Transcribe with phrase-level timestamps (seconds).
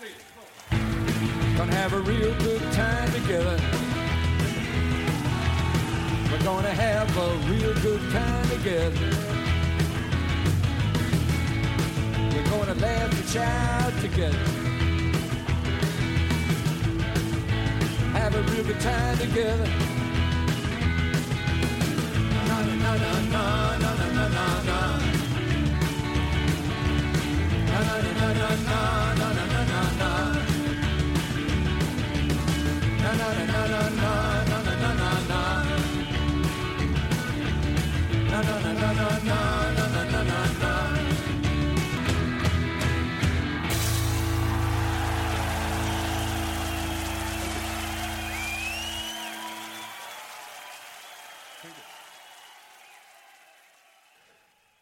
[0.00, 3.60] Gonna have a real good time together.
[6.30, 9.10] We're gonna have a real good time together.
[12.32, 14.38] We're gonna laugh and shout together.
[18.14, 19.68] Have a real good time together.
[22.48, 24.80] Na na na na na na na na na na.
[27.68, 29.49] Na na na na na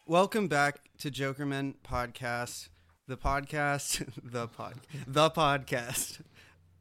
[0.05, 2.69] Welcome back to Jokerman Podcast,
[3.07, 4.75] the podcast, the pod,
[5.07, 6.19] the podcast.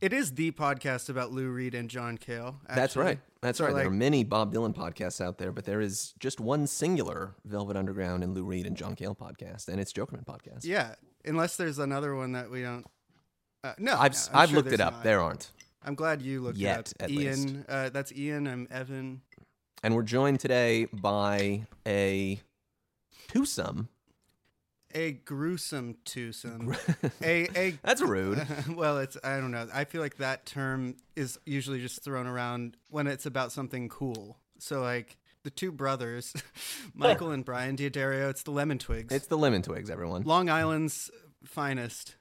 [0.01, 2.61] It is the podcast about Lou Reed and John Cale.
[2.73, 3.19] That's right.
[3.41, 3.75] That's So, right.
[3.75, 7.77] there are many Bob Dylan podcasts out there, but there is just one singular Velvet
[7.77, 10.65] Underground and Lou Reed and John Cale podcast, and it's Jokerman podcast.
[10.65, 12.87] Yeah, unless there's another one that we don't.
[13.65, 14.95] Uh, no, I've no, I've sure looked it up.
[14.95, 15.03] not.
[15.05, 15.51] There aren't.
[15.83, 17.05] I'm glad you looked Yet, it up.
[17.05, 18.47] at Ian, uh, that's Ian.
[18.47, 19.23] I'm Evan.
[19.83, 22.41] And we're joined today by a
[23.29, 23.89] twosome.
[24.95, 26.75] A gruesome twosome.
[27.23, 28.47] a a That's rude.
[28.75, 29.69] well, it's I don't know.
[29.73, 34.39] I feel like that term is usually just thrown around when it's about something cool.
[34.59, 36.33] So like the two brothers,
[36.95, 39.15] Michael and Brian D'Addario, it's the Lemon Twigs.
[39.15, 40.23] It's the Lemon Twigs, everyone.
[40.23, 41.11] Long Island's
[41.45, 42.17] finest.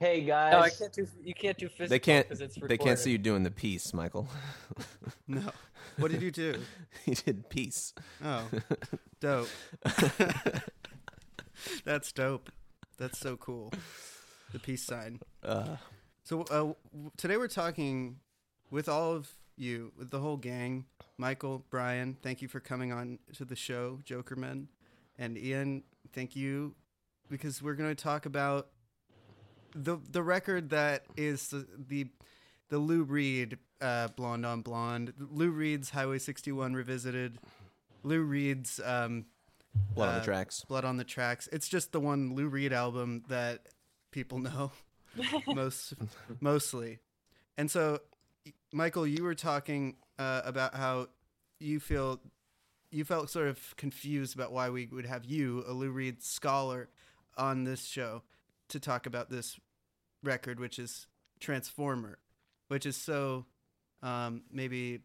[0.00, 0.52] Hey guys.
[0.52, 1.06] No, I can't do.
[1.24, 1.88] You can't do physical.
[1.88, 2.28] They can't.
[2.28, 4.28] 'cause it's They can't see you doing the piece, Michael.
[5.26, 5.42] No.
[5.98, 6.56] What did you do?
[7.06, 7.94] you did peace.
[8.24, 8.44] Oh,
[9.20, 9.48] dope.
[11.84, 12.50] That's dope.
[12.98, 13.72] That's so cool.
[14.52, 15.20] The peace sign.
[15.42, 15.76] Uh,
[16.24, 16.72] So uh,
[17.16, 18.16] today we're talking
[18.70, 20.84] with all of you, with the whole gang.
[21.16, 24.66] Michael, Brian, thank you for coming on to the show, Jokerman,
[25.18, 25.82] and Ian,
[26.12, 26.74] thank you
[27.30, 28.68] because we're going to talk about
[29.74, 32.06] the the record that is the the,
[32.68, 37.38] the Lou Reed uh, Blonde on Blonde, Lou Reed's Highway 61 revisited,
[38.02, 39.24] Lou Reed's um,
[39.94, 40.64] blood on Uh, the tracks.
[40.68, 41.48] Blood on the Tracks.
[41.52, 43.66] It's just the one Lou Reed album that
[44.10, 44.72] people know
[45.46, 45.94] most
[46.40, 47.00] mostly.
[47.56, 48.00] And so
[48.72, 51.08] Michael, you were talking uh, about how
[51.58, 52.20] you feel
[52.90, 56.88] you felt sort of confused about why we would have you, a Lou Reed scholar,
[57.36, 58.22] on this show
[58.68, 59.58] to talk about this
[60.22, 61.06] record, which is
[61.40, 62.18] Transformer,
[62.68, 63.44] which is so
[64.02, 65.00] um, maybe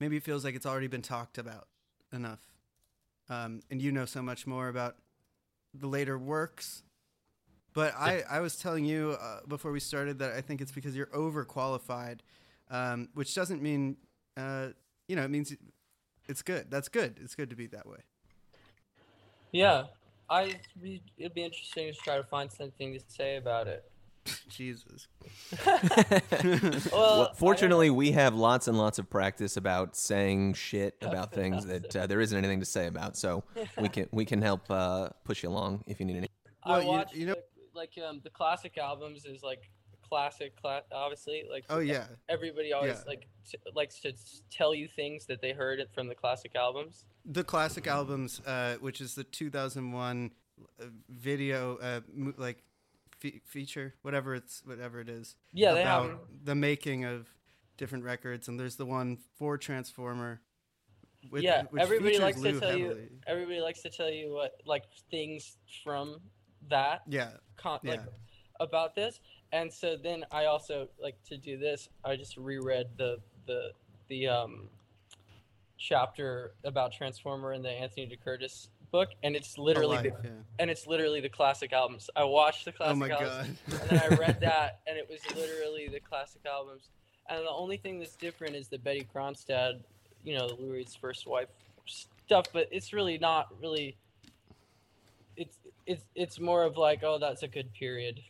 [0.00, 1.68] maybe it feels like it's already been talked about
[2.12, 2.40] enough
[3.28, 4.96] um, and you know so much more about
[5.72, 6.82] the later works.
[7.72, 10.94] But I, I was telling you uh, before we started that I think it's because
[10.94, 12.20] you're overqualified,
[12.70, 13.96] um, which doesn't mean,
[14.36, 14.68] uh,
[15.08, 15.52] you know, it means
[16.28, 16.70] it's good.
[16.70, 17.18] That's good.
[17.20, 17.98] It's good to be that way.
[19.50, 19.84] Yeah,
[20.30, 20.54] I.
[20.80, 23.90] be- It'd be interesting to try to find something to say about it.
[24.48, 25.08] Jesus.
[26.42, 31.66] Well, Well, fortunately, we have lots and lots of practice about saying shit about things
[31.66, 33.16] that uh, there isn't anything to say about.
[33.16, 33.44] So
[33.80, 36.28] we can we can help uh, push you along if you need any.
[36.66, 37.36] Well, I you- you know-
[37.74, 39.62] like, like um the classic albums is like
[40.08, 42.04] classic, cla- obviously like Oh yeah.
[42.28, 43.02] everybody always Yeah.
[43.06, 44.12] like t- likes to
[44.50, 47.04] tell you things that they heard it from the classic albums.
[47.24, 50.30] The classic albums, uh, which is the 2001
[50.80, 52.62] uh, video, uh, mo- like
[53.24, 55.36] fe- feature, whatever it's, whatever it is.
[55.52, 56.18] Yeah, they about have.
[56.44, 57.28] the making of
[57.76, 60.40] different records, and there's the one for Transformer.
[61.30, 63.08] With, yeah, which everybody likes Lou to tell you.
[63.26, 66.20] Everybody likes to tell you what like things from
[66.68, 68.00] that Yeah, con- like
[68.60, 69.20] about this
[69.52, 73.70] and so then i also like to do this i just reread the the
[74.08, 74.68] the um
[75.76, 80.34] chapter about transformer in the anthony DeCurtis book and it's literally Alive, the, yeah.
[80.60, 83.80] and it's literally the classic albums i watched the classic Oh my albums god.
[83.80, 86.90] and then i read that and it was literally the classic albums
[87.28, 89.80] and the only thing that's different is the Bettye Kronstad,
[90.22, 91.48] you know lou reed's first wife
[91.86, 93.96] stuff but it's really not really
[95.36, 98.20] it's it's it's more of like oh that's a good period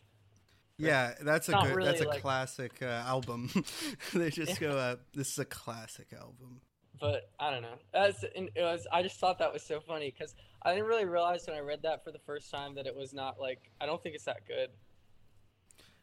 [0.77, 1.75] yeah, that's a good.
[1.75, 3.49] really that's a like- classic uh, album.
[4.13, 6.59] they just go, uh, "This is a classic album."
[6.99, 7.77] but I don't know.
[7.93, 8.87] That's and it was.
[8.91, 11.83] I just thought that was so funny because I didn't really realize when I read
[11.83, 14.47] that for the first time that it was not like I don't think it's that
[14.47, 14.69] good.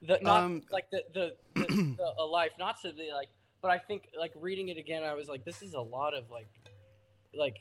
[0.02, 1.66] The not Um, like the the, the,
[1.98, 3.28] the a life, not to be like,
[3.60, 6.30] but I think like reading it again, I was like, this is a lot of
[6.30, 6.48] like,
[7.34, 7.58] like,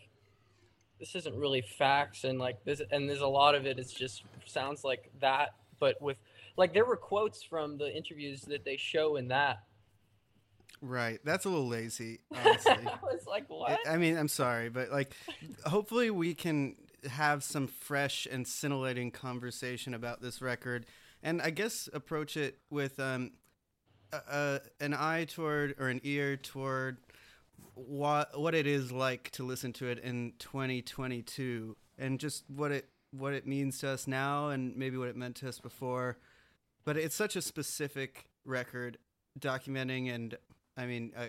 [0.99, 3.79] this isn't really facts and like this, and there's a lot of it.
[3.79, 6.17] It's just sounds like that, but with
[6.55, 9.63] Like there were quotes from the interviews that they show in that.
[10.83, 11.19] Right.
[11.23, 12.73] That's a little lazy, honestly.
[12.73, 13.79] I was like, what?
[13.87, 15.13] I I mean, I'm sorry, but like,
[15.65, 16.75] hopefully we can
[17.09, 20.85] have some fresh and scintillating conversation about this record,
[21.23, 23.31] and I guess approach it with um,
[24.79, 26.97] an eye toward or an ear toward
[27.75, 32.89] what what it is like to listen to it in 2022, and just what it
[33.11, 36.17] what it means to us now, and maybe what it meant to us before.
[36.83, 38.97] But it's such a specific record,
[39.39, 40.37] documenting and
[40.77, 41.27] I mean, uh,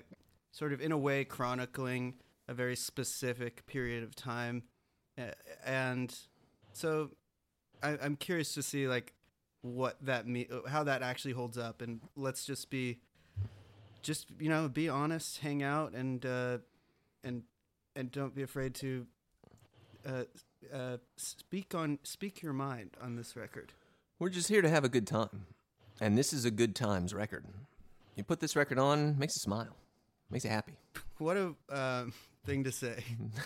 [0.52, 2.14] sort of in a way chronicling
[2.48, 4.62] a very specific period of time,
[5.64, 6.14] and
[6.72, 7.10] so
[7.82, 9.12] I, I'm curious to see like
[9.62, 12.98] what that me how that actually holds up, and let's just be,
[14.02, 16.58] just you know, be honest, hang out, and uh,
[17.24, 17.42] and
[17.94, 19.06] and don't be afraid to
[20.06, 20.24] uh,
[20.72, 23.72] uh, speak on speak your mind on this record.
[24.18, 25.46] We're just here to have a good time.
[26.00, 27.44] And this is a good times record.
[28.16, 29.76] You put this record on, makes you smile,
[30.30, 30.74] makes you happy.
[31.18, 32.12] What a um,
[32.44, 33.04] thing to say.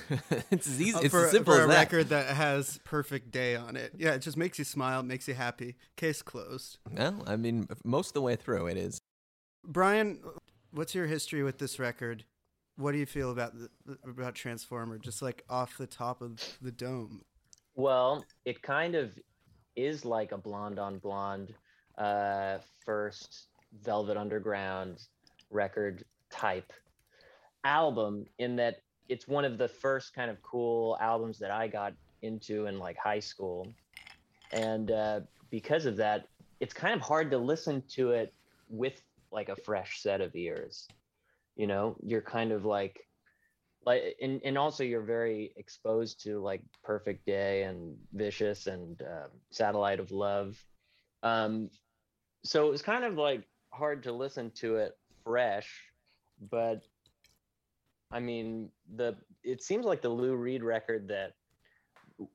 [0.50, 0.94] it's as easy.
[0.94, 1.78] Uh, It's for, as simple for as a that.
[1.78, 3.92] record that has perfect day on it.
[3.96, 5.76] Yeah, it just makes you smile, makes you happy.
[5.96, 6.78] Case closed.
[6.90, 9.00] Well, I mean, most of the way through, it is.
[9.64, 10.20] Brian,
[10.70, 12.24] what's your history with this record?
[12.76, 13.68] What do you feel about the,
[14.08, 14.98] about Transformer?
[14.98, 17.22] Just like off the top of the dome.
[17.74, 19.18] Well, it kind of
[19.76, 21.54] is like a blonde on blonde
[21.98, 23.48] uh, first
[23.82, 25.02] Velvet Underground
[25.50, 26.72] record type
[27.64, 31.94] album in that it's one of the first kind of cool albums that I got
[32.22, 33.72] into in like high school.
[34.52, 35.20] And uh,
[35.50, 36.28] because of that,
[36.60, 38.32] it's kind of hard to listen to it
[38.68, 39.00] with
[39.30, 40.88] like a fresh set of ears.
[41.56, 43.06] You know, you're kind of like
[43.86, 49.28] like and, and also you're very exposed to like perfect day and vicious and uh,
[49.50, 50.62] satellite of love
[51.22, 51.70] um
[52.44, 55.72] so it was kind of like hard to listen to it fresh
[56.50, 56.82] but
[58.10, 61.32] i mean the it seems like the lou reed record that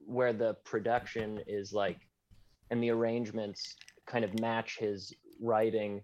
[0.06, 2.00] where the production is like
[2.70, 3.76] and the arrangements
[4.06, 6.02] kind of match his writing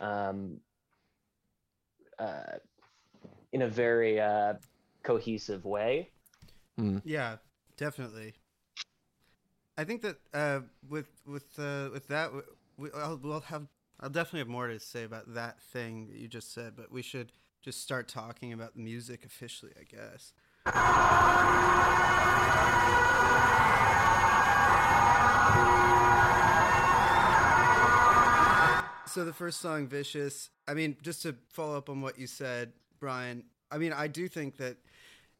[0.00, 0.58] um
[2.18, 2.56] uh
[3.52, 4.54] in a very uh
[5.08, 6.10] cohesive way.
[7.04, 7.36] Yeah,
[7.76, 8.34] definitely.
[9.76, 12.30] I think that uh, with with uh, with that,
[12.76, 13.66] we, I'll, we'll have
[14.00, 17.02] I'll definitely have more to say about that thing that you just said, but we
[17.02, 17.32] should
[17.62, 20.32] just start talking about the music officially, I guess.
[29.06, 32.72] So the first song, "Vicious." I mean, just to follow up on what you said,
[33.00, 33.44] Brian.
[33.70, 34.76] I mean, I do think that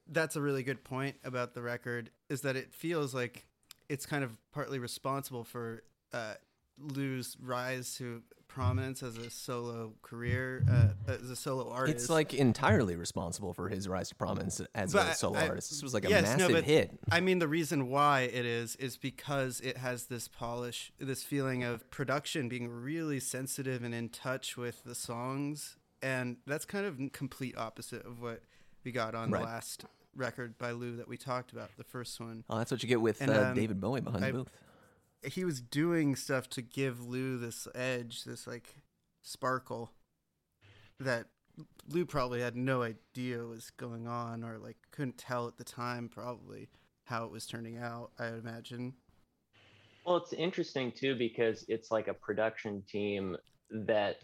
[0.09, 3.47] that's a really good point about the record is that it feels like
[3.89, 5.83] it's kind of partly responsible for
[6.13, 6.35] uh,
[6.79, 11.97] Lou's rise to prominence as a solo career, uh, as a solo artist.
[11.97, 15.71] It's like entirely responsible for his rise to prominence as But a solo I- artist.
[15.71, 16.99] This was like a Yes, no, massive but hit.
[17.11, 21.63] I mean, the reason why it is is because it has this polish, this feeling
[21.63, 26.99] of production being really sensitive and in touch with the songs, and that's kind of
[27.13, 28.43] complete opposite of what
[28.85, 29.41] we got on Right.
[29.41, 29.85] the last
[30.17, 32.43] record by Lou that we talked about, the first one.
[32.51, 34.51] Oh, that's what you get with And, uh, um, David Bowie behind I- the booth.
[35.23, 38.77] He was doing stuff to give Lou this edge, this like
[39.23, 39.93] sparkle
[41.01, 41.27] that
[41.89, 46.09] Lou probably had no idea was going on or like couldn't tell at the time
[46.09, 46.69] probably
[47.05, 48.95] how it was turning out, I imagine.
[50.05, 53.37] Well, it's interesting too because it's like a production team
[53.71, 54.17] that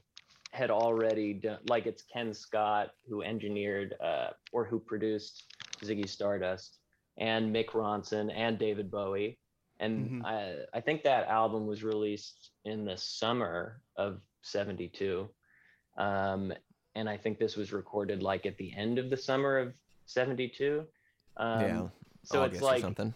[0.53, 5.45] had already done, like it's Ken Scott who engineered uh, or who produced
[5.83, 6.79] Ziggy Stardust,
[7.19, 9.39] and Mick Ronson and David Bowie,
[9.81, 10.25] and Mhm.
[10.25, 15.29] I I think that album was released in the summer of '72,
[15.97, 16.53] um,
[16.95, 19.75] and I think this was recorded like at the end of the summer of
[20.07, 20.87] '72.
[21.37, 21.89] Um, yeah,
[22.23, 23.13] so August it's like something.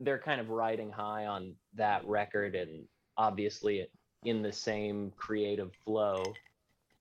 [0.00, 3.86] they're kind of riding high on that record and obviously
[4.24, 6.34] in the same creative flow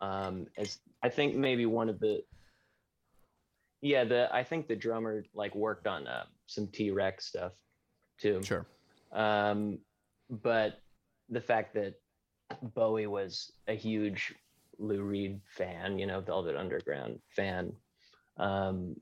[0.01, 2.23] um as i think maybe one of the
[3.81, 7.53] yeah the i think the drummer like worked on uh, some t-rex stuff
[8.19, 8.65] too Sure.
[9.11, 9.79] Um
[10.29, 10.81] but
[11.29, 11.95] the fact that
[12.75, 14.33] bowie was a huge
[14.77, 17.73] lou reed fan you know velvet underground fan
[18.37, 18.95] um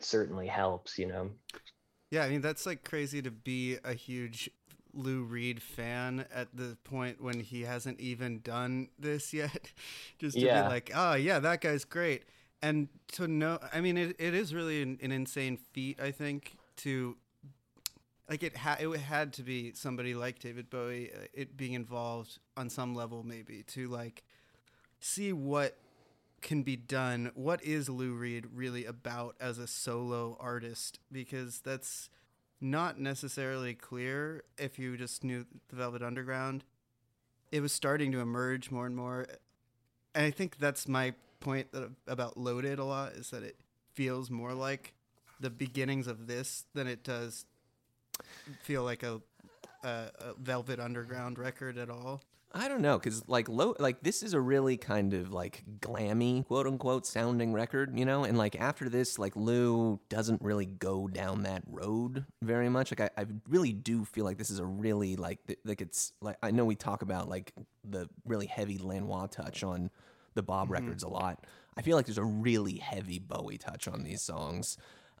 [0.00, 1.30] certainly helps you know
[2.10, 4.50] Yeah, I mean that's like crazy to be a huge
[4.92, 9.72] Lou Reed fan at the point when he hasn't even done this yet.
[10.18, 10.48] Just to Yeah.
[10.48, 12.24] be like, oh yeah, that guy's great.
[12.62, 16.58] And to know, I mean, it, it is really an, an insane feat, I think,
[16.78, 17.16] to
[18.30, 22.38] like it ha- it had to be somebody like David Bowie, uh, it being involved
[22.56, 24.22] on some level maybe to like
[25.00, 25.76] see what
[26.40, 27.32] can be done.
[27.34, 31.00] What is Lou Reed really about as a solo artist?
[31.10, 32.08] Because that's
[32.60, 36.62] not necessarily clear if you just knew the Velvet Underground.
[37.50, 39.26] It was starting to emerge more and more,
[40.14, 41.66] and I think that's my point
[42.06, 43.56] about Loaded a lot is that it
[43.94, 44.94] feels more like
[45.40, 47.46] the beginnings of this than it does
[48.62, 49.20] feel like a,
[49.84, 52.22] a, a Velvet Underground record at all.
[52.52, 56.44] I don't know, cause like low, like this is a really kind of like glammy,
[56.44, 58.24] quote unquote, sounding record, you know.
[58.24, 62.90] And like after this, like Lou doesn't really go down that road very much.
[62.90, 66.12] Like I, I really do feel like this is a really like th- like it's
[66.20, 67.52] like I know we talk about like
[67.84, 69.88] the really heavy Lanois touch on
[70.34, 70.72] the Bob mm-hmm.
[70.72, 71.46] records a lot.
[71.76, 74.76] I feel like there's a really heavy Bowie touch on these songs.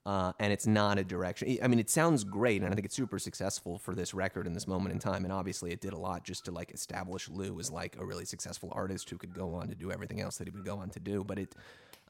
[0.06, 1.58] Uh, and it's not a direction.
[1.62, 4.54] I mean, it sounds great, and I think it's super successful for this record in
[4.54, 5.24] this moment in time.
[5.24, 8.24] And obviously, it did a lot just to like establish Lou as like a really
[8.24, 10.88] successful artist who could go on to do everything else that he would go on
[10.90, 11.22] to do.
[11.22, 11.54] But it,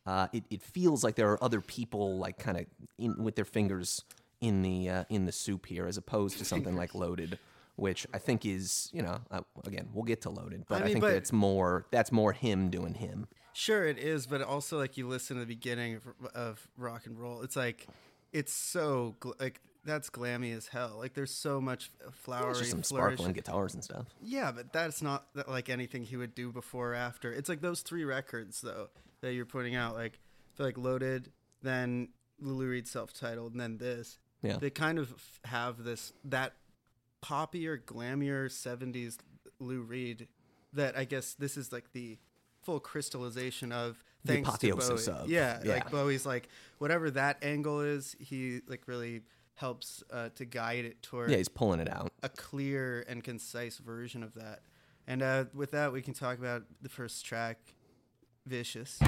[0.07, 4.05] uh, it, it feels like there are other people like kind of with their fingers
[4.41, 7.41] in the uh, in the soup here, as opposed to something like Loaded,
[7.75, 10.89] which I think is you know uh, again we'll get to Loaded, but I, I
[10.89, 13.27] think but- that's more that's more him doing him.
[13.53, 16.03] Sure, it is, but also like you listen to the beginning of,
[16.35, 17.87] of rock and roll, it's like
[18.33, 20.97] it's so gl- like that's glammy as hell.
[20.99, 23.15] Like there's so much flowery, There's just some flourish.
[23.17, 24.07] sparkling guitars and stuff.
[24.23, 27.33] Yeah, but that's not that, like anything he would do before or after.
[27.33, 28.89] It's like those three records though
[29.23, 29.95] that you're putting out.
[29.95, 30.19] Like
[30.55, 31.31] feel like Loaded,
[31.63, 32.09] then
[32.41, 34.19] Lou Reed self-titled, and then this.
[34.43, 34.57] Yeah.
[34.59, 35.13] They kind of
[35.45, 36.55] have this that
[37.23, 39.19] poppier, glammier '70s
[39.59, 40.29] Lou Reed.
[40.73, 42.19] That I guess this is like the
[42.71, 45.07] full crystallization of The thanks to Bowie.
[45.25, 45.73] of- yeah, yeah.
[45.75, 46.49] like Bowie's like
[46.79, 49.23] whatever that angle is, he like really
[49.55, 52.13] helps uh, to guide it toward Yeah, he's pulling it out.
[52.23, 54.61] a clear and concise version of that.
[55.09, 57.59] And uh, with that, we can talk about the first track.
[58.47, 58.99] Vicious.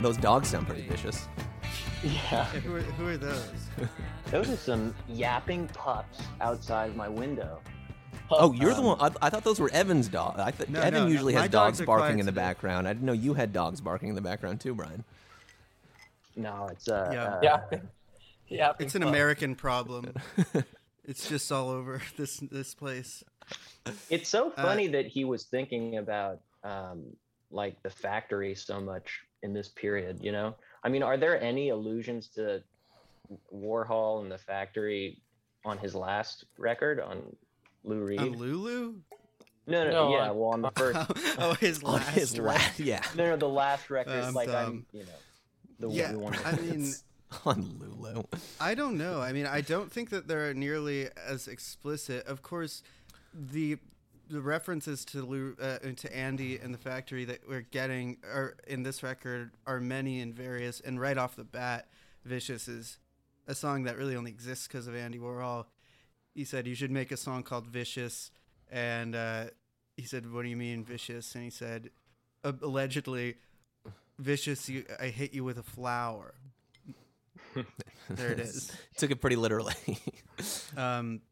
[0.00, 1.28] Those dogs sound pretty vicious.
[2.02, 2.12] Yeah.
[2.30, 3.50] Yeah, who, are, who are those?
[4.30, 7.60] Those are some yapping pups outside my window.
[8.30, 9.00] Oh, you're the Um, one.
[9.00, 10.38] I, I thought those were Evan's dogs.
[10.40, 11.10] I th- No, Evan no, no.
[11.12, 12.40] usually My has dogs dogs barking in the today.
[12.42, 12.88] background.
[12.88, 15.04] I didn't know you had dogs barking in the background too, Brian.
[16.34, 17.24] No, it's uh, Yeah.
[17.24, 17.78] uh, Yeah.
[18.48, 18.72] Yeah.
[18.80, 20.12] It's an American problem.
[21.04, 23.22] it's just all over this this place.
[24.10, 27.04] It's so Uh, funny that he was thinking about um,
[27.50, 30.18] like the factory so much in this period.
[30.22, 32.62] You know, I mean, are there any allusions to
[33.54, 35.20] Warhol and the factory
[35.64, 37.22] on his last record on
[37.84, 38.20] Lou Reed?
[38.20, 38.94] On Lulu?
[39.66, 42.08] no, no, No, yeah, on- well, on the first, oh, oh his On last.
[42.10, 42.60] his record.
[42.60, 44.12] last, yeah, no, no, the last record.
[44.12, 45.08] I'm um, like I'm, um, you know,
[45.80, 46.34] the Yeah, one.
[46.44, 46.92] I mean,
[47.44, 48.22] on Lulu.
[48.60, 49.20] I don't know.
[49.20, 52.26] I mean, I don't think that they're nearly as explicit.
[52.26, 52.82] Of course,
[53.34, 53.78] the
[54.28, 58.82] the references to Lou, uh, to Andy and the factory that we're getting are in
[58.82, 60.80] this record are many and various.
[60.80, 61.88] And right off the bat,
[62.24, 62.98] "Vicious" is
[63.46, 65.66] a song that really only exists because of Andy Warhol.
[66.34, 68.30] He said you should make a song called "Vicious,"
[68.70, 69.44] and uh,
[69.96, 71.90] he said, "What do you mean vicious?" And he said,
[72.44, 73.36] uh, allegedly,
[74.18, 76.34] "Vicious, you, I hit you with a flower."
[78.10, 78.70] there it is.
[78.96, 79.74] Took it pretty literally.
[80.76, 81.22] Um,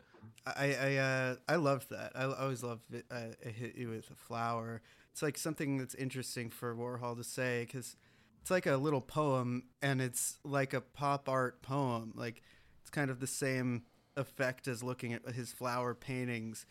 [0.46, 2.12] I I uh, I love that.
[2.14, 3.06] I always love it.
[3.10, 4.82] I hit you with a flower.
[5.12, 7.96] It's like something that's interesting for Warhol to say because
[8.42, 12.12] it's like a little poem and it's like a pop art poem.
[12.14, 12.42] Like
[12.80, 13.84] it's kind of the same
[14.16, 16.66] effect as looking at his flower paintings.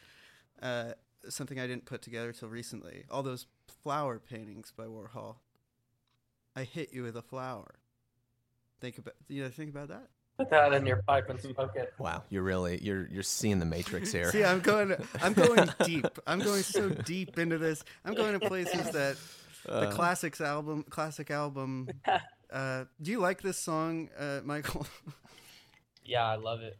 [0.61, 0.91] Uh,
[1.29, 3.05] something I didn't put together till recently.
[3.09, 3.47] All those
[3.83, 5.37] flower paintings by Warhol.
[6.55, 7.75] I hit you with a flower.
[8.79, 10.09] Think about you know think about that.
[10.43, 11.93] Put that in your pipe and smoke it.
[11.97, 14.31] wow, you're really you're you're seeing the Matrix here.
[14.31, 14.95] See, I'm going.
[15.21, 16.05] I'm going deep.
[16.27, 17.83] I'm going so deep into this.
[18.05, 19.17] I'm going to places that
[19.65, 21.89] the Uh, classics album, classic album.
[22.51, 24.85] Uh, do you like this song, uh, Michael?
[26.05, 26.77] Yeah, I love it.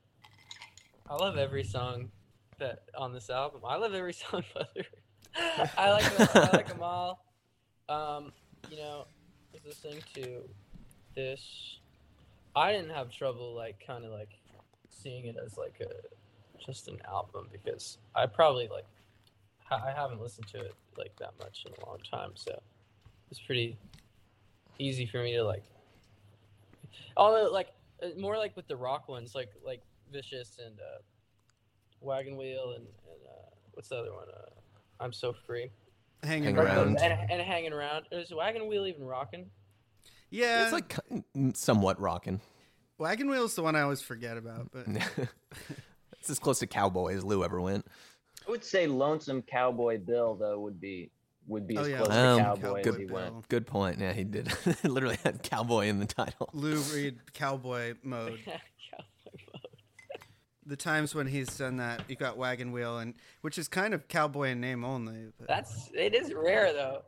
[1.10, 2.12] I love every song
[2.60, 3.62] that on this album.
[3.68, 4.86] I love every song, brother.
[5.78, 7.26] I like them, I like them all.
[7.90, 8.34] Um,
[8.70, 10.44] you know, I was listening to
[11.16, 11.80] this.
[12.56, 14.30] I didn't have trouble like kind of like
[14.90, 18.86] seeing it as like a just an album because I probably like
[19.64, 22.62] ha- I haven't listened to it like that much in a long time, so
[23.32, 23.78] it's pretty
[24.80, 25.64] easy for me to like.
[27.18, 27.70] Although like
[28.04, 29.82] uh, more like with the rock ones, like like
[30.12, 31.02] Vicious and uh,
[32.02, 34.28] Wagon Wheel and, and uh, what's the other one?
[34.30, 34.50] Uh,
[35.00, 35.72] I'm so free.
[36.24, 36.78] Hanging Hang around.
[36.78, 37.00] around.
[37.02, 38.06] And, and hanging around.
[38.12, 39.50] Is Wagon Wheel even rocking?
[40.34, 40.96] Yeah, It's like
[41.56, 42.42] somewhat rocking.
[42.98, 44.86] Wagon Wheel's the one I always forget about, but
[46.20, 47.86] it's as close to cowboy as Lou ever went.
[48.48, 51.12] I would say Lonesome Cowboy Bill though would be
[51.48, 51.98] would be Oh, as yeah.
[51.98, 53.32] close Um, to Cowboy as good he went.
[53.32, 53.46] Bill.
[53.50, 54.00] Good point.
[54.00, 54.52] Yeah, he did.
[54.84, 56.50] Literally had cowboy in the title.
[56.54, 58.40] Lou Reed cowboy mode.
[58.46, 59.62] Cowboy mode.
[60.66, 64.08] The times when he's done that, you got Wagon Wheel, and which is kind of
[64.08, 65.28] cowboy in name only.
[65.38, 67.04] But That's it is rare though.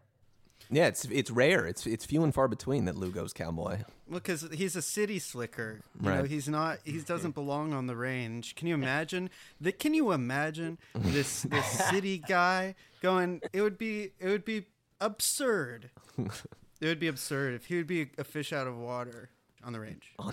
[0.69, 1.65] Yeah, it's it's rare.
[1.65, 3.79] It's it's few and far between that Lou goes cowboy.
[4.07, 5.81] Well, because he's a city slicker.
[5.99, 6.29] You know, Right.
[6.29, 6.79] he's not.
[6.83, 7.01] He mm-hmm.
[7.01, 8.55] doesn't belong on the range.
[8.55, 9.29] Can you imagine?
[9.59, 13.41] The, can you imagine this this city guy going?
[13.53, 14.11] It would be.
[14.19, 14.65] It would be
[14.99, 15.89] absurd.
[16.17, 19.29] It would be absurd if he would be a fish out of water
[19.63, 20.13] on the range.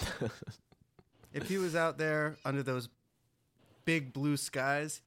[1.34, 2.90] If he was out there under those
[3.84, 5.00] big blue skies,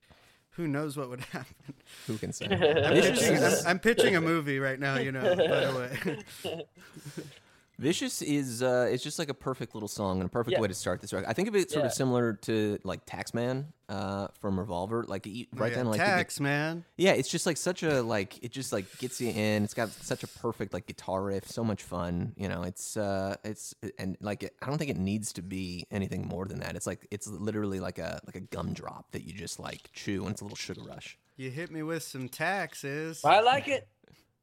[0.56, 1.74] who knows what would happen?
[2.08, 2.46] Who can say?
[2.52, 4.98] I'm pitching, I'm, I'm pitching a movie right now.
[4.98, 5.36] You know.
[5.36, 6.66] By the way.
[7.78, 10.62] Vicious is uh, it's just like a perfect little song and a perfect Yeah.
[10.62, 11.28] way to start this record.
[11.28, 11.88] I think of it sort Yeah.
[11.88, 15.04] of similar to like Taxman uh, from Revolver.
[15.08, 16.86] Like you- right Yeah, then, like the gu- man.
[16.98, 19.64] Yeah, it's just like such a like it just like gets you in.
[19.66, 22.34] It's got such a perfect like guitar riff, so much fun.
[22.38, 25.86] You know, it's uh it's and like it, I don't think it needs to be
[25.92, 26.76] anything more than that.
[26.78, 30.32] It's like it's literally like a like a gumdrop that you just like chew and
[30.32, 31.18] it's a little sugar rush.
[31.36, 33.20] You hit me with some taxes.
[33.26, 33.88] I like it.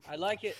[0.08, 0.56] I like it.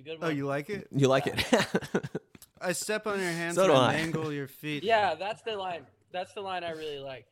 [0.00, 0.36] It's a good Oh, one.
[0.36, 0.88] you like it?
[0.94, 1.44] You like it?
[2.60, 3.96] I step on your hands So and do I I.
[3.96, 4.82] mangle your feet.
[4.82, 5.86] Yeah, that's the line.
[6.12, 7.26] That's the line I really like.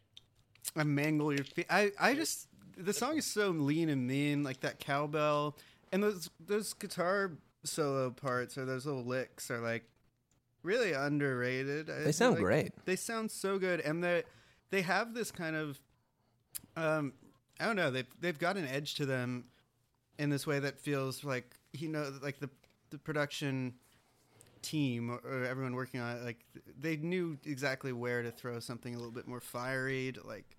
[0.77, 1.67] I mangle your feet.
[1.71, 5.57] I, I just the song is so lean and mean, like that cowbell
[5.93, 7.33] and those those guitar
[7.65, 9.85] solo parts or those little licks are like
[10.63, 11.87] really underrated.
[11.87, 12.73] They feel sound like great.
[12.85, 14.25] They sound so good, and they
[14.71, 15.81] they have this kind of
[16.77, 17.13] um
[17.59, 17.91] I don't know.
[17.91, 19.45] They've they've got an edge to them
[20.19, 22.51] in this way that feels like you know like the
[22.91, 23.75] the production
[24.63, 26.45] team or, everyone working on it like
[26.81, 30.57] they knew exactly where to throw something a little bit more fiery to like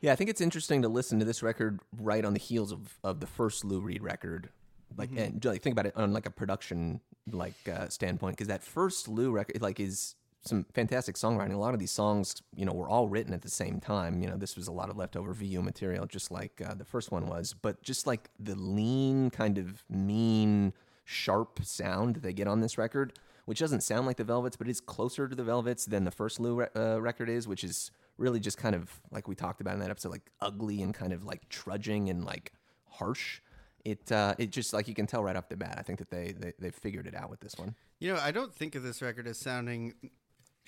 [0.00, 2.98] Yeah, I think it's interesting to listen to this record right on the heels of,
[3.02, 4.50] of the first Lou Reed record.
[4.96, 7.00] Like, and like think about it on like a production
[7.30, 10.14] like uh, standpoint, because that first Lou record like is
[10.48, 11.54] some fantastic songwriting.
[11.54, 14.20] A lot of these songs, you know, were all written at the same time.
[14.20, 17.10] You know, this was a lot of leftover VU material, just like uh, the first
[17.10, 17.54] one was.
[17.54, 20.72] But just like the lean, kind of mean,
[21.04, 24.80] sharp sound they get on this record, which doesn't sound like the Velvets, but is
[24.80, 28.40] closer to the Velvets than the first Lou re- uh, record is, which is really
[28.40, 31.24] just kind of like we talked about in that episode, like ugly and kind of
[31.24, 32.52] like trudging and like
[32.88, 33.40] harsh.
[33.84, 35.76] It uh, it just like you can tell right off the bat.
[35.78, 37.76] I think that they they they figured it out with this one.
[38.00, 39.94] You know, I don't think of this record as sounding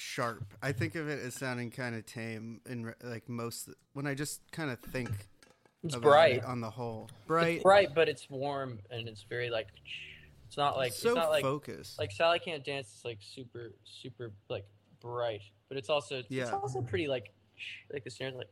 [0.01, 0.55] sharp.
[0.63, 4.15] I think of it as sounding kind of tame in re- like most when I
[4.15, 5.11] just kind of think
[5.85, 6.37] It's about bright.
[6.37, 7.09] it on the whole.
[7.27, 9.69] Bright, It's bright, but it's warm and it's very like.
[10.47, 11.99] It's not like so it's not like focused.
[11.99, 14.65] like Sally Can't Dance is like super super like
[15.01, 16.51] bright, but it's also it's Yeah.
[16.51, 17.35] also pretty like
[17.93, 18.49] like the snares like.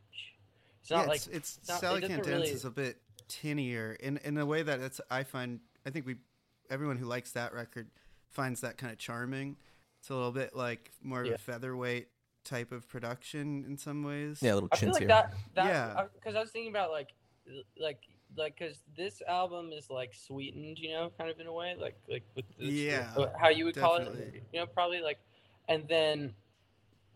[0.81, 3.01] It's yeah, not like it's, it's, not- Sally doesn't Can't Dance really- is a bit
[3.27, 6.17] tinnier in in a way that it's I find I think we
[6.69, 7.89] everyone who likes that record
[8.29, 9.57] finds that kind of charming.
[10.07, 11.33] It's a little bit like more of Yeah.
[11.33, 12.07] a featherweight
[12.45, 14.41] type of production in some ways.
[14.41, 15.33] Yeah, a little I feel like that.
[15.55, 16.05] that Yeah.
[16.15, 17.09] Because I was thinking about like,
[17.77, 17.99] like,
[18.37, 21.97] like, because this album is like sweetened, you know, kind of in a way, like,
[22.09, 25.19] like with this, Yeah, uh, how you would call it, you know, probably like,
[25.67, 26.33] and then,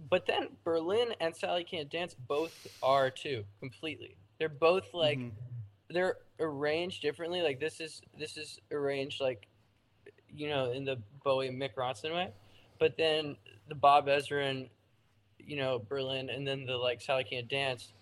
[0.10, 4.18] but then Berlin and Sally Can't Dance both are too completely.
[4.38, 5.32] They're both like, Mhm.
[5.90, 7.42] they're arranged differently.
[7.42, 9.48] Like this is this is arranged like,
[10.28, 12.34] you know, in the Bowie Mick Ronson way,
[12.82, 13.38] but then
[13.70, 14.70] the Bob Ezrin and
[15.38, 17.94] you know Berlin, and then the like Sally Can't Dance.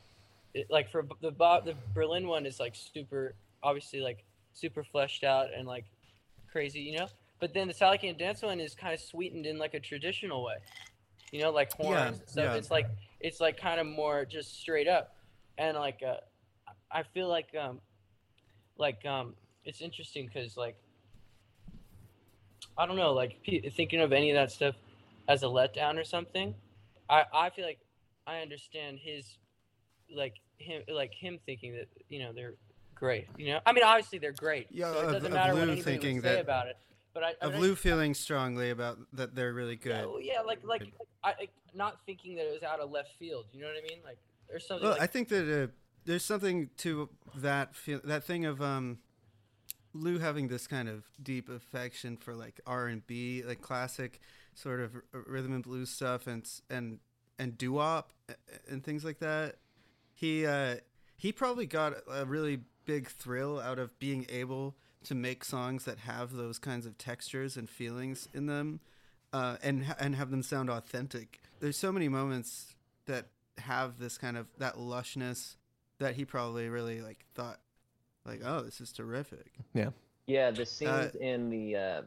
[0.54, 5.24] It, like for the Bob, the Berlin one is like super, obviously like super fleshed
[5.26, 5.84] out and like
[6.52, 7.08] crazy, you know.
[7.42, 10.46] But then the Sally Can't Dance one is kind of sweetened in like a traditional
[10.46, 10.56] way,
[11.34, 11.94] you know, like horns.
[11.94, 12.46] Yeah, and stuff.
[12.46, 12.56] yeah.
[12.56, 12.88] It's like
[13.20, 15.14] it's like kind of more just straight up,
[15.58, 16.16] and like uh,
[16.90, 17.82] I feel like um,
[18.78, 19.34] like um,
[19.66, 20.78] it's interesting because like
[22.80, 23.38] I don't know, like
[23.76, 24.76] thinking of any of that stuff
[25.28, 26.56] as a letdown or something.
[27.10, 27.80] I I feel like
[28.26, 29.38] I understand his
[30.16, 32.54] like him like him thinking that you know they're
[32.96, 33.28] great.
[33.38, 34.68] You know, I mean, obviously they're great.
[34.72, 36.68] Yeah, so of- it doesn't of matter what Lou anybody thinking would say that- about
[36.68, 36.78] it.
[37.12, 39.90] But I, I of mean, Lou feeling strongly about that they're really good.
[39.90, 42.92] Yeah, well, yeah, like like, like I, like not thinking that it was out of
[42.92, 43.46] left field.
[43.52, 44.00] You know what I mean?
[44.06, 44.84] Like there's something.
[44.84, 45.68] Well, like, I think that uh,
[46.06, 49.00] there's something to that feel, that thing of um,
[49.94, 54.20] Lou having this kind of deep affection for like R and B, like classic
[54.54, 57.00] sort of rhythm and blues stuff, and and
[57.38, 58.14] and doo wop
[58.70, 59.56] and things like that.
[60.14, 60.78] He uh,
[61.18, 66.00] he probably got a really big thrill out of being able to make songs that
[66.00, 68.82] have those kinds of textures and feelings in them,
[69.34, 71.40] uh, and and have them sound authentic.
[71.60, 72.76] There's so many moments
[73.06, 75.56] that have this kind of that lushness
[76.00, 77.60] that he probably really like thought
[78.30, 79.90] like oh this is terrific Yeah,
[80.28, 82.02] Yeah, the scenes Uh, in the uh,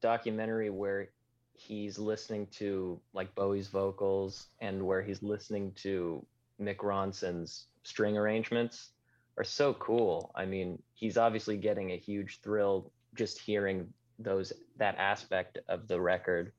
[0.00, 1.10] documentary where
[1.54, 6.24] he's listening to like Bowie's vocals and where he's listening to
[6.60, 8.90] Mick Ronson's string arrangements
[9.38, 10.32] are so cool.
[10.34, 16.00] I mean, he's obviously getting a huge thrill just hearing those that aspect of the
[16.00, 16.52] record.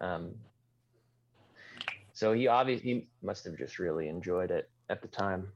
[0.00, 0.32] Um,
[2.12, 5.48] so he obviously he must have just really enjoyed it at the time.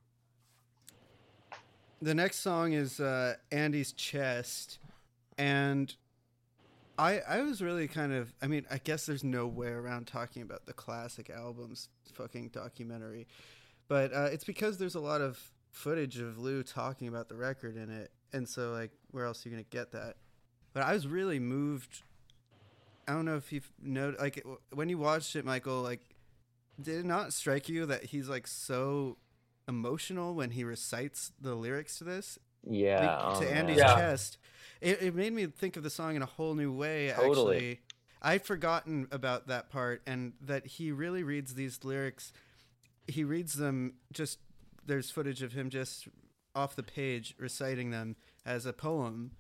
[2.00, 4.78] The next song is uh, andy's chest.
[5.36, 5.94] And
[6.98, 10.42] i i was really kind of i mean i guess there's no way around talking
[10.42, 13.24] about the classic albums fucking documentary
[13.88, 17.76] but uh, it's because there's a lot of footage of lou talking about the record
[17.76, 18.10] in it.
[18.32, 20.16] And so like where else are you gonna get that?
[20.74, 22.02] But i was really moved.
[23.06, 26.00] I don't know if you've noticed like when you watched it michael like
[26.80, 29.16] did it not strike you that he's like so
[29.68, 33.52] emotional when he recites the lyrics to this Yeah, Like, to.
[33.54, 33.94] Andy's Yeah.
[33.94, 34.38] chest.
[34.80, 37.12] It, it made me think of the song in a whole new way.
[37.12, 37.56] Totally.
[37.56, 37.80] Actually,
[38.22, 42.32] I'd forgotten about that part, and that he really reads these lyrics.
[43.06, 44.38] He reads them just.
[44.86, 46.08] There's footage of him just
[46.54, 49.32] off the page reciting them as a poem,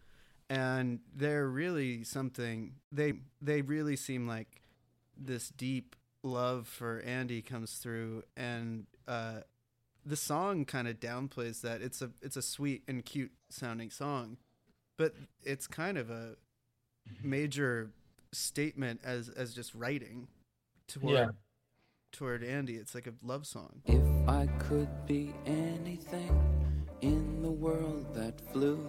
[0.50, 2.74] and they're really something.
[2.92, 4.60] They they really seem like
[5.16, 9.40] this deep love for Andy comes through, and uh,
[10.08, 11.82] the song kind of downplays that.
[11.82, 14.38] It's a it's a sweet and cute sounding song,
[14.96, 16.36] but it's kind of a
[17.22, 17.90] major
[18.32, 20.28] statement as as just writing
[20.86, 21.28] toward Yeah.
[22.12, 22.76] toward Andy.
[22.76, 23.82] It's like a love song.
[23.84, 26.32] If I could be anything
[27.02, 28.88] in the world that flew,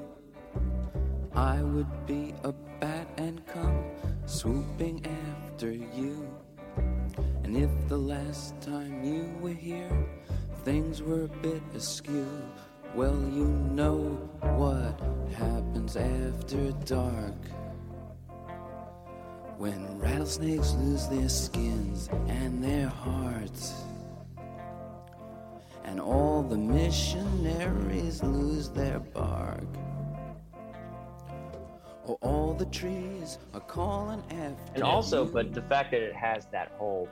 [1.34, 3.84] I would be a bat and come
[4.26, 6.28] swooping after you.
[7.44, 9.92] And if the last time you were here,
[10.64, 12.28] things were a bit askew,
[12.96, 13.98] well, you know
[14.42, 15.00] what
[15.36, 17.36] happens after dark.
[19.58, 23.74] When rattlesnakes lose their skins and their hearts.
[25.84, 29.68] And all the missionaries lose their bark.
[32.06, 36.48] Or all the trees are calling after and also but the fact that it has
[36.48, 37.08] that whole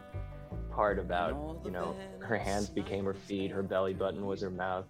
[0.78, 4.86] part about you know her hands became her feet her belly button was her mouth.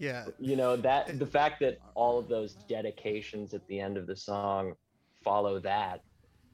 [0.00, 4.08] Yeah, you know that the fact that all of those dedications at the end of
[4.08, 4.74] the song
[5.22, 6.02] follow that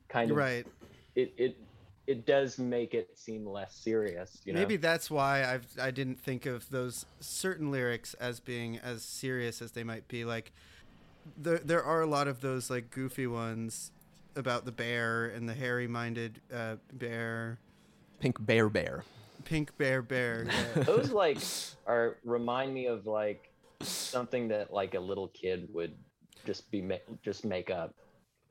[0.08, 0.66] kind of right.
[1.14, 1.56] it it
[2.06, 4.58] it does make it seem less serious you know?
[4.58, 9.62] Maybe that's why I've I didn't think of those certain lyrics as being as serious
[9.62, 10.26] as they might be.
[10.26, 10.52] Like
[11.38, 13.92] there there are a lot of those like goofy ones
[14.36, 17.58] about the bear and the hairy-minded uh, bear,
[18.20, 19.04] Pink Bear Bear.
[19.44, 20.46] pink bear bear.
[20.46, 20.82] Yeah.
[20.84, 21.38] those like
[21.86, 23.50] are remind me of like
[23.82, 25.92] something that like a little kid would
[26.46, 27.94] just be ma- just make up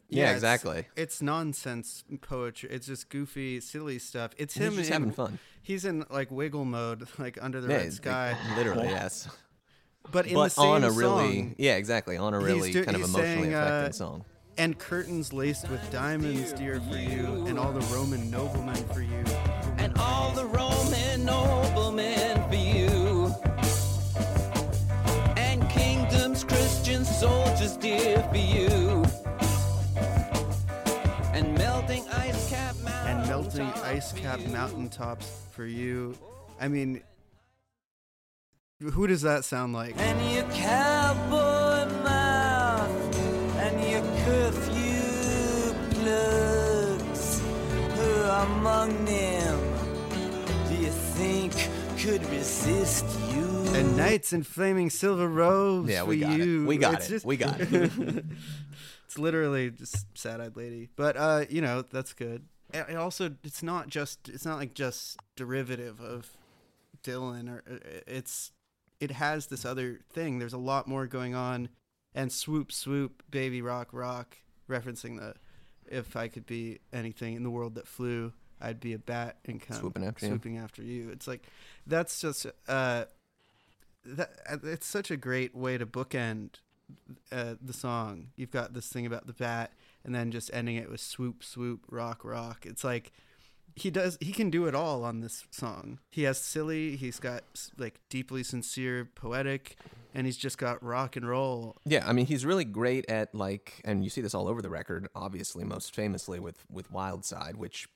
[0.10, 0.86] Yeah, it's- exactly.
[0.96, 2.70] It's nonsense poetry.
[2.72, 4.32] It's just goofy, silly stuff.
[4.38, 5.40] It's He's him just in, having fun.
[5.64, 8.38] He's in like wiggle mode, like under the Yeah, red sky.
[8.48, 9.28] like, literally, yes.
[10.12, 12.98] But in the same on a song, really, yeah, exactly, on a really do- kind
[12.98, 14.26] of emotionally saying, uh, affecting song.
[14.58, 19.24] And curtains laced with diamonds, dear for you, and all the Roman noblemen for you.
[19.78, 23.34] and all the Roman noblemen for you.
[25.38, 29.04] And kingdoms, Christian soldiers, dear for you.
[31.34, 36.16] And melting ice cap and melting ice cap mountaintops for you.
[36.60, 37.02] I mean,
[38.80, 39.96] who does that sound like?
[48.44, 49.60] Among them
[50.68, 51.54] do you think
[51.98, 53.46] could resist you?
[53.74, 56.66] And knights in flaming silver robes Yeah, for we got it.
[56.66, 57.26] We got It's it.
[57.26, 57.66] We got it.
[59.06, 62.44] it's literally just sad-eyed lady, but uh, you know that's good.
[62.74, 66.36] And also, it's not just, it's not like just derivative of
[67.04, 67.78] Dylan, or uh,
[68.08, 68.52] it's
[69.00, 70.40] it has this other thing.
[70.40, 71.70] There's a lot more going on,
[72.14, 74.38] and swoop swoop baby rock rock
[74.70, 75.36] referencing the
[75.90, 79.62] if I could be anything in the world that flew, I'd be a bat and
[79.62, 80.64] come Swooping after you.
[80.64, 81.10] after you.
[81.10, 81.48] It's like
[81.86, 83.06] that's just uh,
[84.06, 84.30] that
[84.64, 86.56] it's such a great way to bookend
[87.32, 88.28] uh, the song.
[88.36, 91.86] You've got this thing about the bat, and then just ending it with swoop swoop
[91.90, 92.66] rock rock.
[92.66, 93.12] It's like
[93.76, 96.00] he does he can do it all on this song.
[96.10, 97.44] He has silly, he's got
[97.78, 99.78] like deeply sincere, poetic,
[100.14, 101.78] and he's just got rock and roll.
[101.86, 104.70] Yeah, I mean he's really great at like, and you see this all over the
[104.70, 105.08] record.
[105.16, 107.88] Obviously, most famously with with Wild Side, which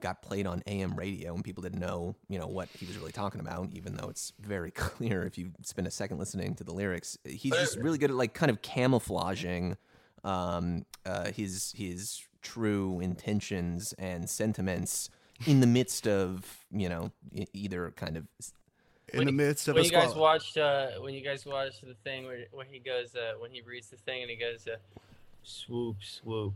[0.00, 3.12] got played on AM radio, and people didn't know, you know, what he was really
[3.12, 3.70] talking about.
[3.72, 7.52] Even though it's very clear if you spend a second listening to the lyrics, he's
[7.52, 9.76] just really good at like kind of camouflaging
[10.24, 15.10] um, uh, his his true intentions and sentiments
[15.44, 17.12] in the midst of you know
[17.52, 18.24] either kind of
[19.12, 21.82] In When the midst of when a you guys watched uh when you guys watched
[21.86, 24.66] the thing where when he goes uh when he reads the thing and he goes
[24.66, 24.76] uh
[25.42, 26.54] swoop swoop.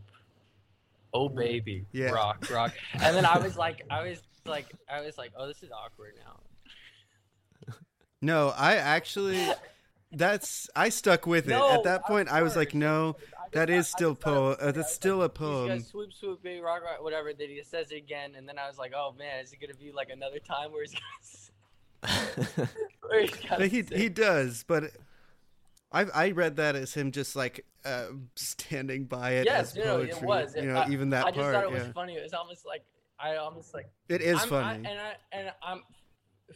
[1.12, 1.85] Oh baby.
[1.93, 2.11] Yeah.
[2.11, 2.73] rock rock.
[2.95, 6.14] And then i was like i was like i was like oh this is awkward
[6.25, 6.37] now.
[8.23, 9.43] No, I actually
[10.12, 11.51] that's I stuck with it.
[11.51, 14.58] No, At that point I was like, no, I just that is still just thought
[14.58, 15.70] po- uh, that's still a like, poem.
[15.70, 18.58] He goes, swoop swoop baby rock rock whatever then he says it again and then
[18.58, 21.04] i was like oh man is it gonna be like another time where he's gonna
[23.08, 24.84] where he's gonna he he does, but
[25.92, 29.82] I I read that as him just like uh, standing by it yes as no,
[29.84, 30.18] no, poetry.
[30.18, 31.34] it was You know, I, even that part.
[31.34, 31.54] I just part.
[31.54, 31.92] thought it was yeah.
[31.92, 32.84] funny it was almost like
[33.18, 34.86] i almost like It is I'm, funny.
[34.86, 35.82] I, and I and I'm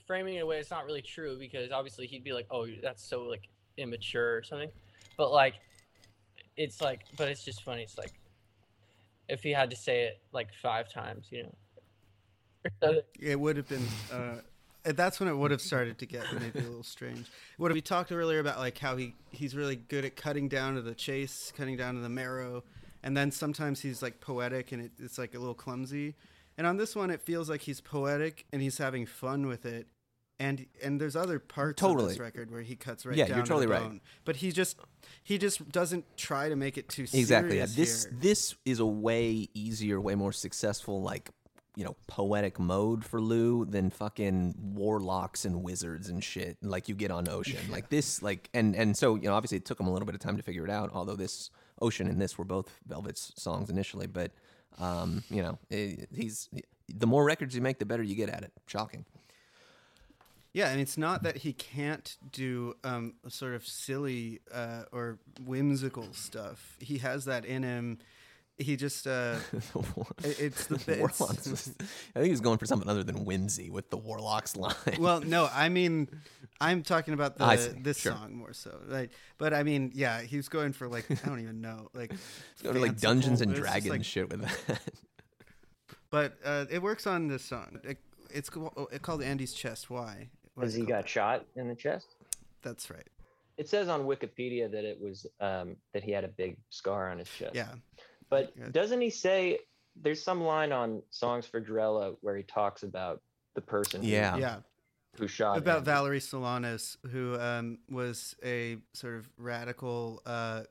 [0.07, 2.67] framing it in a way it's not really true because obviously he'd be like, "Oh,
[2.83, 4.71] that's so like immature or something,"
[5.17, 5.55] but like,
[6.57, 7.83] it's like, but it's just funny.
[7.83, 8.13] It's like
[9.29, 11.55] if he had to say it like five times, you know.
[13.21, 13.87] It would have been.
[14.11, 14.37] Uh,
[14.85, 17.27] that's when it would have started to get maybe a little strange.
[17.57, 20.83] What we talked earlier about, like how he he's really good at cutting down to
[20.83, 22.65] the chase, cutting down to the marrow,
[23.03, 26.15] and then sometimes he's like poetic and it, it's like a little clumsy.
[26.57, 29.87] And on this one, it feels like he's poetic and he's having fun with it.
[30.39, 32.09] And and there's other parts of Totally.
[32.09, 34.01] this record where he cuts right Yeah, down you're to totally the right.
[34.25, 34.77] But he just
[35.23, 37.25] he just doesn't try to make it too serious.
[37.25, 37.67] exactly yeah.
[37.69, 38.15] this here.
[38.21, 41.31] this is a way easier way more successful like
[41.77, 46.95] you know poetic mode for lou than fucking warlocks and wizards and shit like you
[46.97, 49.87] get on ocean like this like and and so you know obviously it took him
[49.87, 52.45] a little bit of time to figure it out although this ocean and this were
[52.45, 54.31] both velvet's songs initially but
[54.79, 56.49] um you know eh, he's
[56.89, 59.05] the more records you make the better you get at it shocking
[60.55, 66.07] Yeah, and it's not that he can't do um, sort of silly uh, or whimsical
[66.13, 66.77] stuff.
[66.81, 67.99] He has that in him.
[68.57, 69.35] He just uh,
[70.23, 71.75] it's the warlocks was-
[72.15, 75.49] i think he's going for something other than whimsy with the warlocks line well, no,
[75.53, 76.09] I mean,
[76.61, 78.13] I'm talking about the this sure.
[78.13, 78.79] song more so.
[78.87, 82.13] Like, but I mean, yeah, he was going for like I don't even know, like
[82.63, 84.81] going to like Dungeons and fanciful- it's just, Dragons like- shit with that.
[86.11, 87.81] but uh, it works on this song.
[87.83, 87.99] It,
[88.31, 89.91] it's called Andy's Chest.
[89.91, 90.29] Why?
[90.55, 92.15] Why Because is he called got shot in the chest.
[92.63, 93.07] That's right.
[93.57, 97.19] It says on Wikipedia that it was um, that he had a big scar on
[97.19, 97.55] his chest.
[97.55, 97.73] Yeah.
[98.29, 98.69] But Yeah.
[98.71, 99.61] doesn't he say
[99.97, 103.23] there's some line on Songs for Drella where he talks about
[103.55, 104.37] the person who, Yeah.
[104.37, 104.61] Yeah.
[105.19, 105.85] who shot about him?
[105.85, 110.21] Valerie Solanas, who um, was a sort of radical.
[110.27, 110.63] Uh,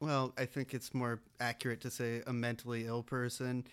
[0.00, 3.64] well, I think it's more accurate to say a mentally ill person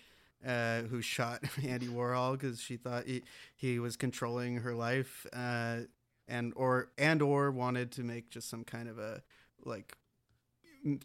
[0.46, 3.22] uh, who shot Andy Warhol because she thought he,
[3.56, 5.80] he was controlling her life, uh,
[6.26, 9.22] and or and or wanted to make just some kind of a
[9.64, 9.96] like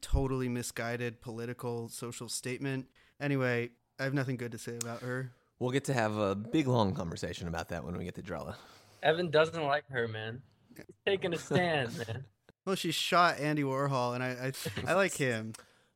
[0.02, 2.88] totally misguided political social statement.
[3.20, 3.70] Anyway,
[4.00, 5.32] I have nothing good to say about her.
[5.60, 8.56] We'll get to have a big long conversation about that when we get to Drella.
[9.02, 10.42] Evan doesn't like her, man.
[10.76, 12.26] He's taking a stand, man.
[12.66, 14.54] Well, she shot Andy Warhol, and I
[14.88, 15.52] I, I like him.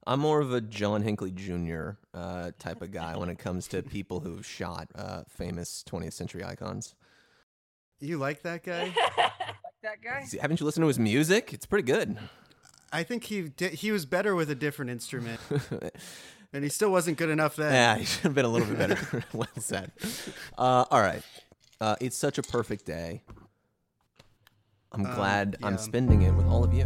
[0.07, 1.91] I'm more of a John Hinckley Jr.
[2.13, 6.43] Uh, type of guy when it comes to people who've shot uh, famous 20th century
[6.45, 6.95] icons.
[7.99, 8.85] You like that guy?
[9.17, 9.33] like
[9.83, 10.23] that guy?
[10.23, 11.53] See, Haven't you listened to his music?
[11.53, 12.17] It's pretty good.
[12.93, 15.41] I think he did, he was better with a different instrument,
[16.53, 17.73] and he still wasn't good enough then.
[17.73, 19.23] yeah, he should have been a little bit better.
[19.33, 19.91] well said.
[20.57, 21.21] Uh, all right.
[21.81, 23.23] Uh, it's such a perfect day.
[24.93, 26.85] I'm Um, glad I'm spending it with all of you.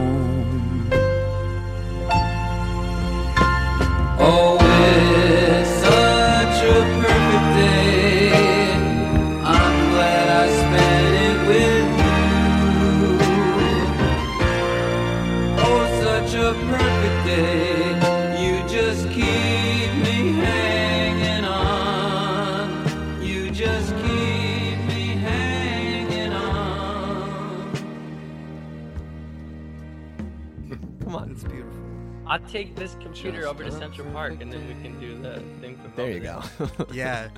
[32.51, 35.77] Take this computer Just over to Central Park and then we can do the thing
[35.77, 36.43] from There over you go.
[36.93, 37.29] Yeah.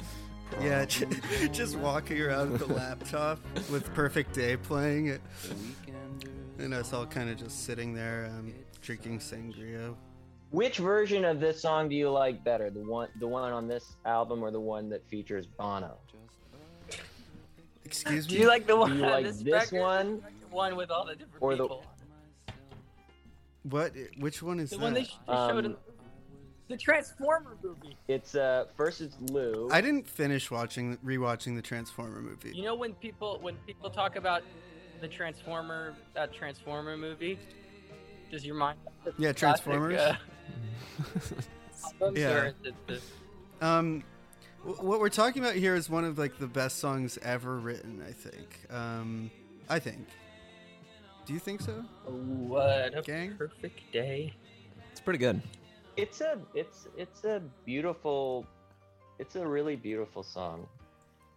[0.61, 0.85] Yeah,
[1.51, 3.39] just walking around with the laptop
[3.71, 5.21] with Perfect Day playing, it.
[6.59, 9.95] and us all kind of just sitting there um, drinking sangria.
[10.51, 12.69] Which version of this song do you like better?
[12.69, 15.97] The one the one on this album or the one that features Bono?
[17.83, 18.35] Excuse me.
[18.35, 19.79] Do you like the one Do you on like this, this record?
[19.81, 20.23] one?
[20.51, 21.83] One with all the different Or the- people.
[23.63, 23.93] What?
[24.19, 24.83] Which one is The that?
[24.83, 25.77] one they, sh- they showed in Um,
[26.69, 27.97] the Transformer movie.
[28.07, 29.69] It's uh first it's Lou.
[29.71, 32.53] I didn't finish watching rewatching the Transformer movie.
[32.55, 34.43] You know when people when people talk about
[35.01, 37.37] the Transformer that Transformer movie,
[38.31, 38.79] does your mind?
[39.17, 39.99] Yeah, classic, Transformers.
[39.99, 40.15] uh,
[42.15, 42.29] Yeah.
[42.33, 44.03] or is it the- Um,
[44.63, 48.01] what we're talking about here is one of like the best songs ever written.
[48.07, 48.59] I think.
[48.69, 49.29] Um,
[49.69, 50.07] I think.
[51.25, 51.73] Do you think so?
[52.05, 53.35] what a Gang?
[53.37, 54.33] perfect day.
[54.91, 55.41] it's pretty good.
[55.95, 58.45] It's a it's it's a beautiful
[59.19, 60.67] it's a really beautiful song.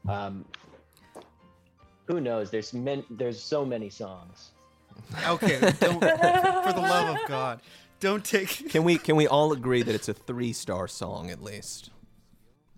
[0.08, 0.44] Um
[2.06, 2.50] who knows?
[2.50, 4.50] There's men there's so many songs.
[5.28, 6.00] Okay, don't.
[6.00, 7.60] for the love of God,
[8.00, 8.68] don't take.
[8.70, 11.90] Can we can we all agree that it's a three star song at least?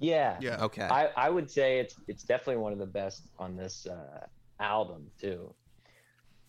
[0.01, 0.37] Yeah.
[0.40, 0.64] Yeah.
[0.64, 0.83] Okay.
[0.83, 4.27] I, I would say it's it's definitely one of the best on this uh,
[4.61, 5.53] album too.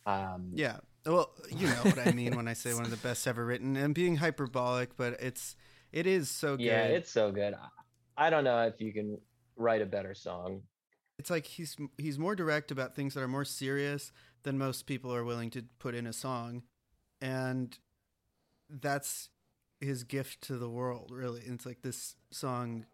[0.10, 0.78] Um, Yeah.
[1.06, 3.78] Well, you know what I mean when I say one of the best ever written.
[3.78, 5.56] I'm being hyperbolic, but it's
[5.91, 6.65] it is so good.
[6.65, 7.54] yeah, it's so good.
[7.54, 9.17] I, I don't know if you can
[9.56, 10.63] write a better song.
[11.17, 14.12] it's like he's he's more direct about things that are more serious
[14.43, 16.63] than most people are willing to put in a song,
[17.22, 17.78] and
[18.69, 19.30] that's
[19.80, 21.12] his gift to the world.
[21.12, 22.86] Really, and it's like this song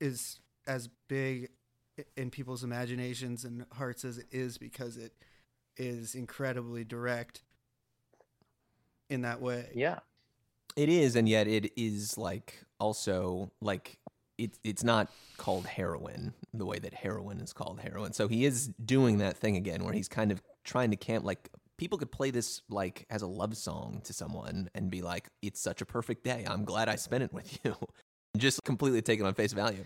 [0.00, 1.50] is as big
[2.16, 5.12] in people's imaginations and hearts as it is because it
[5.76, 7.42] is incredibly direct
[9.08, 9.70] in that way.
[9.74, 10.00] Yeah.
[10.76, 13.98] It is, and yet it is like also like
[14.38, 18.12] it's it's not called heroin the way that heroin is called heroin.
[18.12, 21.50] So he is doing that thing again where he's kind of trying to camp like
[21.76, 25.60] people could play this like as a love song to someone and be like, "It's
[25.60, 26.46] such a perfect day.
[26.48, 27.76] I'm glad I spent it with you."
[28.38, 29.84] Just completely take it on face value.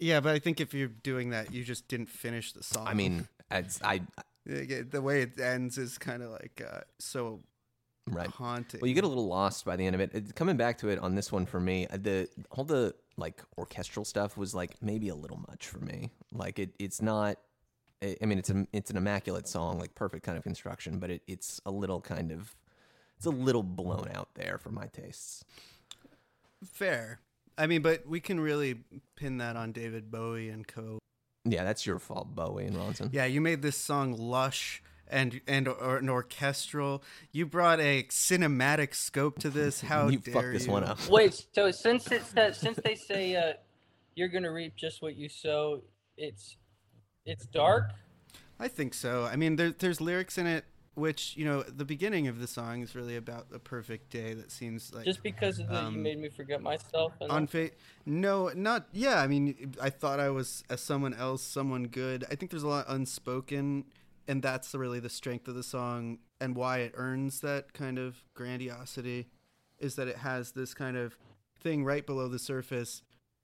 [0.00, 2.86] Yeah, but I think if you're doing that, you just didn't finish the song.
[2.86, 4.04] I mean, as I Yeah,
[4.46, 7.40] the way it ends is kind of like uh, so
[8.10, 8.26] right.
[8.28, 8.80] haunting.
[8.80, 10.34] Well, you get a little lost by the end of it.
[10.34, 14.04] Coming back to it on this one for me, uh, the all the like orchestral
[14.04, 16.10] stuff was like maybe a little much for me.
[16.32, 17.38] Like it, it's not.
[18.02, 21.10] I I mean, it's a, it's an immaculate song, like perfect kind of construction, but
[21.10, 22.54] it, it's a little kind of,
[23.16, 25.44] it's a little blown out there for my tastes.
[26.64, 27.20] Fair.
[27.58, 28.80] I mean, but we can really
[29.16, 30.98] pin that on David Bowie and co.
[31.50, 33.10] Yeah, that's your fault, Bowie and Ronson.
[33.12, 37.02] Yeah, you made this song lush and and or, an orchestral.
[37.32, 39.80] You brought a cinematic scope to this.
[39.80, 40.72] How you dare fucked this you.
[40.72, 40.98] one up.
[41.08, 43.52] Wait, so since it says, since they say uh,
[44.14, 45.82] you're gonna reap just what you sow,
[46.16, 46.56] it's
[47.24, 47.90] it's dark.
[48.58, 49.24] I think so.
[49.24, 50.64] I mean, there, there's lyrics in it
[50.96, 54.50] which you know the beginning of the song is really about the perfect day that
[54.50, 57.12] seems like Just because of the you um, made me forget myself.
[57.20, 57.74] And on fate
[58.06, 62.34] no not yeah i mean i thought i was as someone else someone good i
[62.34, 63.84] think there's a lot unspoken
[64.26, 68.16] and that's really the strength of the song and why it earns that kind of
[68.34, 69.28] grandiosity
[69.78, 71.16] is that it has this kind of
[71.60, 73.02] thing right below the surface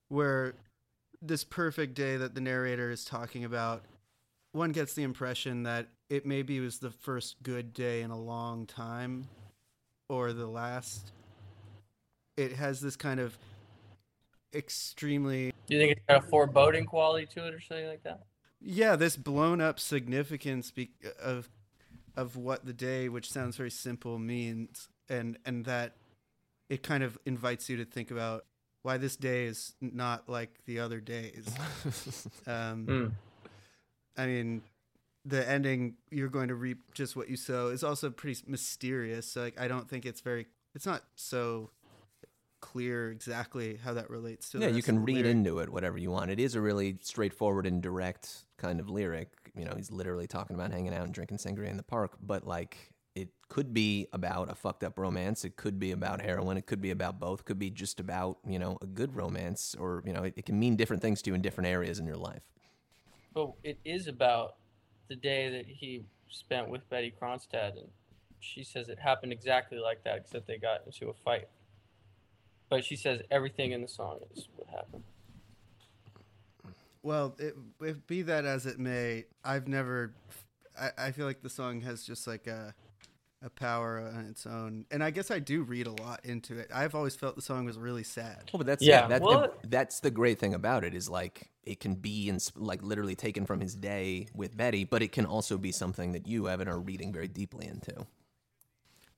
[0.09, 0.55] where
[1.21, 3.85] this perfect day that the narrator is talking about
[4.53, 8.67] one gets the impression that it maybe was the first good day in a long
[8.67, 9.27] time
[10.11, 11.11] or the last
[12.37, 13.35] it has this kind of
[14.55, 18.21] extremely do you think it's got a foreboding quality to it or something like that?
[18.61, 21.49] yeah this blown up significance be- of
[22.15, 25.95] of what the day which sounds very simple means and and that
[26.69, 28.45] it kind of invites you to think about
[28.83, 31.49] why this day is not like the other days
[32.47, 33.07] um Hmm.
[34.23, 34.61] i mean
[35.25, 39.43] the ending you're going to reap just what you sow is also pretty mysterious so
[39.43, 41.71] like i don't think it's very it's not so
[42.63, 44.59] clear exactly how that relates to.
[44.59, 45.31] yeah, you can read lyric.
[45.31, 46.31] into it whatever you want.
[46.31, 49.29] It is a really straightforward and direct kind of lyric.
[49.55, 52.47] You know, he's literally talking about hanging out and drinking sangria in the park, but
[52.47, 55.45] like it could be about a fucked up romance.
[55.45, 56.57] It could be about heroin.
[56.57, 57.41] It could be about both.
[57.41, 60.47] It could be just about you know a good romance, or you know it, it
[60.47, 62.43] can mean different things to you in different areas in your life.
[63.35, 64.55] But it is about
[65.09, 67.89] the day that he spent with Bettye Kronstad, and
[68.41, 71.49] she says it happened exactly like that, except they got into a fight.
[72.71, 75.05] But she says everything in the song is what happened.
[77.03, 80.15] Well, it, it, be that as it may, I've never.
[80.81, 82.75] I, I feel like the song has just like a
[83.45, 86.71] a power on its own, and I guess I do read a lot into it.
[86.73, 88.51] I've always felt the song was really sad.
[88.53, 91.81] Well, but that's Yeah, that, well- that's the great thing about it is like it
[91.81, 95.59] can be in, like literally taken from his day with Bettye, but it can also
[95.59, 98.07] be something that you Evan are reading very deeply into.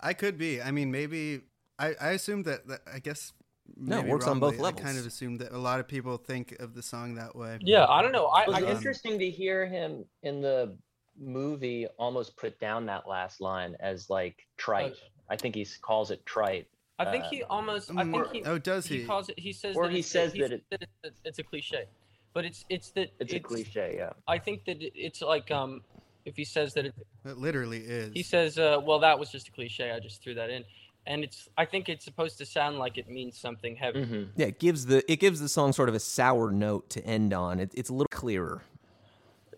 [0.01, 0.61] I could be.
[0.61, 1.43] I mean, maybe.
[1.79, 3.33] I I assume that, that I guess.
[3.77, 5.89] No, it maybe works on both wrongly, I kind of assume that a lot of
[5.89, 7.59] people think of the song that way.
[7.63, 8.27] Yeah, I don't know.
[8.27, 10.77] I, It was I guess interesting to hear him in the
[11.19, 14.95] movie almost put down that last line as like trite.
[15.31, 16.67] I think he calls it trite.
[16.99, 17.91] I think he uh, almost.
[17.97, 18.43] I think he.
[18.45, 19.01] oh, does he?
[19.01, 19.39] He calls it.
[19.39, 19.77] He says.
[19.77, 21.85] Or that he it's a- says he that says it- it's, a, it's a cliche,
[22.33, 24.11] but it's it's that It's, a cliche, yeah.
[24.29, 25.83] I think that it's like um,
[26.25, 26.95] if he says that it,
[27.25, 28.13] It literally is.
[28.13, 29.91] he says, uh, well, that was just a cliche.
[29.91, 30.65] I just threw that in,
[31.07, 31.49] and it's.
[31.59, 34.05] I think it's supposed to sound like it means something heavy.
[34.05, 37.05] hmm Yeah, it gives the it gives the song sort of a sour note to
[37.05, 37.59] end on.
[37.59, 38.63] It, it's a little clearer.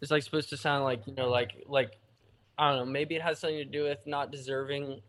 [0.02, 1.98] It's like supposed to sound like you know, like like
[2.58, 2.92] I don't know.
[2.92, 5.00] Maybe it has something to do with not deserving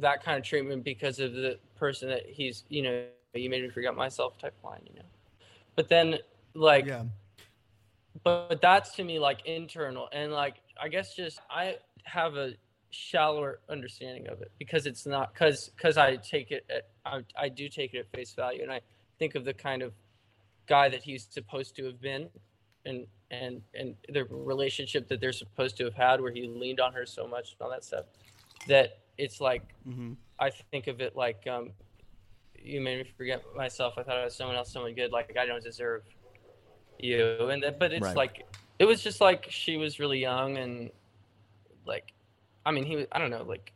[0.00, 2.64] that kind of treatment because of the person that he's.
[2.68, 4.82] You know, you made me forget myself type line.
[4.86, 5.06] You know,
[5.76, 6.18] but then
[6.54, 7.04] like yeah.
[8.22, 12.52] but, but that's to me like internal and like i guess just i have a
[12.90, 17.48] shallower understanding of it because it's not because because i take it at, I, I
[17.48, 18.80] do take it at face value and i
[19.18, 19.92] think of the kind of
[20.66, 22.28] guy that he's supposed to have been
[22.86, 23.06] and
[23.42, 27.04] and and the relationship that they're supposed to have had where he leaned on her
[27.06, 28.04] so much and all that stuff
[28.68, 31.70] that it's like hmm I think of it like um,
[32.60, 33.94] you made me forget myself.
[33.96, 35.12] I thought I was someone else, someone good.
[35.12, 36.02] Like I don't deserve
[36.98, 38.16] you, and then, but it's Right.
[38.16, 38.46] like
[38.80, 40.90] it was just like she was really young and
[41.86, 42.12] like,
[42.66, 43.72] I mean, he was I don't know like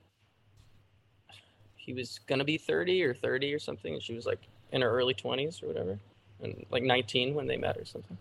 [1.76, 4.40] he was gonna be thirty or thirty or something, and she was like
[4.72, 5.98] in her early twenties or whatever,
[6.42, 8.18] and like nineteen when they met or something.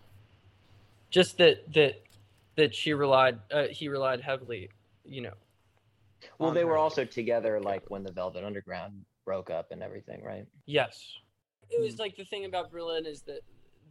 [1.09, 2.01] Just that that
[2.55, 4.69] that she relied uh, he relied heavily,
[5.05, 5.33] you know,
[6.39, 6.77] Well, on they were her.
[6.77, 10.45] also together like when the Velvet Underground broke up and everything, right?
[10.65, 11.05] Yes.
[11.69, 13.41] It was like the thing about Berlin is that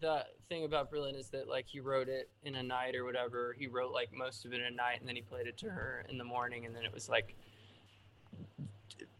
[0.00, 3.54] the thing about Berlin is that like he wrote it in a night or whatever.
[3.58, 5.70] He wrote like most of it in a night and then he played it to
[5.70, 7.34] her in the morning and then it was like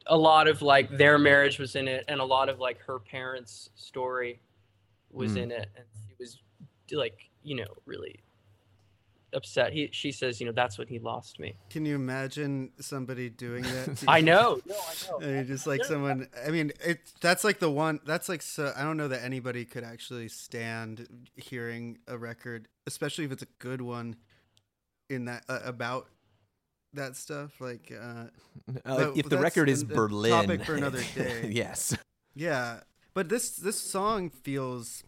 [0.07, 2.99] a lot of like their marriage was in it and a lot of like her
[2.99, 4.41] parents' story
[5.11, 5.43] was Mm.
[5.45, 6.39] in it and she was
[6.93, 8.21] like, you know, really
[9.33, 9.73] upset.
[9.73, 11.55] He she says, you know, that's when he lost me.
[11.71, 13.97] Can you imagine somebody doing that?
[13.99, 14.25] to I you?
[14.25, 14.61] know.
[14.67, 15.19] No, I know.
[15.19, 16.29] And you're just like someone.
[16.47, 17.01] I mean, it.
[17.21, 18.01] That's like the one.
[18.05, 18.73] That's like so.
[18.77, 23.49] I don't know that anybody could actually stand hearing a record, especially if it's a
[23.59, 24.17] good one,
[25.11, 26.09] in that uh, about
[26.95, 27.61] that stuff.
[27.61, 28.25] Like, uh,
[28.85, 31.49] Uh, if the record is a Berlin, topic for another day.
[31.53, 31.97] yes,
[32.35, 32.81] yeah.
[33.15, 35.03] But this this song feels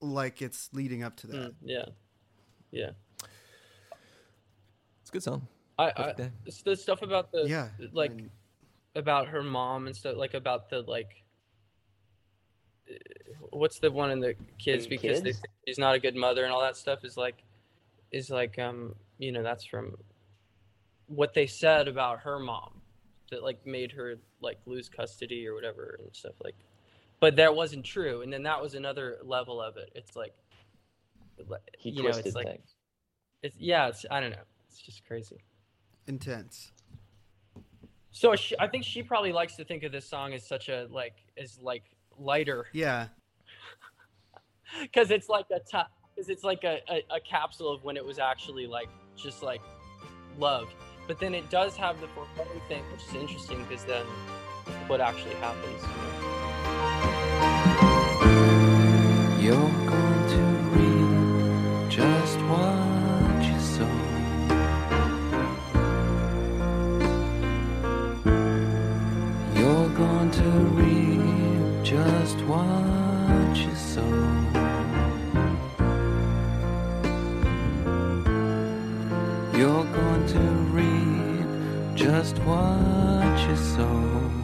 [0.00, 1.36] like it's leading up to that.
[1.36, 1.84] Mm, yeah.
[2.70, 2.90] Yeah.
[5.00, 5.46] it's a good song.
[5.78, 8.30] I, I it's the stuff about the Yeah, like and-
[8.94, 11.22] about her mom and stuff like about the like
[12.90, 12.94] uh,
[13.50, 15.40] what's the one in the kids The because they kids?
[15.40, 17.44] think she's not a good mother and all that stuff is like
[18.10, 19.94] is like um you know that's from
[21.06, 22.80] what they said about her mom
[23.30, 26.56] that like made her like lose custody or whatever and stuff like
[27.20, 30.34] but that wasn't true and then that was another level of it it's like
[31.48, 32.74] like, He you know twisted it's like things.
[33.42, 35.38] it's yeah it's i don't know it's just crazy
[36.08, 36.72] intense.
[38.10, 40.88] So she, I think she probably likes to think of this song as such a
[40.90, 41.84] like as like
[42.18, 43.08] lighter Yeah,
[44.82, 45.60] because it's like a
[46.16, 49.60] because it's like a, a, a capsule of when it was actually like just like
[50.38, 50.72] loved.
[51.06, 54.04] But then it does have the foreboding thing, which is interesting because then
[54.88, 55.82] what actually happens.
[55.82, 56.27] you know?
[59.48, 59.78] You're going
[80.26, 80.40] to
[80.74, 84.37] reap just what you sow.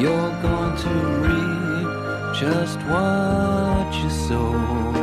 [0.00, 0.90] You're going to
[1.24, 4.97] reap just what you sow.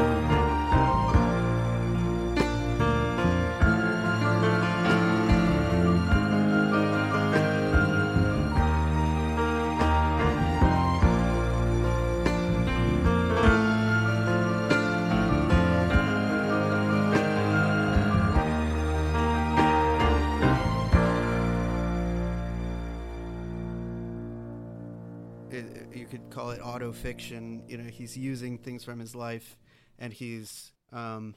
[26.79, 27.63] Could call it auto fiction.
[27.67, 29.57] You know, he's using things from his life,
[29.99, 31.35] and he's um,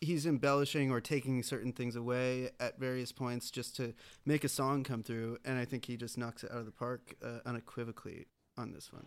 [0.00, 3.94] he's embellishing or taking certain things away at various points just to
[4.24, 5.38] make a song come through.
[5.44, 8.26] And I think he just knocks it out of the park uh, unequivocally
[8.56, 9.06] on this one.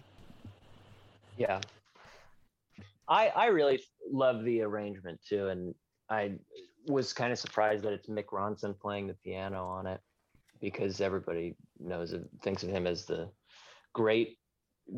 [1.37, 1.61] Yeah.
[3.07, 3.81] I I really
[4.11, 5.75] love the arrangement too, and
[6.09, 6.33] I
[6.87, 10.01] was kind of surprised that it's Mick Ronson playing the piano on it
[10.59, 13.29] because everybody knows it, thinks of him as the
[13.93, 14.37] great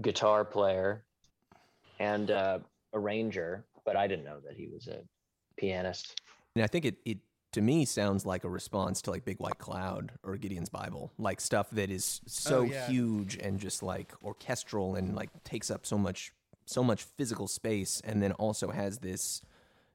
[0.01, 1.03] guitar player
[1.99, 2.59] and uh,
[2.93, 5.01] arranger, but I didn't know that he was a
[5.57, 6.21] pianist.
[6.55, 7.17] And I think it, it
[7.53, 11.41] to me sounds like a response to like Big White Cloud or Gideon's Bible, like
[11.41, 12.87] stuff that is so Oh, yeah.
[12.87, 16.31] huge and just like orchestral and like takes up so much
[16.65, 19.41] so much physical space, and then also has this,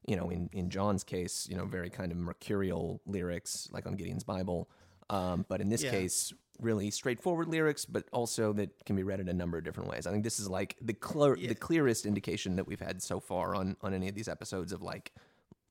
[0.09, 3.95] you know, in in John's case, you know, very kind of mercurial lyrics like on
[3.95, 4.69] Gideon's Bible,
[5.11, 5.91] um, but in this Yeah.
[5.91, 6.33] case.
[6.61, 10.07] Really straightforward lyrics, but also that can be read in a number of different ways.
[10.07, 11.49] I think this is like the clear, Yeah.
[11.49, 14.81] the clearest indication that we've had so far on on any of these episodes of
[14.81, 15.11] like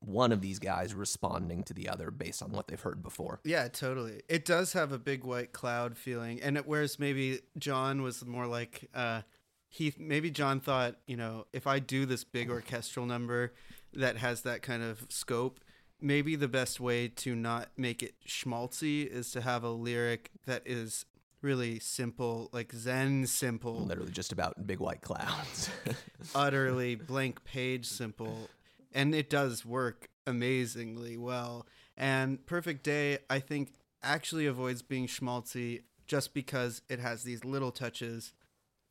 [0.02, 3.40] one of these guys responding to the other based on what they've heard before.
[3.46, 4.24] Yeah, totally.
[4.28, 8.46] It does have a big white cloud feeling, and it, whereas maybe John was more
[8.46, 9.22] like uh,
[9.70, 13.54] he maybe John thought, you know, if I do this big orchestral number
[13.94, 15.62] that has that kind of scope,
[16.04, 20.62] maybe the best way to not make it schmaltzy is to have a lyric that
[20.66, 21.06] is
[21.42, 25.70] really simple, like Zen simple, Literally just about big white clouds.
[26.36, 28.50] utterly blank page simple.
[28.94, 31.66] And it does work amazingly well.
[31.98, 37.72] And perfect day i think actually avoids being schmaltzy just because it has these little
[37.72, 38.34] touches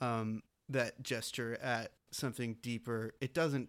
[0.01, 3.13] um, that gesture at something deeper.
[3.21, 3.69] It doesn't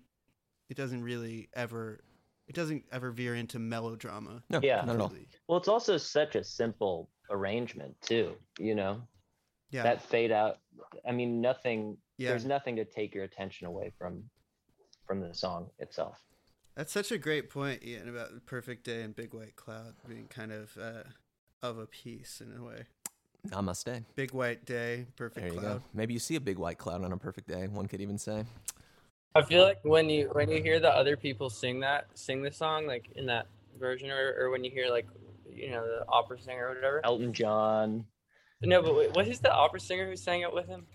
[0.70, 2.00] it doesn't really ever
[2.48, 4.84] it doesn't ever veer into melodrama no, Yeah.
[4.86, 5.14] not at all.
[5.48, 9.02] Well, it's also such a simple arrangement too, you know.
[9.72, 10.58] yeah That fade out.
[11.08, 11.98] I mean, nothing.
[12.18, 12.30] Yeah.
[12.30, 14.24] There's nothing to take your attention away from
[15.08, 16.20] from the song itself.
[16.76, 20.28] That's such a great point, Ian, about the perfect day and big white cloud being
[20.28, 21.04] kind of uh,
[21.62, 22.84] of a piece in a way.
[23.50, 24.06] Namaste.
[24.16, 25.78] Big white day, There perfect you cloud.
[25.80, 25.84] go.
[25.94, 27.68] Maybe you see a big white cloud on a perfect day.
[27.68, 28.46] One could even say.
[29.36, 32.52] I feel like when you when you hear the other people sing that sing the
[32.52, 33.48] song like in that
[33.80, 35.08] version or, or when you hear like
[35.52, 37.02] you know the opera singer or whatever.
[37.04, 38.06] Elton John.
[38.62, 40.86] No, but wait, what is the opera singer who sang it with him?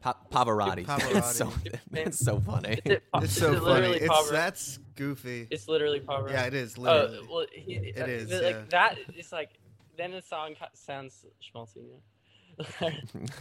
[0.00, 0.84] Pa- Pavarotti.
[0.84, 1.14] Pavarotti.
[1.16, 1.52] it's, so,
[1.92, 2.80] it's so funny.
[2.84, 3.88] Is it, It's so it funny.
[3.94, 5.46] It's that's goofy.
[5.50, 6.32] It's literally Pavarotti.
[6.32, 7.28] Yeah, it is Oh, literally.
[7.30, 8.62] well, he, It uh, is, like yeah.
[8.70, 8.98] that.
[9.14, 9.50] It's like
[9.96, 11.76] then the song sounds schmaltzy.
[11.76, 12.02] You know?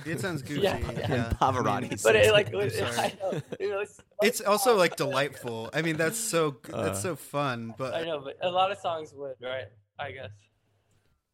[0.05, 0.62] It sounds goofy.
[0.62, 1.14] Yeah, Yeah, yeah.
[1.30, 2.55] And Pavarotti I mean, but it like it.
[2.55, 2.97] I'm it, sorry.
[2.97, 5.70] I know, it was- it's also like delightful.
[5.74, 7.74] I mean, that's so that's so fun.
[7.78, 9.66] But I know, but a lot of songs would, right?
[9.99, 10.32] I guess.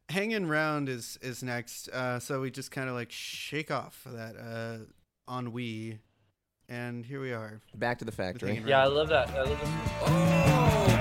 [0.08, 1.88] hanging round is is next.
[1.88, 4.78] Uh, so we just kind of like shake off that uh,
[5.38, 5.98] ennui,
[6.68, 7.60] and here we are.
[7.74, 8.62] Back to the factory.
[8.66, 9.28] Yeah, I love that.
[9.30, 10.97] I love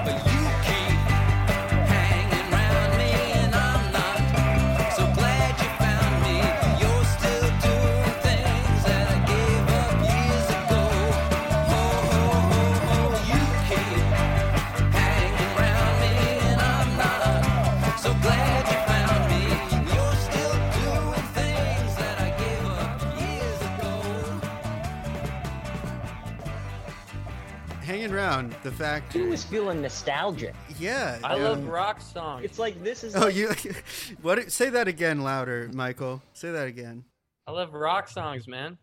[28.08, 29.12] Hanging round the fact.
[29.12, 30.56] He was feeling nostalgic.
[30.80, 31.20] Yeah.
[31.26, 32.46] I um, love rock songs.
[32.46, 33.16] It's like this is.
[33.16, 33.50] Oh, like- you.
[34.22, 34.50] What?
[34.50, 36.22] Say that again, louder, Michael.
[36.34, 37.04] Say that again.
[37.46, 38.78] I love rock songs, man.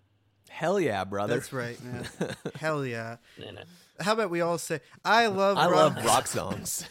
[0.51, 1.35] Hell yeah, brother.
[1.35, 2.07] That's right, man.
[2.57, 3.16] Hell yeah.
[3.39, 3.62] No, no.
[4.01, 5.97] How about we all say, "I love." I rock.
[5.97, 6.87] love rock songs.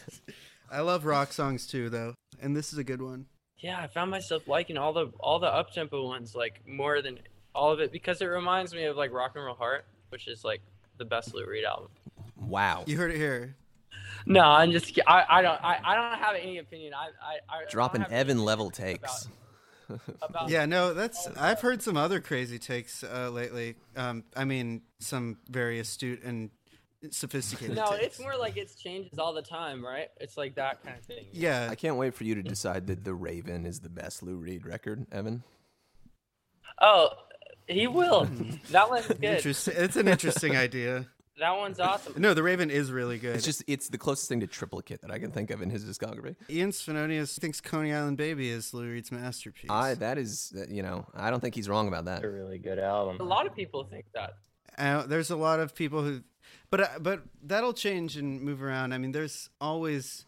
[0.70, 3.26] I love rock songs too, though, and this is a good one.
[3.58, 7.20] Yeah, I found myself liking all the all the up tempo ones like more than
[7.54, 10.42] all of it because it reminds me of like Rock and Roll Heart, which is
[10.42, 10.62] like
[10.98, 11.90] the best Lou Reed album.
[12.36, 12.84] Wow.
[12.86, 13.56] You heard it here.
[14.26, 16.94] No, I'm just I, I don't I, I don't have any opinion.
[16.94, 19.28] I I, I I Dropping don't have any Evan opinion level about- takes.
[20.22, 21.28] About, Yeah, no, that's.
[21.36, 23.74] I've heard some other crazy takes uh, lately.
[23.94, 26.48] Um, I mean, some very astute and
[27.10, 27.76] sophisticated.
[27.76, 28.04] No, takes.
[28.06, 30.08] it's more like it's changes all the time, right?
[30.22, 31.26] It's like that kind of thing.
[31.32, 34.36] Yeah, I can't wait for you to decide that The Raven is the best Lou
[34.36, 35.42] Reed record, Evan.
[36.80, 37.10] Oh,
[37.68, 38.26] he will.
[38.70, 39.22] that one's good.
[39.22, 39.74] Interesting.
[39.76, 41.06] It's an interesting idea.
[41.38, 42.14] That one's awesome.
[42.16, 43.34] No, the Raven is really good.
[43.34, 45.84] It's just it's the closest thing to triplicate that I can think of in his
[45.84, 46.36] discography.
[46.48, 49.70] Ian Svenonius thinks Coney Island Baby is Lou Reed's masterpiece.
[49.70, 52.22] I that is you know I don't think he's wrong about that.
[52.24, 53.16] a really good album.
[53.20, 54.34] A lot of people think that.
[54.78, 56.20] Uh, there's a lot of people who,
[56.70, 58.92] but uh, but that'll change and move around.
[58.92, 60.26] I mean, there's always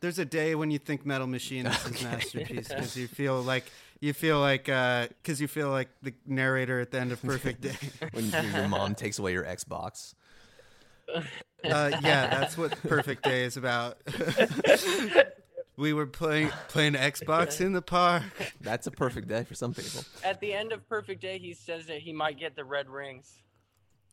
[0.00, 3.64] there's a day when you think Metal Machine is his masterpiece because you feel like
[4.00, 7.76] you feel like because you feel like the narrator at the end of Perfect Day.
[8.12, 10.14] When your- your mom takes away your Xbox.
[11.08, 11.20] Uh,
[12.02, 13.98] yeah, that's what Perfect Day is about.
[15.76, 18.22] we were playing playing Xbox in the park.
[18.60, 20.04] That's a perfect day for some people.
[20.24, 23.32] At the end of Perfect Day, he says that he might get the red rings.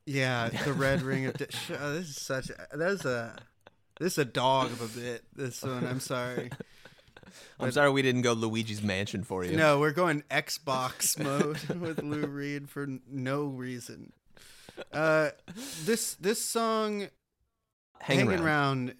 [0.05, 1.37] Yeah, the red ring of.
[1.37, 1.47] De-
[1.79, 2.49] oh, this is such.
[2.49, 3.35] A, that's a.
[3.99, 5.23] This is a dog of a bit.
[5.35, 5.85] This one.
[5.85, 6.49] I'm sorry.
[7.59, 9.55] I'm sorry we didn't go Luigi's Mansion for you.
[9.55, 14.11] No, we're going Xbox mode with Lou Reed for no reason.
[14.91, 15.29] Uh,
[15.83, 17.07] this this song
[17.99, 18.87] hanging, hanging around.
[18.89, 18.95] around.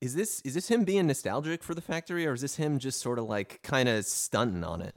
[0.00, 3.00] Is this is this him being nostalgic for the factory, or is this him just
[3.00, 4.94] sort of like kind of stunting on it?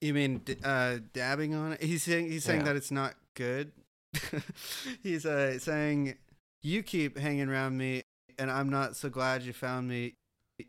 [0.00, 1.82] You mean d- uh, dabbing on it?
[1.82, 2.66] He's saying he's saying Yeah.
[2.66, 3.72] that it's not good.
[5.02, 6.16] he's uh, saying
[6.62, 8.02] you keep hanging around me,
[8.38, 10.14] and I'm not so glad you found me.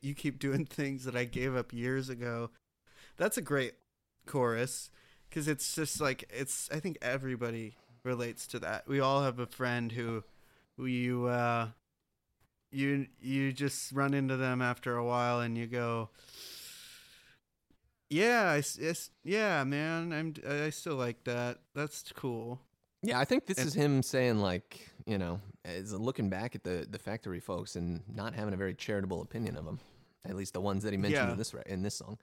[0.01, 2.51] You keep doing things that I gave up years ago.
[3.17, 3.73] That's a great
[4.25, 4.89] chorus
[5.31, 6.69] because it's just like it's.
[6.71, 8.87] I think everybody relates to that.
[8.87, 10.23] We all have a friend who,
[10.77, 11.69] who you uh,
[12.71, 16.09] you you just run into them after a while, and you go.
[18.09, 20.11] Yeah, I, s- yes, yeah, man.
[20.11, 20.33] I'm.
[20.65, 21.59] I still like that.
[21.73, 22.59] That's cool.
[23.03, 26.63] Yeah, I think this And- is him saying like, you know, is looking back at
[26.63, 29.79] the the factory folks and not having a very charitable opinion of them.
[30.25, 31.31] At least the ones that he mentioned Yeah.
[31.31, 32.17] in this in this song.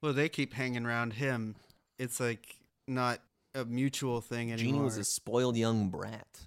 [0.00, 1.56] Well, they keep hanging around him.
[2.00, 2.56] It's like
[2.88, 3.20] not
[3.54, 4.72] a mutual thing anymore.
[4.72, 6.46] Genie was a spoiled young brat.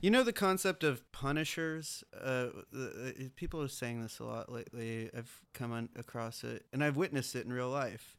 [0.00, 2.02] You know the concept of punishers.
[2.12, 5.08] Uh, the, the- people are saying this a lot lately.
[5.16, 8.16] I've come on, across it, and I've witnessed it in real life.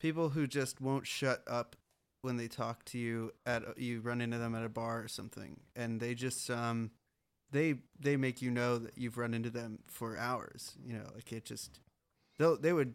[0.00, 1.76] People who just won't shut up
[2.22, 5.60] when they talk to you at you run into them at a bar or something,
[5.76, 6.90] and they just um,
[7.52, 10.74] they they make you know that you've run into them for hours.
[10.84, 11.78] You know, like it just
[12.38, 12.94] they they would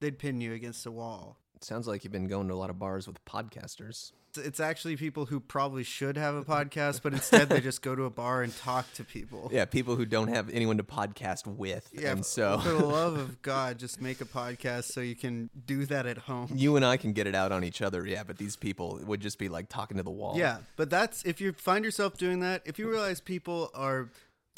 [0.00, 1.38] they'd pin you against a wall.
[1.64, 4.12] Sounds like you've been going to a lot of bars with podcasters.
[4.34, 7.94] It's- It's actually people who probably should have a podcast, but instead they just go
[7.94, 9.50] to a bar and talk to people.
[9.52, 13.18] Yeah, people who don't have anyone to podcast with, Yeah, and so for the love
[13.18, 16.48] of God, just make a podcast so you can do that at home.
[16.54, 18.06] you and I can get it out on each other.
[18.06, 20.38] Yeah, but these people would just be like talking to the wall.
[20.38, 24.08] Yeah, but that's if you find yourself doing that, if you realize people are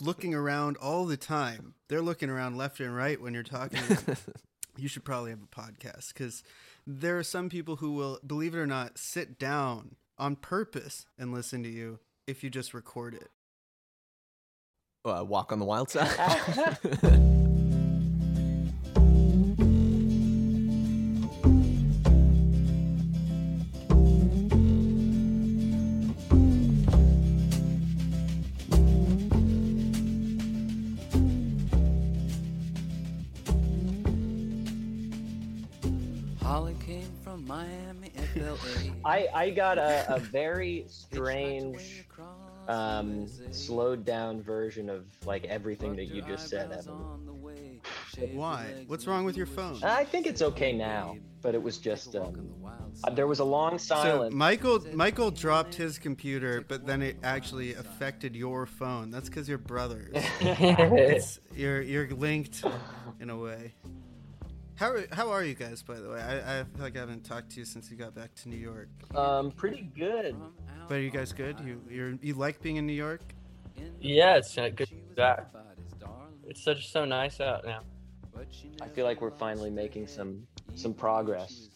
[0.01, 3.81] looking around all the time, they're looking around left and right when you're talking
[4.77, 6.43] you should probably have a podcast because
[6.87, 11.33] there are some people who will, believe it or not, sit down on purpose and
[11.33, 13.31] listen to you if you just record it.
[15.05, 16.79] uh, walk on the wild side.
[37.35, 38.93] from Miami, FLA.
[39.05, 42.07] I I got a, a very strange,
[42.69, 46.95] um, slowed down version of like everything that you just said, Evan.
[48.35, 48.85] Why?
[48.87, 49.83] What's wrong with your phone?
[49.83, 52.55] I think it's okay now, but it was just um,
[53.03, 54.05] uh, there was a long silence.
[54.05, 54.35] So silence.
[54.35, 59.11] Michael Michael dropped his computer, but then it actually affected your phone.
[59.11, 60.13] That's because you're brothers.
[60.41, 62.63] it's, you're you're linked
[63.19, 63.75] in a way.
[64.77, 66.21] How are, how are you guys, by the way?
[66.21, 68.57] I, I feel like I haven't talked to you since you got back to New
[68.57, 68.89] York.
[69.15, 70.37] um, pretty good.
[70.89, 71.61] But are you guys good?
[71.61, 73.23] You you you like being in New York?
[74.01, 75.47] Yeah, it's uh, good to be back.
[76.47, 77.81] It's such so nice out now.
[78.83, 81.71] I feel like we're finally making some some progress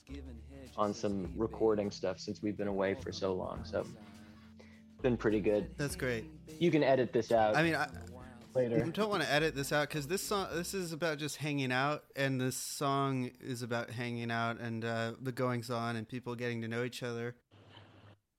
[0.77, 3.61] on some recording stuff since we've been away for so long.
[3.65, 3.87] So
[5.03, 5.71] been pretty good.
[5.77, 6.25] That's great.
[6.59, 7.89] You can edit this out I mean, I,
[8.55, 8.85] I later.
[8.93, 12.05] don't want to edit this out because this song this is about just hanging out,
[12.17, 16.63] and this song is about hanging out and uh, the goings on and people getting
[16.63, 17.37] to know each other.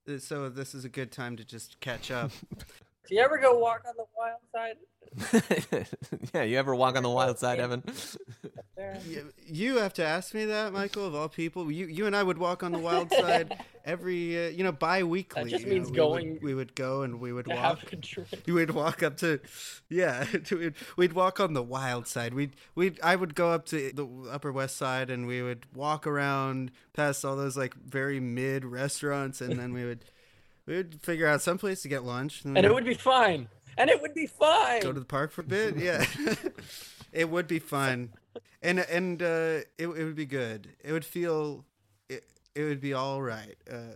[0.07, 2.31] Uh, So this is a good time to just catch up.
[3.09, 5.87] Do you ever go walk on the wild side?
[6.35, 7.83] yeah, you ever walk on the wild side, Evan?
[9.07, 11.07] You, you have to ask me that, Michael.
[11.07, 14.49] Of all people, you you and I would walk on the wild side every uh,
[14.49, 15.45] you know bi-weekly.
[15.45, 17.57] That just you know, means we going Would, we would go and we would walk.
[17.57, 18.27] have control.
[18.45, 19.39] We would walk up to,
[19.89, 22.35] yeah, to, we'd walk on the wild side.
[22.35, 26.05] We'd, we'd, I would go up to the Upper West Side and we would walk
[26.05, 30.05] around past all those like very mid restaurants, and then we would,
[30.69, 33.49] we would figure out some place to get lunch, And it would be fine.
[33.75, 34.81] And it would be fine.
[34.81, 35.77] go to the park for a bit.
[35.77, 36.05] Yeah,
[37.11, 38.11] it would be fun,
[38.61, 39.25] and and uh,
[39.77, 40.69] it it would be good.
[40.83, 41.65] It would feel,
[42.07, 42.23] it
[42.55, 43.95] it would be all right, uh,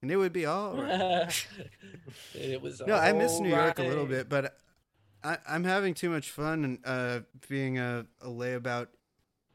[0.00, 1.46] and it would be all right.
[2.34, 2.80] it was.
[2.86, 4.56] No, I miss New York a little bit, but
[5.22, 8.86] I, I'm having too much fun uh, being a, a layabout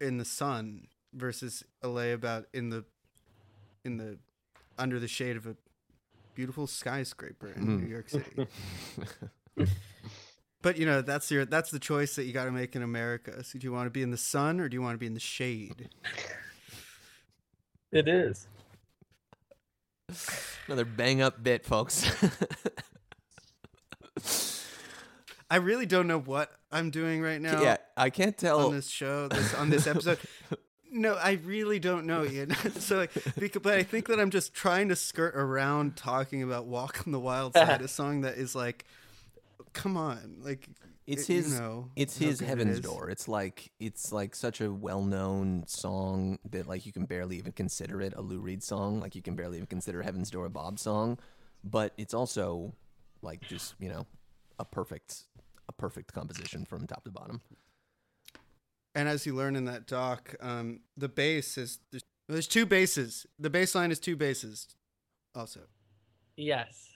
[0.01, 2.83] in the sun versus a layabout in the
[3.85, 4.19] in the
[4.77, 5.55] under the shade of a
[6.35, 7.81] beautiful skyscraper in Mm.
[7.81, 8.47] New York City.
[10.61, 13.43] but you know that's your that's the choice that you got to make in America.
[13.43, 15.05] So do you want to be in the sun or do you want to be
[15.07, 15.89] in the shade?
[17.91, 18.47] It is.
[20.67, 22.09] Another bang up bit, folks.
[25.49, 27.61] I really don't know what I'm doing right now.
[27.61, 28.65] yeah, I can't tell.
[28.67, 30.17] on this show, this on this episode.
[31.03, 32.53] No, I really don't know, Ian.
[32.79, 36.65] so, like, because, but I think that I'm just trying to skirt around talking about
[36.65, 38.85] "Walk on the Wild Side," a song that is like,
[39.73, 40.67] come on, like
[41.05, 41.59] It's it- you his.
[41.59, 42.79] know it's his good it Heaven's.
[42.79, 43.09] Door.
[43.09, 48.01] It's like it's like such a well-known song that like you can barely even consider
[48.01, 48.99] it a Lou Reed song.
[48.99, 51.17] Like you can barely even consider Heaven's Door a Bob song.
[51.63, 52.73] But it's also
[53.21, 54.05] like just you know
[54.59, 55.23] a perfect
[55.67, 57.41] a perfect composition from top to bottom.
[58.95, 63.25] And as you learn in that doc, um, the bass is there's, there's two bases.
[63.39, 64.67] The bass line is two bases,
[65.35, 65.61] Also,
[66.37, 66.89] Yes.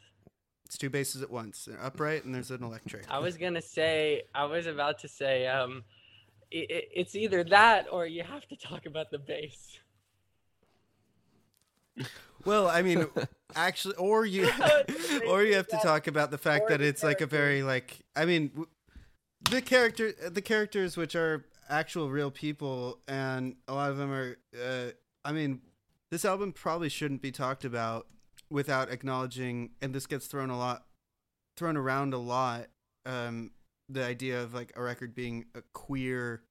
[0.65, 1.65] it's two bases at once.
[1.65, 3.09] They're upright, and there's an electric.
[3.09, 4.23] I was gonna say.
[4.35, 5.47] I was about to say.
[5.47, 5.83] Um,
[6.53, 9.79] i i it's either that or you have to talk about the bass.
[12.45, 13.07] Well, I mean,
[13.55, 14.49] actually, or you,
[15.27, 17.99] or you have to talk about the fact that it's like a very like.
[18.15, 18.65] I mean,
[19.49, 24.37] the character, the characters, which are actual real people, and a lot of them are.
[24.55, 24.91] Uh,
[25.23, 25.61] I mean,
[26.11, 28.07] this album probably shouldn't be talked about
[28.49, 30.85] without acknowledging, and this gets thrown a lot,
[31.57, 32.67] thrown around a lot.
[33.05, 33.51] Um,
[33.89, 36.43] the idea of like a record being a queer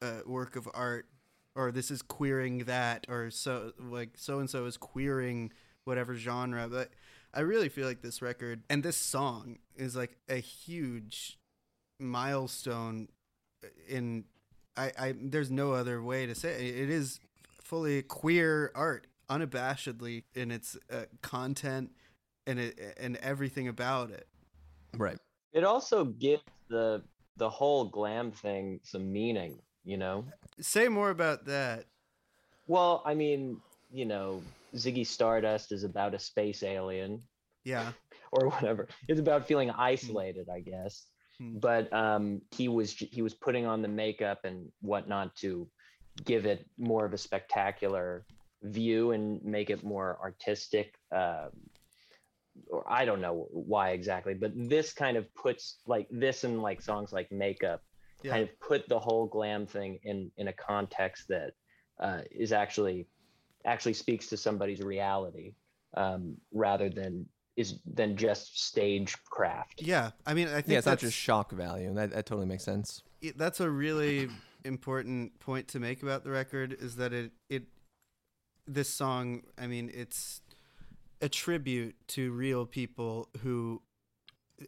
[0.00, 1.06] uh, work of art
[1.54, 5.52] or this is queering that or so like so and so is queering
[5.84, 6.90] whatever genre but
[7.34, 11.38] i really feel like this record and this song is like a huge
[12.00, 13.08] milestone
[13.88, 14.24] in
[14.76, 17.20] i i there's no other way to say it, it is
[17.62, 21.90] fully queer art unabashedly in its uh, content
[22.46, 24.26] and it and everything about it
[24.96, 25.18] Right.
[25.52, 27.02] It also gives the
[27.36, 30.24] the whole glam thing some meaning, you know.
[30.60, 31.86] say more about that
[32.66, 33.60] Well, I mean,
[33.90, 34.42] you know,
[34.76, 37.22] Ziggy Stardust is about a space alien
[37.64, 37.92] yeah
[38.32, 38.88] or whatever.
[39.08, 41.06] It's about feeling isolated, I guess.
[41.38, 41.58] Hmm.
[41.58, 45.68] But um, he was he was putting on the makeup and whatnot to
[46.24, 48.24] give it more of a spectacular
[48.62, 50.94] view and make it more artistic.
[51.14, 51.50] Um,
[52.68, 56.82] or I don't know why exactly, but this kind of puts like this and like
[56.82, 57.82] songs like Makeup
[58.22, 61.52] yeah kind of put the whole glam thing in in a context that
[62.00, 63.06] uh, is actually
[63.64, 65.54] actually speaks to somebody's reality
[65.96, 67.26] um, rather than
[67.56, 69.82] is than just stagecraft.
[69.82, 71.92] yeah i mean i think Yeah, it's not just shock value.
[71.94, 73.02] That that totally makes sense.
[73.20, 74.28] it- that's a really
[74.64, 77.64] important point to make about the record is that it it
[78.66, 80.40] this song i mean it's
[81.20, 83.82] a tribute to real people who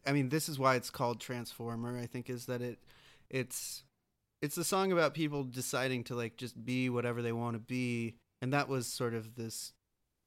[0.06, 2.78] i mean this is why it's called transformer i think is that it
[3.30, 3.84] it's
[4.42, 8.16] it's a song about people deciding to like just be whatever they want to be
[8.42, 9.72] and that was sort of this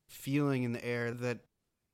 [0.09, 1.39] feeling in the air that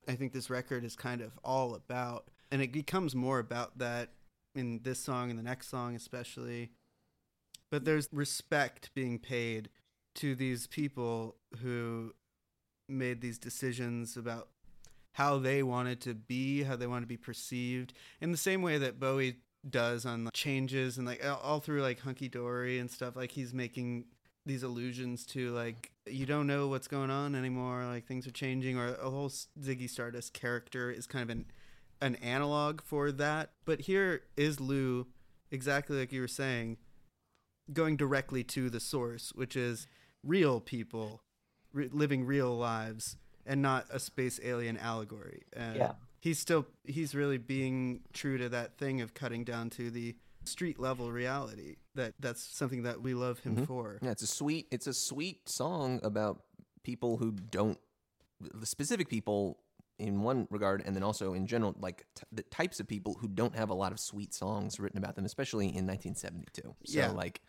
[0.08, 4.10] i think this record is kind of all about and it becomes more about that
[4.54, 6.70] in this song and the next song especially
[7.70, 9.68] but there's respect being paid
[10.14, 12.12] to these people who
[12.88, 14.48] made these decisions about
[15.12, 18.78] how they wanted to be how they want to be perceived in the same way
[18.78, 19.36] that bowie
[19.68, 23.54] does on like, changes and like all through like hunky dory and stuff like he's
[23.54, 24.04] making
[24.46, 28.76] these allusions to like you don't know what's going on anymore like things are changing
[28.78, 29.30] or a whole
[29.60, 31.46] ziggy stardust character is kind of an
[32.02, 35.06] an analog for that but here is lou
[35.50, 36.76] exactly like you were saying
[37.72, 39.86] going directly to the source which is
[40.22, 41.22] real people
[41.72, 45.92] re- living real lives and not a space alien allegory uh, Yeah.
[46.20, 50.78] he's still he's really being true to that thing of cutting down to the street
[50.78, 51.76] level reality.
[51.94, 53.66] That that's something that we love him Mhm.
[53.66, 53.98] for.
[54.02, 56.42] Yeah, it's a sweet it's a sweet song about
[56.82, 57.78] people who don't
[58.40, 59.58] the specific people
[59.98, 63.28] in one regard and then also in general like t- the types of people who
[63.28, 66.74] don't have a lot of sweet songs written about them especially in 1972.
[66.84, 67.10] So Yeah.
[67.10, 67.40] like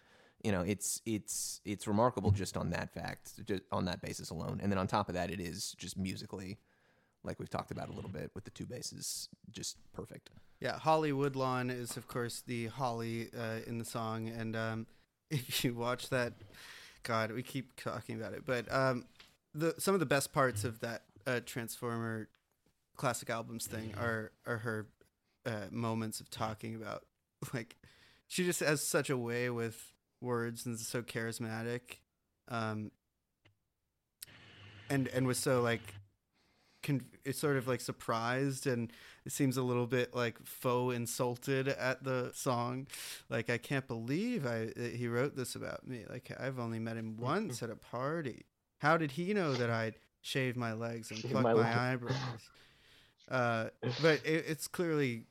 [0.44, 4.60] you know, it's it's it's remarkable just on that fact, just on that basis alone.
[4.62, 6.60] And then on top of that it is just musically
[7.24, 10.30] like we've talked about a little bit with the two basses just perfect.
[10.60, 14.88] Yeah, Holly Woodlawn is of course the Holly uh, in the song, and um,
[15.30, 16.34] if you watch that,
[17.04, 19.06] God, we keep talking about it, but um,
[19.54, 22.30] the some of the best parts of that uh, Transformer
[22.96, 24.88] classic albums thing are are her
[25.46, 27.04] uh, moments of talking about
[27.54, 27.76] like
[28.28, 32.00] she just has such a way with words and is so charismatic,
[32.48, 32.92] um,
[34.90, 35.82] and and was so like.
[36.86, 38.94] Con- it's sort of like surprised and
[39.26, 42.86] it seems a little bit like faux insulted at the song.
[43.28, 46.06] Like i can't believe i he wrote this about me.
[46.08, 48.46] Like i've only met him once at a party.
[48.78, 52.50] How did he know that i'd shave my legs and pluck my my, eyebrows?
[53.30, 53.66] Uh
[54.04, 55.26] but it, it's clearly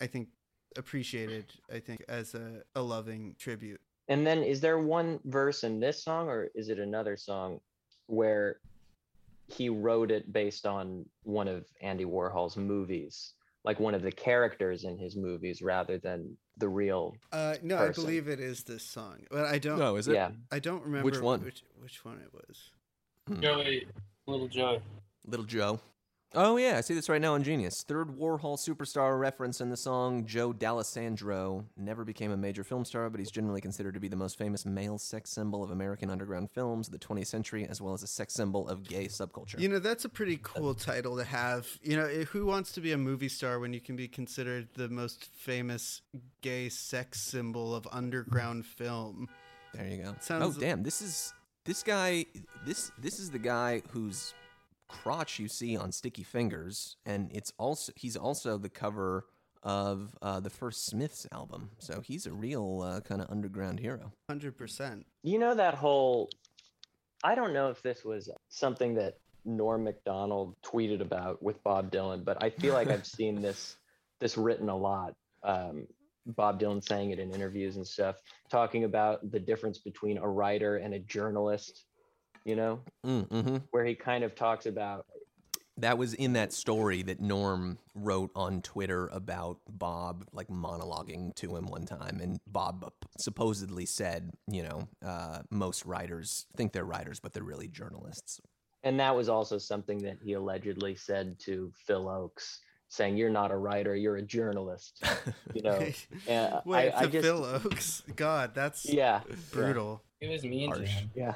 [0.00, 0.28] i think
[0.76, 3.80] appreciated i think as a, a loving tribute.
[4.06, 7.60] And then is there one verse in this song or is it another song
[8.06, 8.60] where
[9.52, 13.34] he wrote it based on one of Andy Warhol's movies,
[13.64, 18.02] like one of the characters in his movies rather than the real uh no Person.
[18.02, 20.12] i believe it is this song but i don't No, is it?
[20.14, 20.30] yeah.
[20.52, 21.42] i don't remember which one?
[21.42, 22.70] which, which one it was
[23.28, 23.40] Hmm.
[23.40, 23.86] Joey,
[24.26, 24.82] little Joe.
[25.26, 25.80] Little Joe.
[26.32, 27.82] Oh yeah, I see this right now on Genius.
[27.82, 30.26] Third Warhol superstar reference in the song.
[30.26, 34.14] Joe Dallesandro never became a major film star, but he's generally considered to be the
[34.14, 37.94] most famous male sex symbol of American underground films of the 20th century, as well
[37.94, 39.58] as a sex symbol of gay subculture.
[39.58, 41.66] You know, that's a pretty cool title to have.
[41.82, 44.68] You know, eh, who wants to be a movie star when you can be considered
[44.74, 46.00] the most famous
[46.42, 49.28] gay sex symbol of underground film?
[49.74, 50.14] there you go.
[50.20, 52.26] Sounds- oh damn, this is this guy.
[52.64, 54.32] This this is the guy whose
[54.90, 59.26] crotch you see on Sticky Fingers, and it's also he's also the cover
[59.62, 61.70] of uh, the first Smiths album.
[61.78, 64.12] So he's a real uh, kind of underground hero.
[64.30, 65.04] 100%.
[65.22, 66.30] You know that whole
[67.22, 72.24] I don't know if this was something that Norm Macdonald tweeted about with Bob Dylan,
[72.24, 73.76] but I feel like I've seen this
[74.20, 75.14] this written a lot.
[75.42, 75.86] Um,
[76.26, 78.16] Bob Dylan saying it in interviews and stuff,
[78.50, 81.86] talking about the difference between a writer and a journalist,
[82.44, 85.06] you know, Mm, hmm where he kind of talks about
[85.78, 91.56] That was in that story that Norm wrote on Twitter about Bob like monologuing to
[91.56, 97.18] him one time, and Bob supposedly said, you know, uh, most writers think they're writers,
[97.20, 98.40] but they're really journalists.
[98.82, 103.50] and that was also something that he allegedly said to Phil Ochs, saying, "You're not
[103.50, 105.02] a writer, you're a journalist."
[105.54, 105.78] You know,
[106.64, 108.02] Wait, I, I to just, Phil Ochs?
[108.16, 109.20] God, that's yeah,
[109.52, 110.02] brutal.
[110.20, 110.90] It was mean to Harsh.
[110.90, 111.10] him.
[111.14, 111.34] Yeah.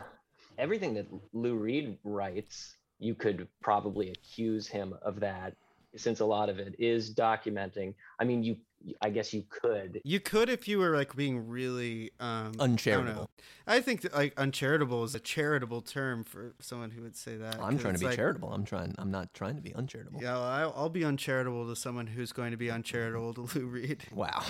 [0.59, 5.55] Everything that Lou Reed writes, you could probably accuse him of that
[5.97, 7.95] since a lot of it is documenting.
[8.19, 8.57] I mean, you
[9.01, 10.01] I guess you could.
[10.05, 12.65] You could if you were like being really um I.
[12.65, 13.31] Uncharitable.
[13.67, 17.61] I, think that like uncharitable is a charitable term for someone who would say that.
[17.61, 18.53] I'm trying to be like, charitable.
[18.53, 18.95] I'm trying.
[18.99, 20.21] I'm not trying to be uncharitable.
[20.21, 23.67] Yeah, well, I'll, I'll be uncharitable to someone who's going to be uncharitable to Lou
[23.67, 24.05] Reed.
[24.15, 24.45] Wow.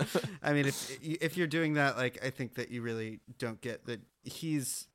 [0.42, 3.86] I mean, if if you're doing that, like, I think that you really don't get
[3.86, 4.87] that he's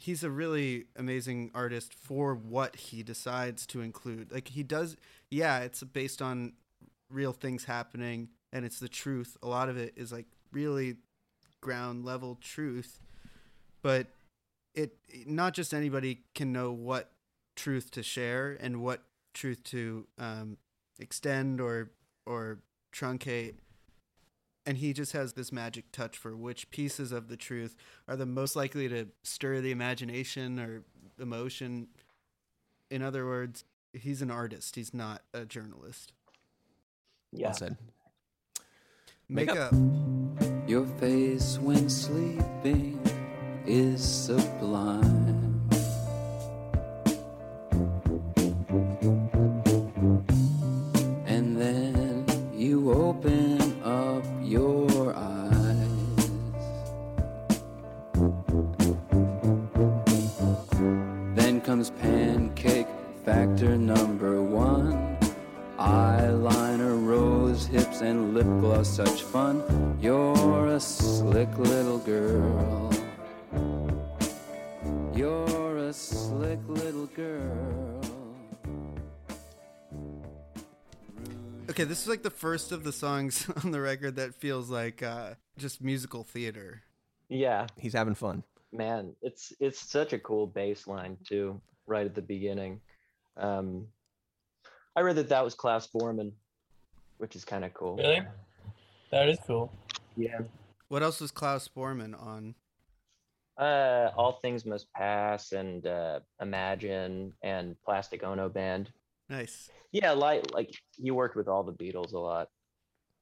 [0.00, 4.32] he's a really amazing artist for what he decides to include.
[4.32, 4.96] Like, he does,
[5.30, 6.54] yeah, it's based on
[7.10, 9.36] real things happening, and it's the truth.
[9.42, 10.96] A lot of it is like really
[11.60, 13.00] ground level truth,
[13.82, 14.06] but
[14.74, 14.96] it
[15.26, 17.10] not just anybody can know what
[17.56, 19.02] truth to share and what
[19.34, 20.56] truth to um,
[20.98, 21.90] extend or
[22.26, 22.60] or
[22.94, 23.54] truncate
[24.70, 27.74] and he just has this magic touch for which pieces of the truth
[28.06, 30.84] are the most likely to stir the imagination or
[31.20, 31.88] emotion
[32.88, 36.12] in other words he's an artist he's not a journalist
[37.32, 37.48] Yeah.
[37.48, 37.76] Well said.
[39.28, 39.72] make Makeup.
[39.72, 43.00] up Your face when sleeping
[43.66, 45.49] is sublime.
[81.80, 85.02] Okay, this is like the first of the songs on the record that feels like
[85.02, 86.82] uh, just musical theater.
[87.30, 88.42] Yeah, He's having fun.
[88.70, 92.82] man, it's it's such a cool bass line too, right at the beginning.
[93.38, 93.86] Um,
[94.94, 96.32] I read that that was Klaus Voormann,
[97.16, 97.96] which is kind of cool.
[97.96, 98.24] Really?
[99.10, 99.72] That is cool.
[100.18, 100.40] Yeah.
[100.88, 102.56] What else was Klaus Voormann on?
[103.56, 108.90] Uh, All Things Must Pass and uh, Imagine and Plastic Ono Band.
[109.30, 109.70] Nice.
[109.92, 112.48] Yeah, like like he worked with all the Beatles a lot.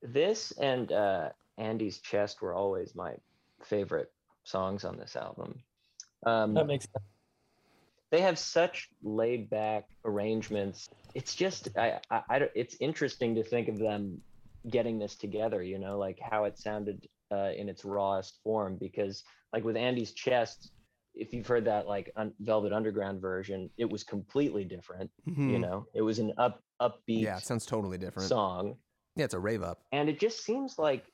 [0.02, 1.28] This and uh,
[1.58, 3.14] Andy's Chest were always my
[3.62, 4.10] favorite
[4.44, 5.60] songs on this album.
[6.24, 7.04] Um, That makes sense.
[8.10, 10.88] they have such laid back arrangements.
[11.14, 14.20] It's just I, I, I don't- it's interesting to think of them
[14.68, 15.62] getting this together.
[15.62, 18.76] You know, like how it sounded uh, in its rawest form.
[18.76, 20.70] Because like with Andy's Chest,
[21.18, 25.10] if you've heard that like un- Velvet Underground version, it was completely different.
[25.28, 25.50] Mhm.
[25.50, 28.28] You know, it was an up upbeat Yeah, it sounds totally different.
[28.28, 28.76] song
[29.16, 29.82] Yeah, it's a rave up.
[29.92, 31.04] and it just seems like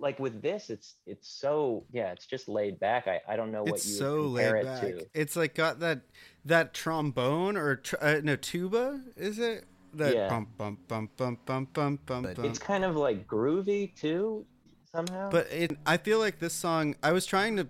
[0.00, 3.62] like with this it's it's so yeah it's just laid back i, I don't know
[3.62, 4.80] what you It's you so compare laid it back.
[4.80, 6.00] to It's like got that
[6.44, 9.64] that trombone or tr- uh, no tuba, is it?
[9.94, 10.28] That Yeah.
[10.28, 12.38] bump bump bump bump bump bump bump bump.
[12.48, 14.44] it's kind of like groovy too
[14.90, 16.96] somehow But it, I feel like this song.
[17.02, 17.68] I was trying to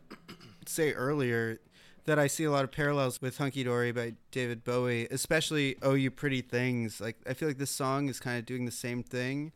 [0.69, 1.61] say earlier
[2.05, 5.95] that I see a lot of parallels with "Hunky Dory" by David Bowie, especially "Oh
[5.95, 9.03] You Pretty Things." Like I feel like this song is kind of doing the same
[9.03, 9.53] thing,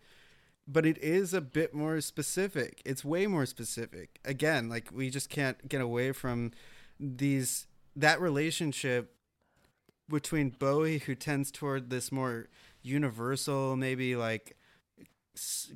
[0.66, 2.82] but it is a bit more specific.
[2.84, 4.18] It's way more specific.
[4.24, 6.52] Again, like we just can't get away from
[6.98, 9.14] these that relationship
[10.08, 12.48] between Bowie, who tends toward this more
[12.82, 14.56] universal, maybe like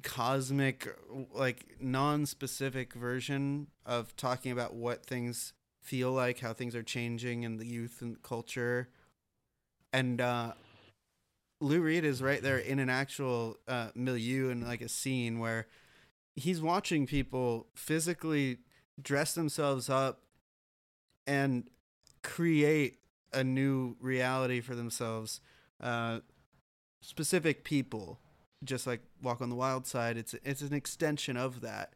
[0.02, 0.88] cosmic,
[1.32, 7.58] like non-specific version of talking about what things feel like, how things are changing in
[7.58, 8.88] the youth and culture,
[9.92, 10.52] and uh,
[11.60, 15.66] Lou Reed is right there in an actual uh, milieu and like a scene where
[16.34, 18.58] he's watching people physically
[19.00, 20.22] dress themselves up
[21.26, 21.70] and
[22.22, 22.98] create
[23.32, 25.40] a new reality for themselves.
[25.80, 26.20] Uh,
[27.00, 28.18] specific people,
[28.64, 31.94] just like Walk on the Wild Side, it's it's an extension of that,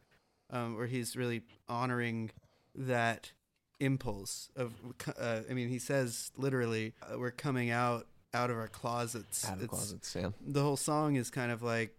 [0.49, 2.31] um, where he's really honoring
[2.75, 3.31] that
[3.79, 4.73] impulse of.
[5.19, 9.57] Uh, I mean, he says literally, uh, "We're coming out out of our closets." Out
[9.57, 10.29] of It's- closets, yeah.
[10.41, 11.95] the whole song is kind of like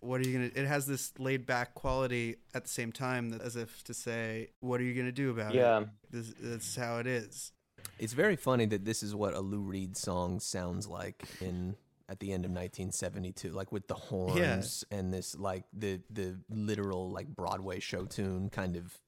[0.00, 3.40] what are you gonna it has this laid back quality at the same time that-
[3.40, 6.74] as if to say what are you gonna do about yeah it this, this is
[6.74, 7.52] how it is
[7.96, 11.76] It's very funny that this is what a Lou Reed song sounds like in
[12.08, 17.10] at the end of 1972, like with the horns and this like the the literal
[17.10, 18.98] like Broadway show tune kind of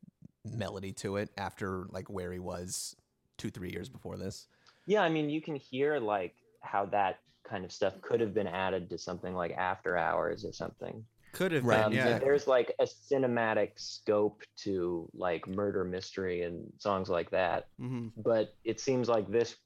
[0.45, 2.97] melody to it after like where he was
[3.39, 4.47] two three years before this.
[4.87, 8.47] yeah i mean you can hear like how that kind of stuff could have been
[8.47, 11.05] added to something like after hours or something.
[11.33, 12.19] Could have Right, um, been yeah.
[12.19, 17.69] There's like a cinematic scope to like murder mystery and songs like that.
[17.79, 19.57] Hmm but it seems like this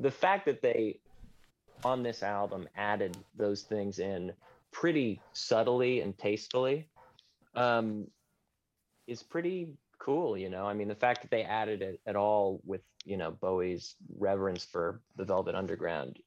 [0.00, 1.00] the fact that they
[1.84, 4.32] on this album added those things in
[4.72, 6.88] pretty subtly and tastefully
[7.54, 8.06] um
[9.06, 9.68] is pretty
[9.98, 13.16] cool you know i mean the fact that they added it at all with you
[13.16, 16.18] know bowie's reverence for the velvet underground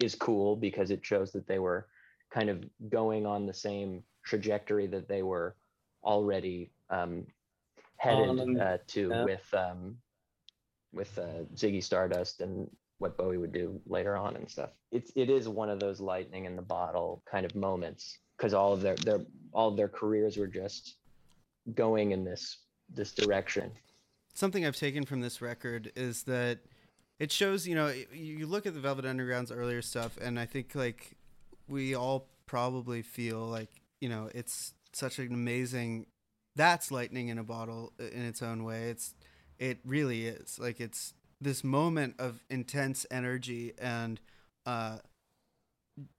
[0.00, 1.86] is cool because it shows that they were
[2.32, 5.54] kind of going on the same trajectory that they were
[6.02, 7.24] already um
[7.96, 9.24] headed Um, uh, to yeah.
[9.24, 9.96] with um
[10.92, 14.70] with uh, Ziggy Stardust and what Bowie would do later on and stuff.
[14.92, 18.72] It's it is one of those lightning in the bottle kind of moments because all
[18.72, 19.20] of their their
[19.52, 20.96] all of their careers were just
[21.74, 22.58] going in this
[22.92, 23.70] this direction.
[24.34, 26.58] something i've taken from this record is that
[27.18, 30.74] it shows you know you look at the velvet underground's earlier stuff and i think
[30.74, 31.16] like
[31.68, 33.70] we all probably feel like
[34.00, 36.04] you know it's such an amazing
[36.56, 39.14] that's lightning in a bottle uh, in its own way it's
[39.58, 41.14] it really is like it's
[41.44, 44.20] this moment of intense energy and
[44.66, 44.98] uh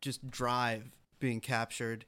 [0.01, 2.05] just drive being captured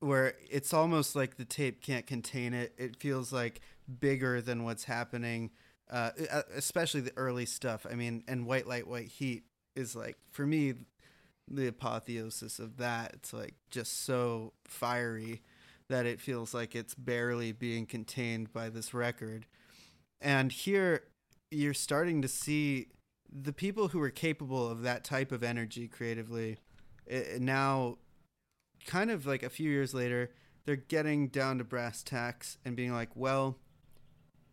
[0.00, 2.72] where it's almost like the tape can't contain it.
[2.78, 3.60] It feels like
[4.00, 5.50] bigger than what's happening
[5.90, 6.10] uh
[6.54, 7.86] especially the early stuff.
[7.90, 9.44] I mean and white light white heat
[9.76, 10.74] is like for me
[11.48, 15.42] the apotheosis of that it's like just so fiery
[15.88, 19.46] that it feels like it's barely being contained by this record.
[20.20, 21.02] And here
[21.50, 22.88] you're starting to see
[23.32, 26.58] the people who are capable of that type of energy creatively
[27.08, 27.98] eh, now
[28.86, 30.30] kind of like a few years later
[30.64, 33.58] they're getting down to brass tacks and being like well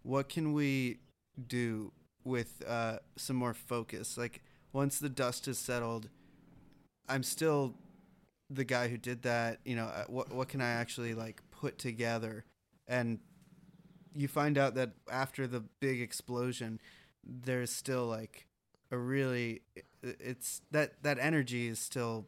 [0.04, 1.00] what can we
[1.48, 1.92] do
[2.24, 4.42] with uh, some more focus like
[4.74, 6.10] once the dust has settled
[7.08, 7.76] i'm still
[8.50, 11.78] the guy who did that, you know, uh, what what can I actually like put
[11.78, 12.46] together?
[12.88, 13.20] And
[14.18, 16.80] you find out that after the big explosion,
[17.24, 18.48] there's still like
[18.92, 19.62] a really
[20.02, 22.28] it's that that energy is still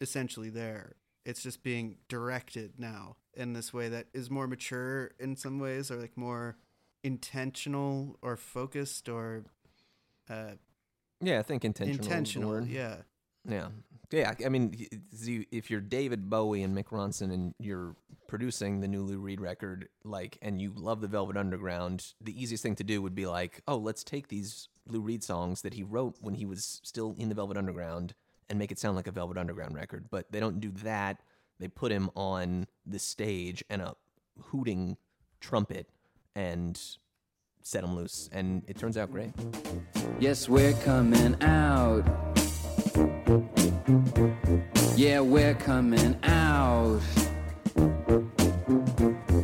[0.00, 0.94] essentially there.
[1.24, 5.90] It's just being directed now in this way that is more mature in some ways
[5.90, 6.56] or like more
[7.02, 9.44] intentional or focused or
[10.28, 10.52] uh
[11.20, 12.06] Yeah, I think intentional.
[12.06, 12.96] intentional yeah
[13.48, 13.68] Yeah.
[14.10, 14.34] Yeah.
[14.44, 14.74] I mean,
[15.50, 17.94] if you're David Bowie and Mick Ronson and you're
[18.26, 22.62] producing the new Lou Reed record, like, and you love the Velvet Underground, the easiest
[22.62, 25.82] thing to do would be like, oh, let's take these Lou Reed songs that he
[25.82, 28.14] wrote when he was still in the Velvet Underground
[28.48, 30.06] and make it sound like a Velvet Underground record.
[30.10, 31.20] But they don't do that.
[31.60, 33.94] They put him on the stage and a
[34.40, 34.96] hooting
[35.40, 35.88] trumpet
[36.34, 36.80] and
[37.62, 38.30] set him loose.
[38.32, 39.32] And it turns out great.
[40.20, 42.27] Yes, we're coming out.
[44.96, 47.00] Yeah, we're coming out.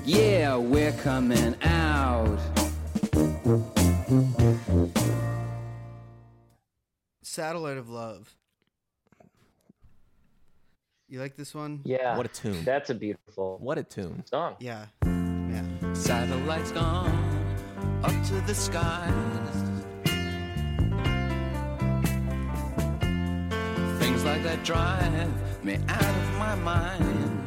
[0.07, 2.41] Yeah, we're coming out.
[7.23, 8.35] satellite of love
[11.09, 12.17] you like this one Yeah.
[12.17, 12.65] What a tune.
[12.65, 14.25] That's a beautiful What a tune.
[14.27, 14.55] song.
[14.61, 15.65] yeah yeah
[15.95, 17.11] Satellites gone
[18.05, 19.74] up to the skies.
[24.25, 27.45] Like that drive me out of my mind.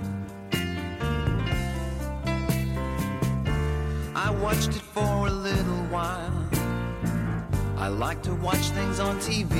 [4.16, 6.48] I watched it for a little while.
[7.78, 9.56] I like to watch things on TV.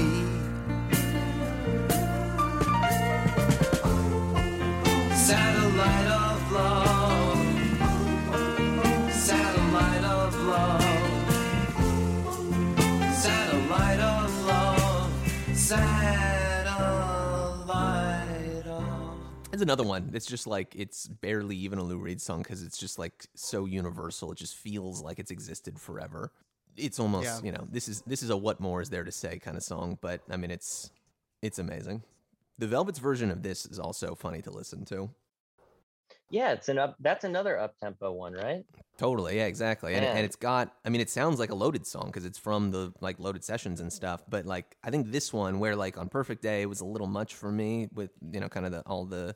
[5.16, 6.07] Satellite
[19.62, 19.68] of.
[19.68, 20.12] Another one.
[20.14, 23.66] It's just like it's barely even a Lou Reed song because it's just like so
[23.66, 24.32] universal.
[24.32, 26.32] It just feels like it's existed forever.
[26.76, 27.40] It's almost Yeah.
[27.44, 29.64] you know this is this is a what more is there to say kind of
[29.64, 29.98] song.
[30.02, 30.92] But I mean it's
[31.42, 32.04] it's amazing.
[32.60, 35.10] The Velvet's version of this is also funny to listen to.
[36.30, 36.96] Yeah, it's an up.
[37.00, 38.66] That's another up tempo one, right?
[38.98, 39.94] Totally, yeah, exactly.
[39.94, 42.72] And, and it's got, I mean, it sounds like a loaded song because it's from
[42.72, 44.24] the like loaded sessions and stuff.
[44.28, 47.36] But like, I think this one, where like on Perfect Day, was a little much
[47.36, 49.36] for me with you know kind of the all the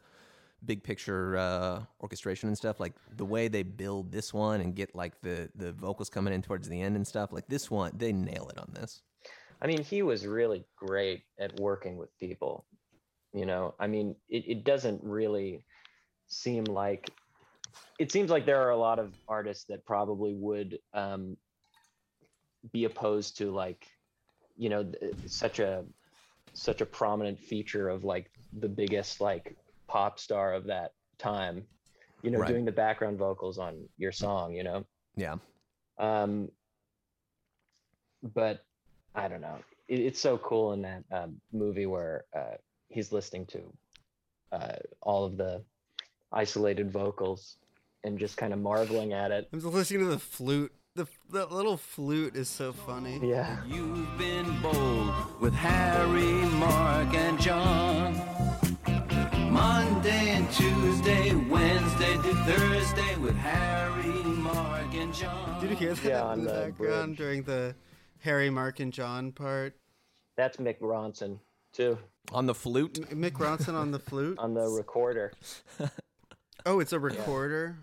[0.66, 2.80] big picture uh, orchestration and stuff.
[2.80, 6.42] Like the way they build this one and get like the the vocals coming in
[6.42, 7.32] towards the end and stuff.
[7.32, 9.02] Like this one, they nail it on this.
[9.62, 12.66] I mean, he was really great at working with people.
[13.34, 15.64] You know, I mean, it, it doesn't really
[16.28, 17.10] seem like
[18.00, 21.38] it seems like there are a lot of artists that probably would um,
[22.72, 23.88] be opposed to like,
[24.58, 24.92] you know,
[25.28, 25.86] such a
[26.54, 29.56] such a prominent feature of like the biggest like
[29.92, 31.64] pop star of that time.
[32.24, 32.48] You know, Right.
[32.50, 34.54] doing the background vocals on your song.
[34.54, 34.86] You know,
[35.16, 35.38] Yeah,
[35.98, 36.50] um,
[38.36, 38.64] but
[39.16, 39.58] I don't know.
[39.88, 42.56] It, it's so cool in that um, movie where uh,
[42.90, 43.62] he's listening to
[44.52, 45.64] uh, all of the
[46.32, 47.58] isolated vocals
[48.04, 49.48] and just kind of marveling at it.
[49.54, 53.58] i'm just listening to the flute the that little flute is so funny Yeah.
[53.68, 58.31] You've been bold with Harry, Mark, and John.
[60.52, 65.62] Monday and Tuesday, Wednesday to Thursday with Harry, Mark, and John.
[65.62, 67.18] did you hear that Yeah, on in the, the background bridge.
[67.18, 67.76] during the
[68.20, 69.76] harry mark and john part
[70.38, 71.40] That's Mick Ronson
[71.74, 71.98] too
[72.32, 73.00] on the flute.
[73.12, 75.32] M- mick ronson on the flute on the recorder.
[76.64, 77.76] Oh, it's a recorder.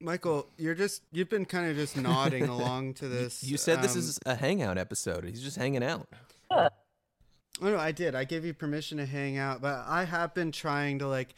[0.00, 3.44] Michael, you're just you've been kind of just nodding along to this.
[3.44, 5.24] You said this um, is a hangout episode.
[5.24, 6.08] He's just hanging out.
[7.60, 8.14] Oh no, I did.
[8.14, 11.34] I gave you permission to hang out, but I have been trying to like,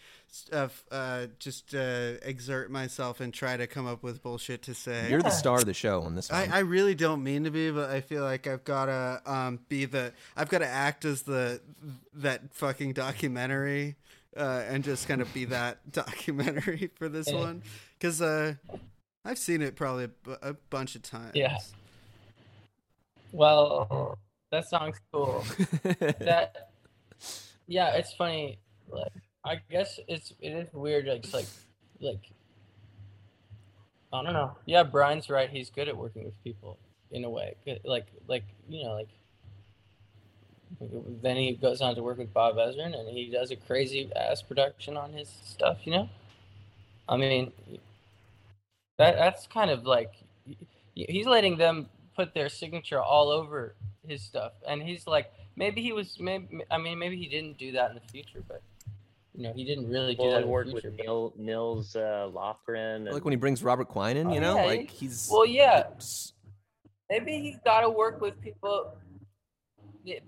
[0.52, 5.08] uh, uh, just uh, exert myself and try to come up with bullshit to say.
[5.10, 6.50] You're the star of the show on this one.
[6.50, 9.86] I, I really don't mean to be, but I feel like I've gotta um, be
[9.86, 11.60] the I've gotta act as the
[12.14, 13.96] that fucking documentary
[14.36, 17.40] uh, and just kind of be that documentary for this Yeah.
[17.40, 17.62] one
[17.98, 18.54] because uh,
[19.24, 20.08] I've seen it probably
[20.42, 21.32] a, bunch of times.
[21.34, 21.56] Yeah.
[23.32, 24.18] Well,
[24.50, 25.44] that song's cool.
[26.20, 26.70] that
[27.66, 28.58] yeah, it's funny.
[28.90, 29.12] Like
[29.44, 31.06] I guess it's it is weird.
[31.06, 31.46] Like it's like
[32.00, 32.30] like
[34.12, 34.56] I don't know.
[34.66, 35.48] Yeah, Brian's right.
[35.48, 36.78] He's good at working with people
[37.12, 37.54] in a way.
[37.84, 39.08] Like like you know like.
[41.20, 44.40] Then he goes on to work with Bob Ezrin, and he does a crazy ass
[44.40, 45.78] production on his stuff.
[45.84, 46.08] You know,
[47.08, 47.52] I mean,
[48.96, 50.12] that that's kind of like
[50.94, 53.74] he's letting them put their signature all over
[54.06, 56.16] his stuff and he's like maybe he was.
[56.20, 58.62] Maybe I mean, maybe he didn't do that in the future, but
[59.34, 60.96] you know, he didn't really do Well, that and in work the with future.
[60.96, 63.04] but- Neil, Nils uh, Lofgren.
[63.04, 65.46] like and- when he brings Robert Quine in, you Oh, know, yeah, like he's Well,
[65.46, 66.32] yeah, s-
[67.08, 68.94] maybe he's got to work with people,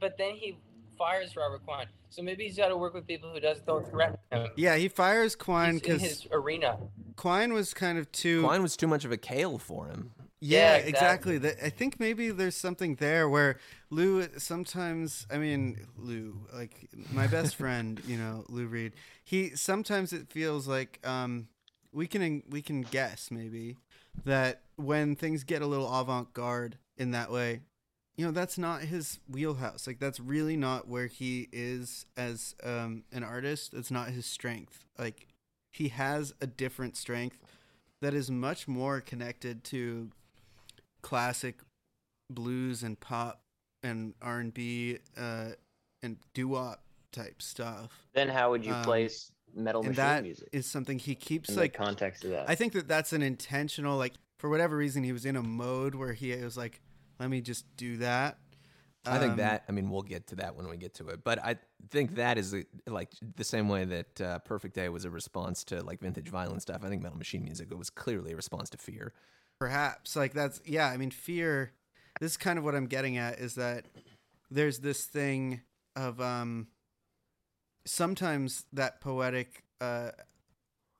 [0.00, 0.56] but then he
[0.98, 1.86] fires Robert Quine.
[2.10, 4.48] So maybe he's got to work with people who doesn't don't threaten him.
[4.56, 6.78] Yeah, he fires Quine because his arena.
[7.16, 8.42] Quine was kind of too.
[8.42, 10.12] Quine was too much of a Cale for him.
[10.48, 11.38] Yeah, Yeah, exactly.
[11.38, 13.58] That I think maybe there's something there where
[13.90, 15.26] Lou sometimes.
[15.30, 18.94] I mean, Lou, like my best friend, you know, Lou Reed.
[19.24, 21.48] He sometimes it feels like um,
[21.92, 23.76] we can we can guess maybe
[24.24, 27.60] that when things get a little avant garde in that way,
[28.16, 29.86] you know, that's not his wheelhouse.
[29.86, 33.74] Like that's really not where he is as um, an artist.
[33.74, 34.86] It's not his strength.
[34.98, 35.28] Like
[35.70, 37.38] he has a different strength
[38.00, 40.10] that is much more connected to
[41.02, 41.60] classic
[42.30, 43.42] blues and pop
[43.82, 45.50] and R and B uh,
[46.02, 48.06] and doo wop type stuff.
[48.14, 51.50] then how would you um, place metal and machine that music is something he keeps
[51.50, 51.72] in like.
[51.72, 52.48] the context of that?
[52.48, 55.94] I think that that's an intentional like for whatever reason he was in a mode
[55.94, 56.80] where he was like,
[57.20, 58.38] let me just do that.
[59.04, 59.64] I think Um, that.
[59.68, 61.24] I mean, we'll get to that when we get to it.
[61.24, 61.56] But I
[61.90, 65.64] think that is a, like the same way that uh, Perfect Day was a response
[65.64, 66.82] to like Vintage Violence stuff.
[66.84, 69.12] I think Metal Machine Music was clearly a response to Fear.
[69.62, 70.88] Perhaps like that's yeah.
[70.88, 71.70] I mean, fear.
[72.20, 73.86] This is kind of what I'm getting at is that
[74.50, 75.60] there's this thing
[75.94, 76.66] of um.
[77.84, 80.10] Sometimes that poetic uh,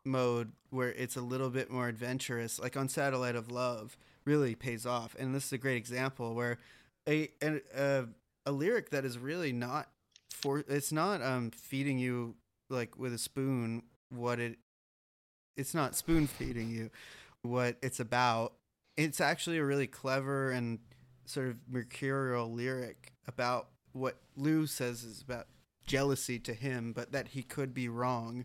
[0.05, 4.87] mode where it's a little bit more adventurous, like on Satellite of Love, really pays
[4.87, 5.17] off.
[5.19, 6.59] And this is a great example where
[7.09, 8.05] a a a,
[8.47, 9.89] a lyric that is really not
[10.31, 12.37] for it's not um feeding you
[12.71, 14.59] like with a spoon what it
[15.57, 16.91] it's not spoon feeding you
[17.43, 18.55] what it's about.
[18.97, 20.79] It's actually a really clever and
[21.25, 25.47] sort of mercurial lyric about what Lou says is about
[25.87, 28.45] jealousy to him, but that he could be wrong,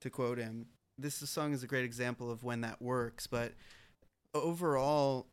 [0.00, 0.66] to quote him.
[0.96, 3.54] This song is a great example of when that works, but
[4.34, 5.28] overall,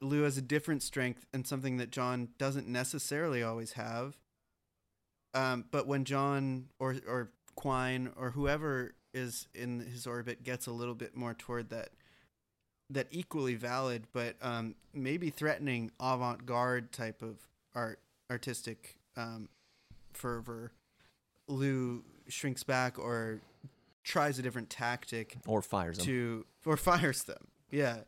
[0.00, 4.18] Lou has a different strength and something that John doesn't necessarily always have.
[5.32, 10.72] Um, but when John or or Quine or whoever is in his orbit gets a
[10.72, 11.90] little bit more toward that
[12.90, 17.36] that equally valid but um, maybe threatening avant-garde type of
[17.74, 17.98] art
[18.30, 19.48] artistic um,
[20.12, 20.72] fervor.
[21.48, 23.40] Lou shrinks back or
[24.02, 26.04] tries a different tactic Or fires him.
[26.06, 27.48] to or fires them.
[27.70, 27.98] Yeah.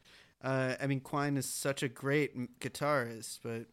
[0.44, 3.64] Uh, i mean quine is such a great guitarist but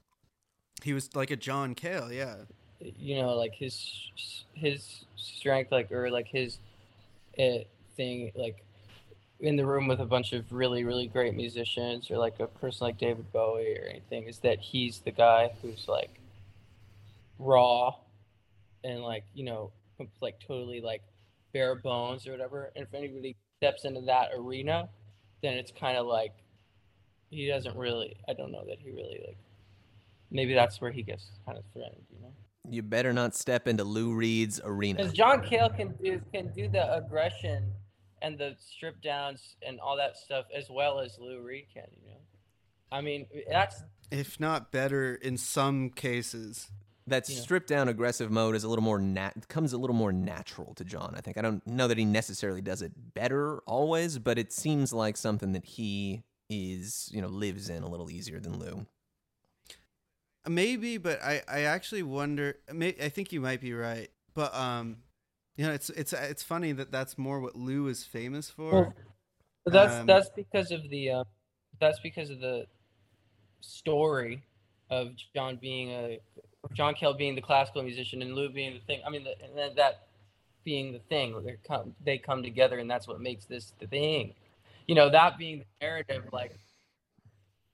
[0.81, 2.35] he was like a john cale yeah.
[2.79, 4.09] You know like his
[4.53, 6.57] his strength like or like his
[7.37, 7.59] uh,
[7.95, 8.62] thing like
[9.43, 12.85] in the room with a bunch of really really great musicians or like a person
[12.87, 16.19] like David Bowie or anything is that he's the guy who's like
[17.37, 17.93] raw
[18.85, 19.71] and like you know
[20.21, 21.01] like totally like
[21.53, 24.87] bare bones or whatever and if anybody steps into that arena
[25.41, 26.31] then it's kind of like
[27.29, 29.37] he doesn't really I don't know that he really like
[30.31, 32.31] maybe that's where he gets kind of threatened you know
[32.69, 34.97] You better not step into Lou Reed's arena.
[34.99, 37.65] because John Cale can do can do the aggression
[38.23, 41.83] and the strip downs and all that stuff as well as Lou Reed can.
[42.01, 42.17] You know,
[42.91, 46.71] I mean that's if not better in some cases
[47.05, 47.41] that Yeah.
[47.41, 50.85] stripped down aggressive mode is a little more nat- comes a little more natural to
[50.85, 51.13] John.
[51.17, 54.93] I think I don't know that he necessarily does it better always, but it seems
[54.93, 58.85] like something that he is you know lives in a little easier than Lou.
[60.47, 62.57] Maybe, but I, I actually wonder.
[62.71, 64.97] May, I think you might be right, but um,
[65.55, 68.71] you know, it's it's it's funny that that's more what Lou is famous for.
[68.71, 68.93] Well,
[69.65, 71.23] that's Um, that's because of the uh,
[71.79, 72.65] that's because of the
[73.61, 74.41] story
[74.89, 76.19] of John being a
[76.73, 79.01] John Cale being the classical musician and Lou being the thing.
[79.05, 80.07] I mean, the, and that
[80.63, 84.33] being the thing, they come they come together, and that's what makes this the thing.
[84.87, 86.57] You know, that being the narrative, like,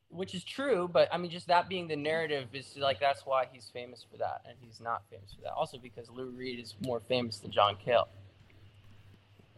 [0.09, 3.45] which is true, but I mean, just that being the narrative is like that's why
[3.51, 5.53] he's famous for that, and he's not famous for that.
[5.53, 8.07] Also, because Lou Reed is more famous than John Cale.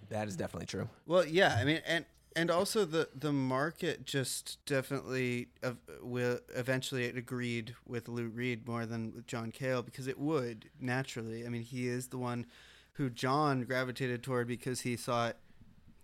[0.09, 0.89] That is definitely true.
[1.05, 2.05] Well, yeah, I mean, and
[2.35, 8.67] and also the the market just definitely uh, will eventually it agreed with Lou Reed
[8.67, 11.45] more than with John Cale because it would naturally.
[11.45, 12.45] I mean, he is the one
[12.93, 15.37] who John gravitated toward because he thought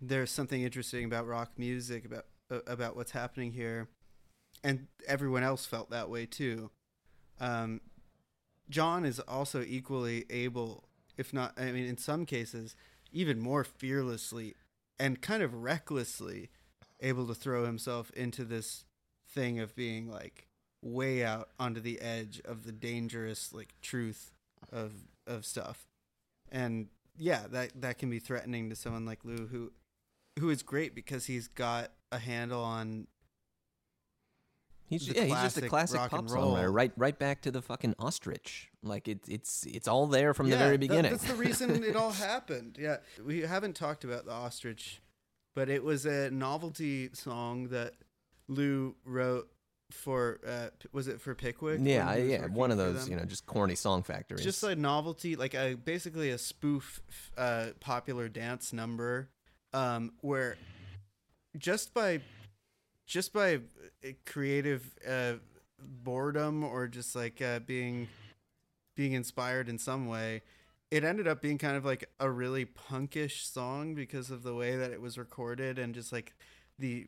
[0.00, 3.88] there's something interesting about rock music about uh, about what's happening here,
[4.64, 6.70] and everyone else felt that way too.
[7.40, 7.80] Um,
[8.68, 12.76] John is also equally able, if not, I mean, in some cases,
[13.12, 14.54] even more fearlessly
[14.98, 16.50] and kind of recklessly
[17.00, 18.84] able to throw himself into this
[19.30, 20.48] thing of being like
[20.82, 24.32] way out onto the edge of the dangerous like truth
[24.72, 24.92] of
[25.26, 25.86] of stuff.
[26.50, 29.72] And yeah, that that can be threatening to someone like Lou who
[30.38, 33.06] who is great because he's got a handle on
[34.88, 36.54] He's the yeah, he's just a classic classic pop and roll.
[36.56, 36.92] songwriter, right?
[36.96, 38.70] Right back to the fucking ostrich.
[38.82, 41.10] Like it's it's it's all there from the Yeah, very that- beginning.
[41.12, 42.76] that's the reason it all happened.
[42.80, 45.00] Yeah, we haven't talked about the ostrich,
[45.54, 47.94] but it was a novelty song that
[48.48, 49.50] Lou wrote
[49.90, 50.40] for.
[50.46, 51.80] Uh, was it for Pickwick?
[51.82, 54.42] yeah, when he was yeah, one of those you know just corny song factories.
[54.42, 57.02] just a novelty, like a basically a spoof,
[57.36, 59.28] uh, popular dance number,
[59.74, 60.56] um, where
[61.58, 62.20] just by
[63.08, 65.34] just by uh, creative uh,
[65.80, 68.06] boredom or just like uh, being
[68.94, 70.42] being inspired in some way,
[70.90, 74.76] it ended up being kind of like a really punkish song because of the way
[74.76, 76.34] that it was recorded and just like
[76.78, 77.06] the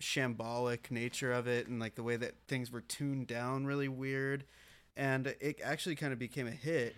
[0.00, 4.44] shambolic nature of it and like the way that things were tuned down really weird.
[4.96, 6.96] And it actually kind of became a hit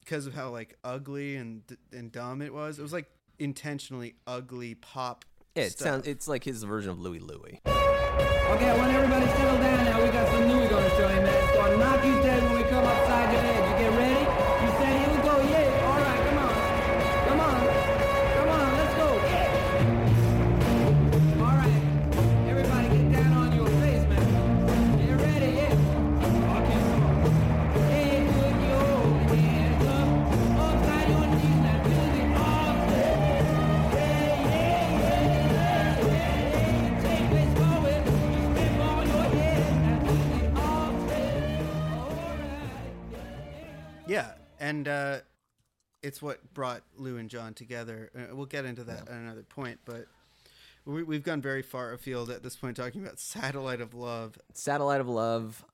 [0.00, 1.62] because of how like ugly and
[1.92, 2.78] and dumb it was.
[2.78, 5.24] It was like intentionally ugly pop
[5.56, 5.88] yeah, it stuff.
[5.88, 7.60] sounds it's like his version of Louie Louie.
[7.64, 10.02] Okay, I want everybody to settle down now.
[10.02, 11.48] We got some new we're gonna show you, man.
[11.48, 13.75] It's gonna knock you dead when we come upside your head.
[44.06, 45.18] Yeah and uh
[46.02, 49.78] it's what brought lou and john together uh, we'll get into that at another point
[49.84, 50.06] but
[50.84, 55.00] we, we've gone very far afield at this point talking about satellite of love Satellite
[55.00, 55.64] of Love.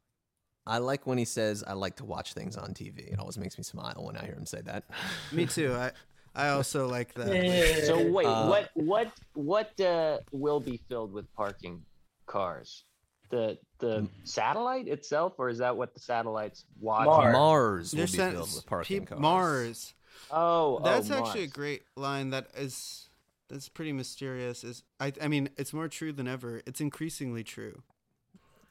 [0.64, 3.58] I like when he says, "I like to watch things on TV." It always makes
[3.58, 4.84] me smile when I hear him say that.
[5.32, 5.90] me too i
[6.34, 11.30] i also like that So wait, Uh, what what what uh, will be filled with
[11.34, 11.82] parking
[12.26, 12.84] cars?
[13.30, 17.10] The the satellite itself, or is that what the satellite's watching?
[17.12, 17.32] Mars.
[17.34, 19.20] Mars will There's be sen- filled with parking peop- cars.
[19.20, 19.94] mars
[20.30, 22.30] Oh, That's oh, actually a great line.
[22.30, 23.08] That is
[23.50, 24.64] that's pretty mysterious.
[24.64, 26.62] Is I I mean it's more true than ever.
[26.64, 27.82] It's increasingly true.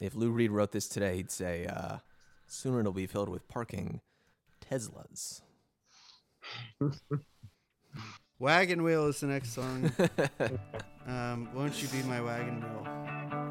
[0.00, 1.98] If Lou Reed wrote this today, he'd say, uh,
[2.48, 4.00] "Sooner it'll be filled with parking
[4.68, 5.42] Teslas."
[8.40, 9.92] Wagon wheel is the next song.
[11.06, 13.41] um, won't you be my wagon wheel?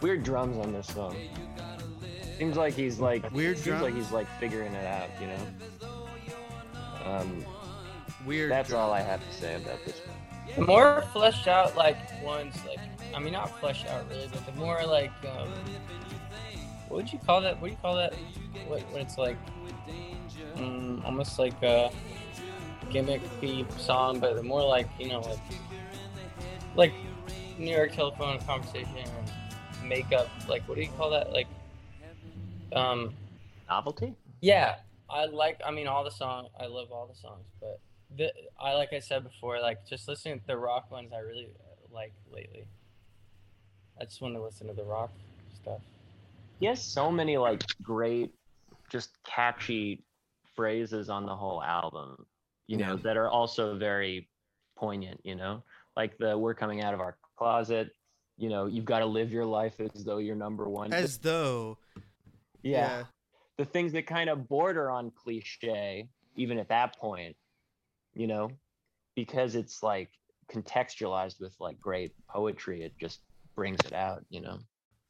[0.00, 1.16] Weird drums on this song.
[2.38, 5.90] Seems like he's like Weird Seems drum- like he's like figuring it out, you know.
[7.04, 7.44] Um,
[8.24, 8.50] Weird.
[8.50, 8.80] that's drum.
[8.80, 10.16] all I have to say about this one.
[10.56, 12.78] The more fleshed out like ones, like
[13.14, 15.48] I mean not fleshed out really, but the more like um,
[16.88, 17.60] what would you call that?
[17.60, 18.14] What do you call that?
[18.68, 19.36] What when it's like
[20.56, 21.90] mm, almost like a
[22.90, 25.38] gimmicky song, but the more like you know like
[26.76, 26.92] like
[27.58, 28.96] New York telephone conversation
[29.88, 30.28] or makeup.
[30.48, 31.32] Like what do you call that?
[31.32, 31.46] Like
[32.74, 33.12] um
[33.68, 34.14] Novelty?
[34.40, 34.76] yeah,
[35.10, 35.60] I like.
[35.64, 36.48] I mean, all the songs.
[36.58, 37.80] I love all the songs, but
[38.16, 41.12] the I like I said before, like just listening to the rock ones.
[41.14, 42.64] I really uh, like lately.
[44.00, 45.10] I just want to listen to the rock
[45.60, 45.80] stuff.
[46.60, 48.30] He has so many like great,
[48.90, 50.04] just catchy
[50.54, 52.16] phrases on the whole album.
[52.66, 54.28] You know that are also very
[54.76, 55.20] poignant.
[55.24, 55.62] You know,
[55.96, 57.90] like the "We're coming out of our closet."
[58.38, 60.92] You know, you've got to live your life as though you're number one.
[60.92, 61.76] As though.
[62.62, 63.04] yeah.
[63.56, 67.34] the things that kind of border on cliche even at that point
[68.14, 68.48] you know
[69.16, 70.08] because it's like
[70.48, 73.18] contextualized with like great poetry it just
[73.56, 74.58] brings it out you know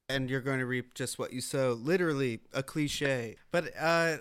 [0.08, 1.72] and you're going to reap just what you sow.
[1.72, 3.36] Literally a cliche.
[3.50, 4.18] But uh,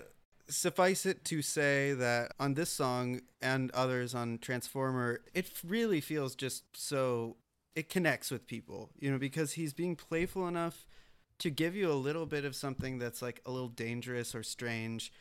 [0.48, 6.34] suffice it to say that on this song and others on Transformer, it really feels
[6.34, 7.36] just so.
[7.78, 10.84] It connects with people, you know, because he's being playful enough
[11.38, 15.12] to give you a little bit of something that's like a little dangerous or strange,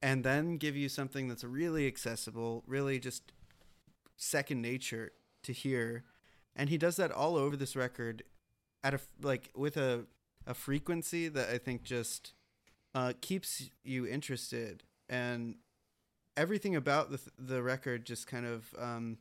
[0.00, 3.32] and then give you something that's really accessible, really just
[4.16, 5.10] second nature
[5.42, 6.04] to hear.
[6.54, 8.22] And he does that all over this record
[8.84, 10.06] at a like with a
[10.46, 12.34] a frequency that I think just
[12.94, 15.56] uh, keeps you interested and
[16.36, 19.18] everything about the th- the record just kind of um,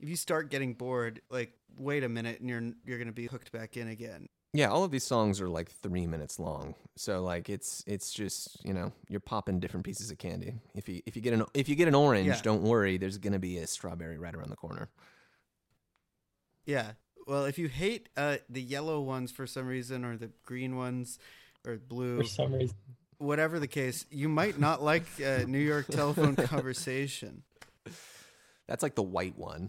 [0.00, 3.52] if you start getting bored, like wait a minute and you're you're gonna be hooked
[3.52, 4.28] back in again.
[4.54, 8.64] Yeah, all of these songs are like three minutes long, so like it's it's just
[8.64, 10.54] you know you're popping different pieces of candy.
[10.74, 12.40] If you if you get an if you get an orange, Yeah.
[12.42, 14.88] don't worry, there's gonna be a strawberry right around the corner.
[16.66, 16.92] Yeah.
[17.26, 21.18] Well, if you hate uh, the yellow ones for some reason, or the green ones,
[21.66, 22.74] or blue, For some reason.
[23.18, 27.42] whatever the case, you might not like uh, New York Telephone Conversation.
[28.66, 29.68] That's like the white one.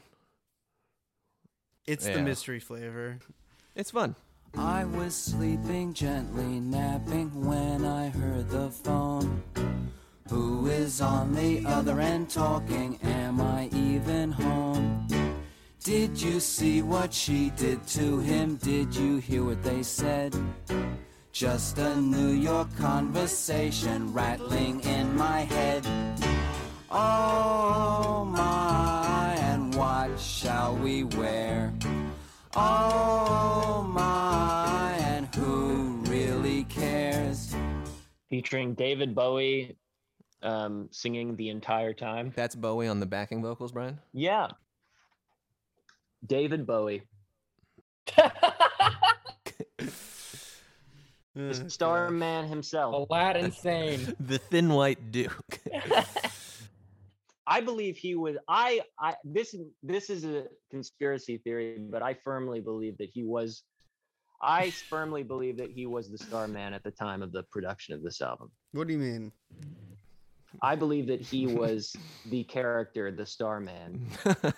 [1.89, 3.17] It's the mystery flavor.
[3.75, 4.13] It's fun.
[4.55, 9.41] I was sleeping gently, napping when I heard the phone.
[10.29, 12.99] Who is on the other end talking?
[13.01, 15.07] Am I even home?
[15.83, 18.57] Did you see what she did to him?
[18.57, 20.35] Did you hear what they said?
[21.31, 25.87] Just a New York conversation rattling in my head.
[26.91, 28.09] Oh
[32.55, 37.55] Oh my, and who really cares?
[38.30, 39.76] Featuring David Bowie
[40.41, 42.34] um, singing the entire time.
[42.35, 43.99] That's Bowie on the backing vocals, Brian.
[44.13, 44.47] Yeah.
[46.26, 47.03] David Bowie,
[51.34, 53.09] the star man himself.
[53.09, 54.15] Aladdin Sane.
[54.19, 55.59] The Thin White Duke.
[57.51, 62.59] I believe he was I I this this is a conspiracy theory, but I firmly
[62.61, 63.63] believe that he was
[64.41, 67.93] I firmly believe that he was the star man at the time of the production
[67.95, 68.51] of this album.
[68.71, 69.31] What do you mean?
[70.61, 71.95] I believe that he was
[72.30, 73.99] the character, the star man,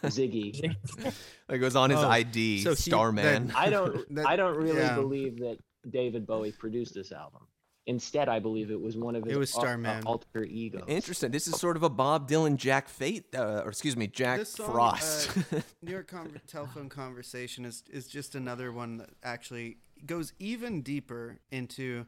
[0.06, 0.76] Ziggy.
[1.50, 3.48] it was on his Oh, ID, so he- Starman.
[3.48, 4.96] that- I don't That- I don't really yeah.
[4.96, 5.58] believe that
[5.90, 7.48] David Bowie produced this album.
[7.88, 10.84] Instead, I believe it was one of his It was al- uh, alter egos.
[10.88, 11.32] Interesting.
[11.32, 14.72] This is sort of a Bob Dylan, Jack Fate, uh, or excuse me, Jack song,
[14.72, 15.36] Frost.
[15.52, 20.82] uh, New York Con- Telephone Conversation is is just another one that actually goes even
[20.84, 22.06] deeper into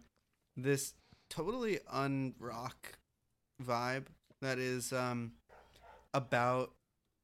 [0.56, 0.94] this
[1.30, 2.74] totally unrock
[3.64, 4.06] vibe
[4.42, 5.32] that is um,
[6.14, 6.72] about.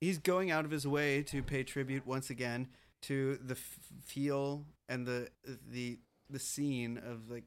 [0.02, 2.70] He's going out of his way to pay tribute once again
[3.04, 5.28] to the f- feel and the
[5.70, 6.00] the
[6.30, 7.46] the scene of like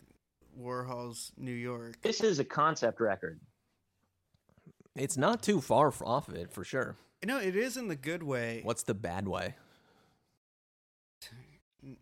[0.58, 2.00] Warhol's New York.
[2.02, 3.40] This is a concept record.
[4.94, 6.96] it's not too far off of it for sure.
[7.24, 8.60] No, it is in the good way.
[8.64, 9.54] What's the bad way?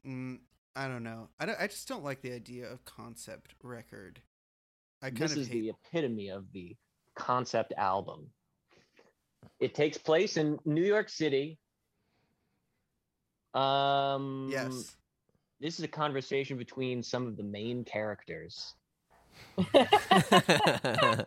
[0.06, 0.38] Mm,
[0.76, 1.28] I don't know.
[1.38, 4.20] I, don't, I just don't like the idea of concept record.
[5.02, 5.60] I kind this of is hate.
[5.62, 6.76] the epitome of the
[7.14, 8.28] concept album.
[9.58, 11.58] It takes place in New York City.
[13.54, 14.96] Um, yes.
[15.60, 18.74] This is a conversation between some of the main characters.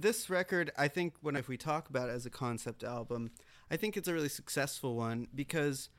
[0.00, 3.32] This record, I think, when if we talk about it as a concept album,
[3.70, 5.90] I think it's a really successful one because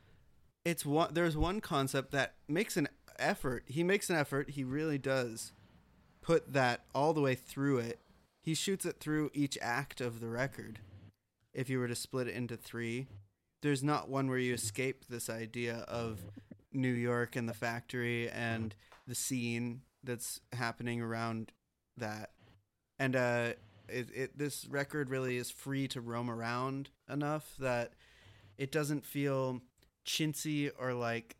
[0.65, 1.13] it's one.
[1.13, 2.87] There's one concept that makes an
[3.19, 3.63] effort.
[3.67, 4.51] He makes an effort.
[4.51, 5.53] He really does
[6.23, 7.99] put that all the way through it.
[8.41, 10.79] He shoots it through each act of the record.
[11.53, 13.05] If you were to split it into three,
[13.61, 16.21] there's not one where you escape this idea of
[16.73, 18.75] New York and the factory and
[19.07, 21.51] the scene that's happening around
[21.97, 22.31] that.
[22.99, 23.53] And uh,
[23.87, 27.93] it, it this record really is free to roam around enough that
[28.57, 29.61] it doesn't feel
[30.05, 31.35] chintzy or like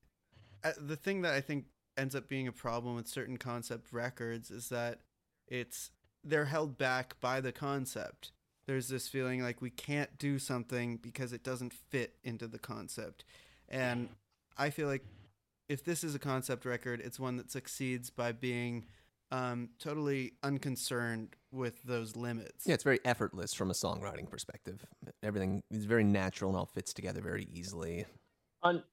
[0.64, 1.66] uh, the thing that I think
[1.98, 5.00] ends up being a problem with certain concept records is that
[5.48, 5.92] it's
[6.24, 8.32] they're held back by the concept.
[8.68, 13.26] There's this feeling like we can't do something because it doesn't fit into the concept.
[13.68, 14.10] And
[14.58, 15.04] I feel like
[15.72, 18.86] if this is a concept record, it's one that succeeds by being
[19.32, 22.68] um, totally unconcerned with those limits.
[22.68, 24.86] yeah, it's very effortless from a songwriting perspective.
[25.24, 28.06] Everything is very natural and all fits together very easily.
[28.64, 28.84] Un-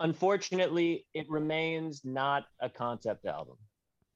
[0.00, 3.56] unfortunately, it remains not a concept album.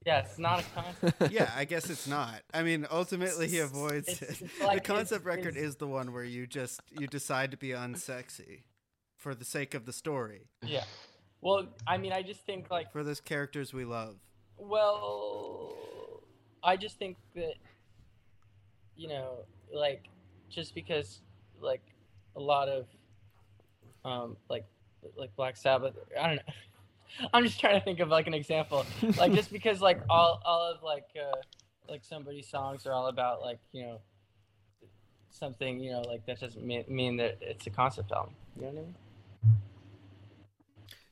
[0.07, 1.31] yeah, it's not a concept.
[1.31, 2.41] yeah, I guess it's not.
[2.53, 4.41] I mean, ultimately, he avoids It's- it.
[4.45, 7.51] it's like- the concept it's- record it's- is the one where you just you decide
[7.51, 8.63] to be unsexy
[9.15, 10.85] for the sake of the story, yeah.
[11.41, 14.15] Well, I mean, I just think like for those characters we love.
[14.57, 15.73] Well,
[16.63, 17.53] I just think that
[18.95, 20.09] you know, like
[20.49, 21.21] just because
[21.61, 21.81] like
[22.35, 22.85] a lot of
[24.03, 24.65] um like
[25.15, 26.41] like Black Sabbath, I don't know.
[27.33, 28.85] I'm just trying to think of like an example.
[29.17, 31.37] Like just because like all all of like uh
[31.89, 33.99] like somebody's songs are all about like, you know,
[35.31, 38.35] something, you know, like that doesn't mean, mean that it's a concept album.
[38.55, 38.95] You know what I mean?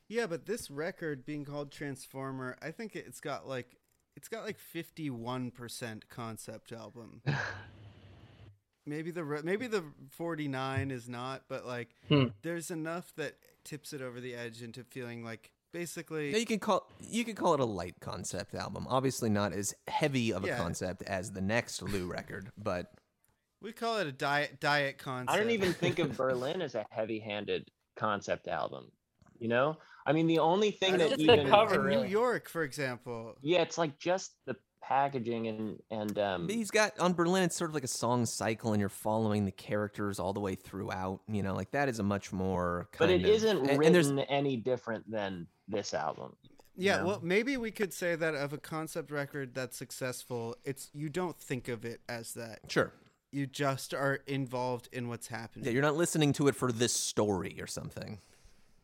[0.08, 3.76] Yeah, but this record being called Transformer, I think it's got like
[4.16, 7.22] it's got like 51% concept album.
[8.86, 12.26] maybe the re- maybe the 49 is not, but like Hmm.
[12.42, 16.58] there's enough that tips it over the edge into feeling like basically Yeah, you can
[16.58, 18.86] call you could call it a light concept album.
[18.88, 20.56] Obviously not as heavy of a Yeah.
[20.58, 22.92] concept as the next Lou record, but
[23.60, 25.30] we call it a diet diet concept.
[25.30, 28.90] I don't even think of Berlin as a heavy-handed concept album.
[29.40, 29.76] You know,
[30.08, 31.90] I mean, the only thing I that don't Just even cover.
[31.90, 32.06] in New.
[32.08, 33.36] York, for example.
[33.42, 37.42] yeah, it's like just the packaging and and um, he's got on Berlin.
[37.42, 40.54] It's sort of like a song cycle, and you're following the characters all the way
[40.54, 41.20] throughout.
[41.28, 42.88] You know, like that is a much more.
[42.98, 46.34] but Kind it of, isn't and, and there's written any different than this album.
[46.80, 47.04] Yeah, Yeah.
[47.04, 51.36] well, maybe we could say that of a concept record that's successful, it's you don't
[51.38, 52.60] think of it as that.
[52.68, 52.92] sure.
[53.30, 55.66] You just are involved in what's happening.
[55.66, 58.20] Yeah, you're not listening to it for this story or something.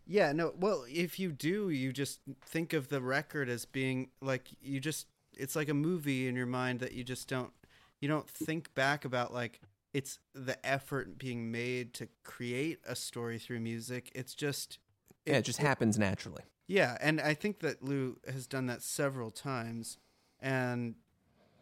[0.06, 0.52] Yeah, no.
[0.58, 5.06] Well, if you do, you just think of the record as being like you just
[5.36, 7.52] it's like a movie in your mind that you just don't
[8.00, 9.60] you don't think back about like
[9.92, 14.10] it's the effort being made to create a story through music.
[14.14, 14.78] It's just
[15.24, 16.42] Yeah, it just happens naturally.
[16.66, 19.98] Yeah, and I think that Lou has done that several times,
[20.40, 20.94] and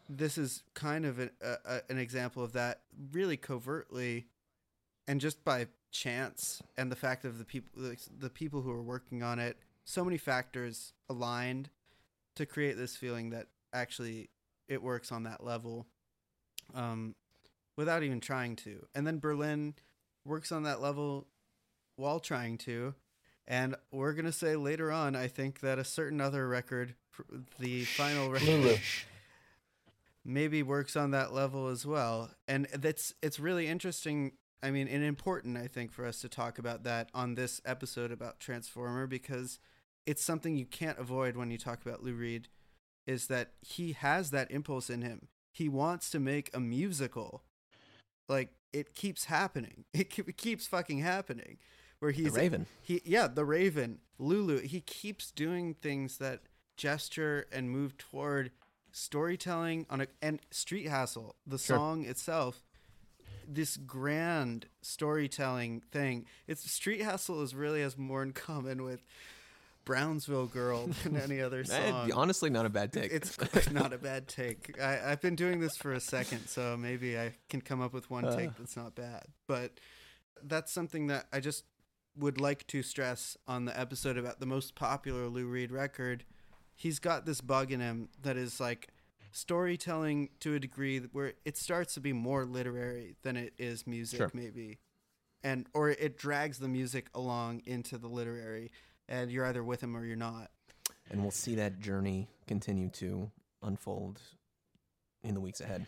[0.08, 2.82] this is kind of an, a, a, an example of that,
[3.12, 4.26] really covertly,
[5.08, 8.82] and just by chance, and the fact of the people, the, the people who are
[8.82, 11.70] working on it, so many factors aligned
[12.34, 14.30] to create this feeling that actually
[14.68, 15.86] it works on that level,
[16.74, 17.14] um,
[17.76, 18.86] without even trying to.
[18.94, 19.74] And then Berlin
[20.24, 21.26] works on that level
[21.96, 22.94] while trying to.
[23.46, 26.94] And we're gonna say later on, I think that a certain other record,
[27.58, 28.80] the final record,
[30.24, 32.30] maybe works on that level as well.
[32.46, 34.32] And that's it's really interesting.
[34.62, 38.12] I mean, and important, I think, for us to talk about that on this episode
[38.12, 39.58] about Transformer because
[40.06, 42.48] it's something you can't avoid when you talk about Lou Reed.
[43.06, 45.26] Is that he has that impulse in him?
[45.52, 47.42] He wants to make a musical.
[48.28, 49.84] Like it keeps happening.
[49.94, 51.58] It, ke- it keeps fucking happening.
[51.98, 52.66] Where he's The Raven.
[52.80, 54.60] he yeah, the Raven, Lulu.
[54.60, 56.40] He keeps doing things that
[56.76, 58.50] gesture and move toward
[58.92, 61.76] storytelling on a and Street Hassle, the Sure.
[61.76, 62.62] song itself.
[63.54, 66.26] This grand storytelling thing.
[66.46, 69.02] It's Street Hassle is really has more in common with
[69.84, 72.12] Brownsville Girl than any other Eh, song.
[72.12, 73.12] honestly, not a bad take.
[73.12, 74.80] It's not a bad take.
[74.80, 78.08] I, I've been doing this for a second, so maybe I can come up with
[78.10, 78.36] one Uh.
[78.36, 79.24] take that's not bad.
[79.46, 79.72] But
[80.42, 81.64] that's something that I just
[82.16, 86.24] would like to stress on the episode about the most popular Lou Reed record.
[86.74, 88.88] He's got this bug in him that is like
[89.32, 94.18] storytelling to a degree where it starts to be more literary than it is music,
[94.18, 94.30] Sure.
[94.32, 94.78] maybe.
[95.42, 98.70] And or it drags the music along into the literary,
[99.08, 100.50] and you're either with him or you're not.
[101.10, 103.30] and we'll see that journey continue to
[103.62, 104.20] unfold
[105.24, 105.84] in the weeks ahead.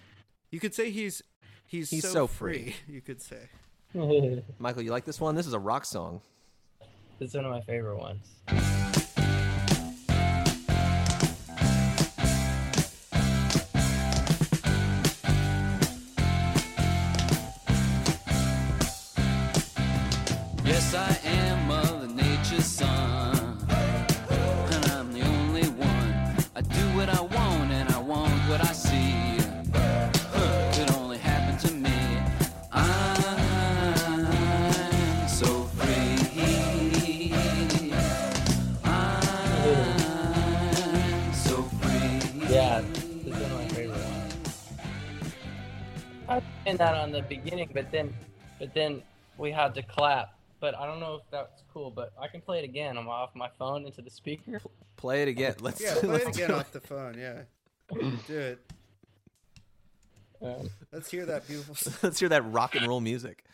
[0.51, 1.23] You could say he's
[1.66, 2.73] he's, He's so, so free.
[2.73, 2.75] free.
[2.95, 3.49] You could say.
[4.59, 5.35] Michael, you like this one?
[5.37, 6.21] This is a rock song.
[7.21, 8.27] It's one of my favorite ones.
[46.65, 48.15] Saying that on the beginning, but then,
[48.59, 49.03] but then
[49.39, 50.31] we had to clap.
[50.61, 51.91] But I don't know if that's cool.
[51.91, 52.97] But I can play it again.
[52.97, 54.61] I'm off my phone into the speaker.
[54.97, 55.55] Play it again.
[55.61, 57.16] Let's Yeah, play it let's again do off the phone.
[57.19, 57.43] Yeah,
[58.27, 58.59] do it.
[60.43, 61.74] Um, Let's hear that beautiful.
[62.03, 63.45] Let's hear that rock and roll music.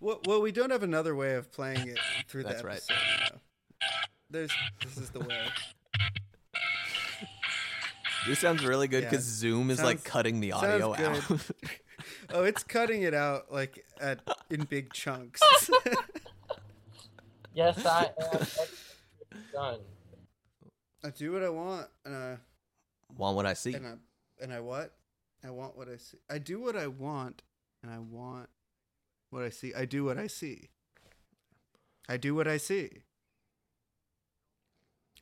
[0.00, 2.76] Well, well, we don't have another way of playing it through That's the right.
[2.76, 2.94] episode.
[3.34, 3.38] no.
[4.30, 4.50] There's
[4.82, 5.36] this is the way.
[8.26, 9.10] This sounds really good Yeah.
[9.10, 11.22] because Zoom is like cutting the audio out.
[12.28, 12.36] Good.
[12.36, 14.20] Oh, it's cutting it out like at
[14.50, 15.40] in big chunks.
[17.54, 18.46] yes, I am.
[19.52, 19.80] Done.
[21.02, 22.36] I do what I want, and I
[23.16, 23.74] Want what I see?
[23.74, 23.94] and I
[24.42, 24.92] and I what?
[25.44, 26.18] I want what I see.
[26.30, 27.42] I do what I want,
[27.82, 28.48] and I want
[29.30, 29.72] what I see.
[29.74, 30.68] I do what I see.
[32.08, 33.02] I do what I see.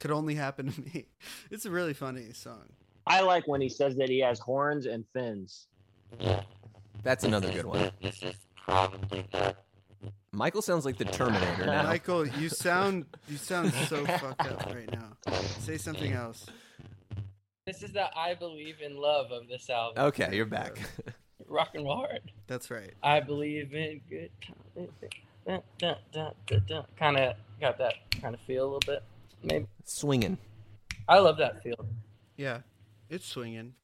[0.00, 1.06] Could only happen to me.
[1.50, 2.72] It's a really funny song.
[3.06, 5.66] I like when he says that he has horns and fins.
[7.02, 7.90] That's another good one.
[10.32, 11.84] Michael sounds like the Terminator now.
[11.84, 15.32] Michael, you sound you sound so fucked up right now.
[15.60, 16.46] Say something else.
[17.66, 20.04] This is the "I Believe in Love" of this album.
[20.06, 20.78] Okay, you're back.
[21.48, 22.20] rock and roll hard.
[22.46, 22.92] That's right.
[23.02, 25.62] I believe in good time.
[26.98, 29.02] kind of got that kind of feel a little bit.
[29.42, 30.38] Maybe Swinging.
[31.08, 31.86] I love that feel.
[32.36, 32.60] Yeah,
[33.08, 33.74] it's swinging.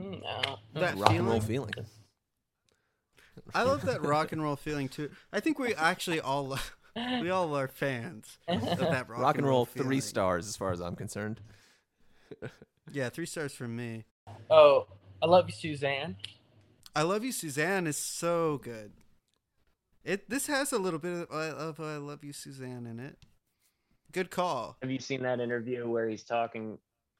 [0.00, 1.72] Mm, No, That Rock and roll feeling?
[3.40, 3.52] Feeling.
[3.54, 5.10] I love that rock and roll feeling too.
[5.32, 6.58] I think we actually all
[6.96, 9.88] we all are fans of that rock, Rock and roll feeling.
[9.88, 11.40] three stars as far as I'm concerned.
[12.92, 14.04] Yeah, three stars from me.
[14.50, 14.86] Oh,
[15.22, 16.16] I love you, Suzanne.
[16.96, 18.92] I love you, Suzanne is so good.
[20.04, 23.18] It this has a little bit of I love I love you, Suzanne in it.
[24.10, 24.76] Good call.
[24.80, 26.78] Have you seen that interview where he's talking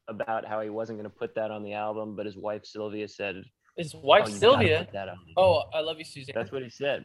[0.09, 3.07] about how he wasn't going to put that on the album, but his wife Sylvia
[3.07, 3.45] said,
[3.79, 4.89] His "Oh, wife you gotta Sylvia.
[4.93, 5.09] that.
[5.37, 6.35] Oh, I love you, Suzanne.
[6.35, 7.05] That's what he said.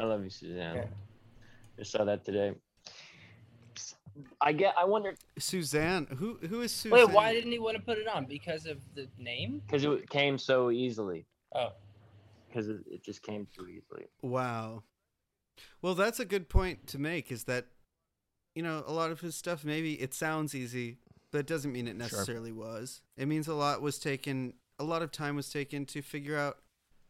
[0.00, 0.76] I love you, Suzanne.
[0.76, 0.84] Yeah.
[1.78, 2.54] Just saw that today.
[4.40, 4.74] I get.
[4.78, 6.98] I wonder Suzanne, who who is Suzanne?
[7.06, 8.24] Wait, why didn't he want to put it on?
[8.24, 9.60] Because of the name?
[9.66, 11.26] because it came so easily.
[11.54, 11.72] Oh,
[12.48, 14.06] Because it, it just came too easily.
[14.22, 14.82] Wow.
[15.82, 17.30] Well, that's a good point to make.
[17.30, 17.66] Is that
[18.54, 20.96] you know a lot of his stuff maybe it sounds easy,
[21.30, 23.02] but it doesn't mean it necessarily was.
[23.18, 26.58] It means a lot was taken, a lot of time was taken to figure out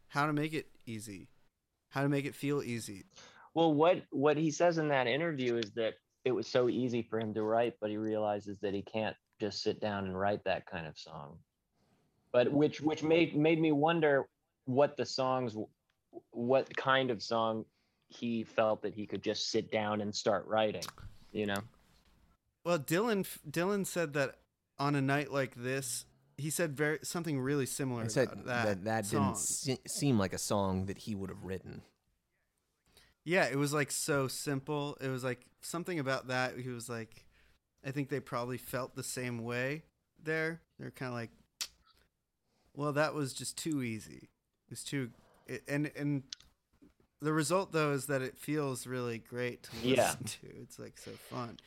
[0.08, 1.28] how to make it easy,
[1.90, 3.04] how to make it feel easy.
[3.54, 5.94] Well, what what he says in that interview is that
[6.24, 9.62] it was so easy for him to write, but he realizes that he can't just
[9.62, 11.38] sit down and write that kind of song.
[12.32, 14.28] But which which made made me wonder
[14.66, 15.56] what the songs,
[16.30, 17.64] what kind of song
[18.08, 20.84] he felt that he could just sit down and start writing.
[21.32, 21.62] You know.
[22.64, 24.36] Well, Dylan Dylan said that
[24.78, 26.04] on a night like this,
[26.36, 28.02] he said very something really similar.
[28.04, 29.26] I said about that that that, song.
[29.32, 31.82] didn't se- seem like a song that he would have written.
[33.24, 34.96] Yeah, it was like so simple.
[35.00, 36.58] It was like something about that.
[36.58, 37.24] He was like,
[37.84, 39.82] I think they probably felt the same way
[40.22, 40.60] there.
[40.78, 41.30] They're kind of like,
[42.74, 44.28] well, that was just too easy.
[44.70, 45.10] It's too,
[45.46, 46.22] it, and and
[47.20, 50.12] the result though is that it feels really great to listen Yeah.
[50.12, 50.60] to.
[50.62, 51.58] It's like so fun.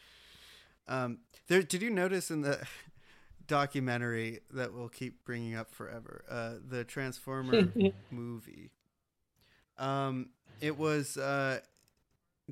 [0.87, 2.65] Um, there, did you notice in the
[3.49, 7.73] documentary that we'll keep bringing up forever, uh, the Transformer
[8.11, 8.71] movie?
[9.77, 10.29] Um,
[10.61, 11.59] it was uh,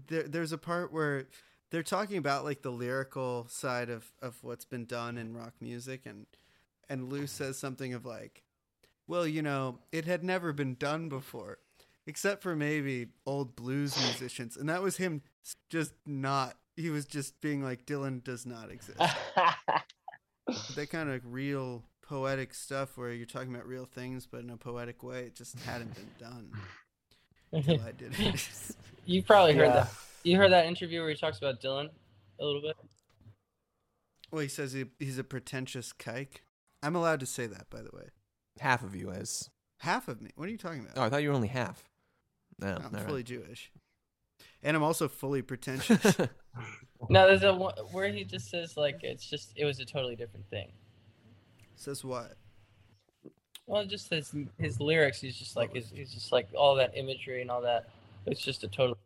[0.08, 0.24] there.
[0.24, 1.28] There's a part where
[1.72, 6.02] they're talking about like the lyrical side of of what's been done in rock music,
[6.06, 6.26] and
[6.90, 8.44] and Lou says something of like,
[9.08, 11.60] "Well, you know, it had never been done before,
[12.06, 15.22] except for maybe old blues musicians," and that was him
[15.70, 16.58] just not.
[16.76, 19.00] He was just being like, "Dylan does not exist."
[20.76, 24.58] that kind of real poetic stuff where you're talking about real things, but in a
[24.58, 26.52] poetic way, it just hadn't been done
[27.52, 28.48] until I did it.
[29.06, 29.74] you probably heard Yeah.
[29.74, 29.92] that.
[30.24, 31.90] You heard that interview where he talks about Dylan
[32.40, 32.76] a little bit.
[34.32, 36.42] well, he says he, he's a pretentious kike.
[36.84, 38.10] I'm allowed to say that, by the way.
[38.60, 39.50] Half of you is.
[39.80, 40.32] Half of me.
[40.36, 40.94] What are you talking about?
[40.98, 41.84] Oh, I thought you were only half.
[42.60, 43.06] No, I'm all right.
[43.06, 43.72] fully Jewish,
[44.64, 46.18] and I'm also fully pretentious.
[47.10, 50.16] No, there's a one where he just says like it's just it was a totally
[50.16, 50.72] different thing.
[51.76, 52.38] says what?
[53.66, 55.22] Well, just his his lyrics.
[55.22, 57.90] He's just like he's, he's just like all that imagery and all that.
[58.26, 58.98] It's just a total.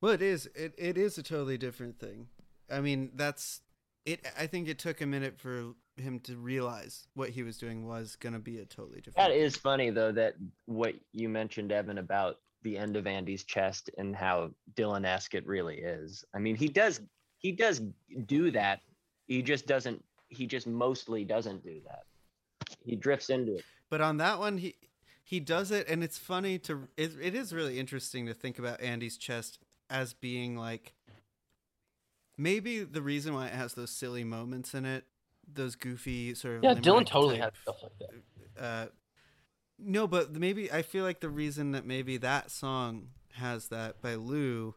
[0.00, 0.50] Well, it is.
[0.54, 2.28] It it is a totally different thing.
[2.70, 3.62] I mean, that's
[4.04, 4.26] it.
[4.38, 8.16] I think it took a minute for him to realize what he was doing was
[8.16, 9.16] going to be a totally different.
[9.16, 10.34] That is funny though that
[10.66, 15.76] what you mentioned, Evan, about the end of Andy's chest and how Dylan-esque it really
[15.76, 16.24] is.
[16.34, 17.00] I mean, he does
[17.38, 17.82] he does
[18.26, 18.80] do that.
[19.28, 20.02] He just doesn't.
[20.28, 22.04] He just mostly doesn't do that.
[22.84, 23.64] He drifts into it.
[23.90, 24.74] But on that one, he
[25.22, 26.88] he does it, and it's funny to.
[26.96, 29.58] It, it is really interesting to think about Andy's chest
[29.90, 30.94] as being like
[32.38, 35.04] maybe the reason why it has those silly moments in it,
[35.46, 36.64] those goofy sort of.
[36.64, 37.92] Yeah, Dylan totally type, has stuff like
[38.56, 38.62] that.
[38.62, 38.86] Uh,
[39.78, 44.14] no, but maybe I feel like the reason that maybe that song has that by
[44.14, 44.74] Lou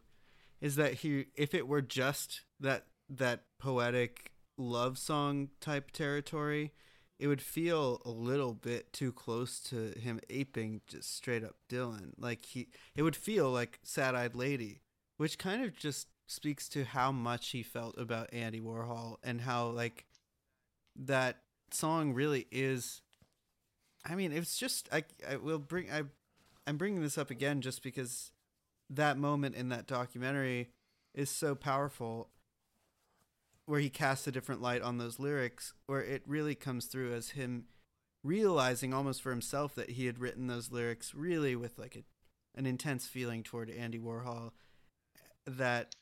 [0.60, 6.72] is that he, if it were just that that poetic love song type territory,
[7.18, 12.12] it would feel a little bit too close to him aping just straight up Dylan.
[12.18, 14.82] Like he, it would feel like Sad Eyed Lady,
[15.16, 19.68] which kind of just speaks to how much he felt about Andy Warhol and how
[19.68, 20.06] like
[20.96, 21.38] that
[21.70, 23.02] song really is.
[24.04, 26.02] I mean, it's just I I will bring I
[26.66, 28.30] I'm bringing this up again just because
[28.90, 30.70] that moment in that documentary
[31.14, 32.30] is so powerful
[33.66, 37.30] where he casts a different light on those lyrics where it really comes through as
[37.30, 37.64] him
[38.24, 42.04] realizing almost for himself that he had written those lyrics really with like a,
[42.58, 44.52] an intense feeling toward Andy Warhol
[45.46, 45.94] that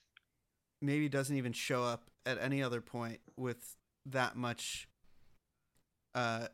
[0.81, 4.89] maybe doesn't even show up at any other point with that much
[6.14, 6.47] uh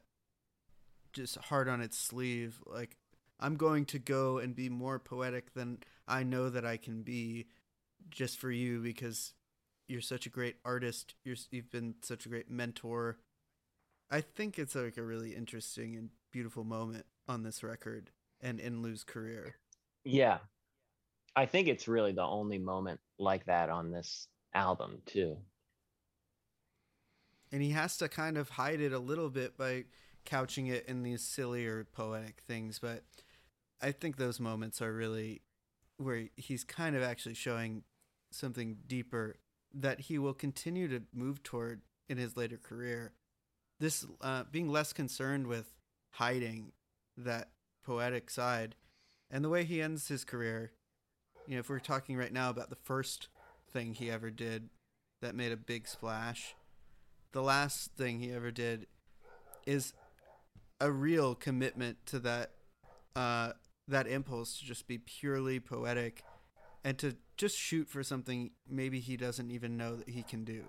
[1.12, 2.96] just hard on its sleeve like
[3.40, 7.46] I'm going to go and be more poetic than I know that I can be
[8.10, 9.34] just for you because
[9.88, 11.14] you're such a great artist.
[11.24, 13.18] you're, you've been such a great mentor.
[14.10, 18.10] I think it's like a really interesting and beautiful moment on this record
[18.40, 19.56] and in Lou's career.
[20.04, 20.38] Yeah.
[21.34, 25.38] I think it's really the only moment like that on this album, too.
[27.50, 29.84] and he has to kind of hide it a little bit by
[30.24, 33.02] couching it in these sillier poetic things but
[33.80, 35.42] i think those moments are really
[35.98, 37.82] where he's kind of actually showing
[38.30, 39.36] something deeper
[39.74, 43.12] that he will continue to move toward in his later career.
[43.80, 45.74] This uh, being less concerned with
[46.12, 46.72] hiding
[47.16, 47.50] that
[47.84, 48.74] poetic side
[49.30, 50.72] and the way he ends his career.
[51.46, 53.28] You know if we're talking right now about the first
[53.70, 54.68] thing he ever did
[55.20, 56.54] that made a big splash
[57.32, 58.86] the last thing he ever did
[59.66, 59.94] is
[60.82, 62.50] a real commitment to that
[63.14, 63.52] uh,
[63.86, 66.24] that impulse to just be purely poetic
[66.84, 70.64] and to just shoot for something maybe he doesn't even know that he can do.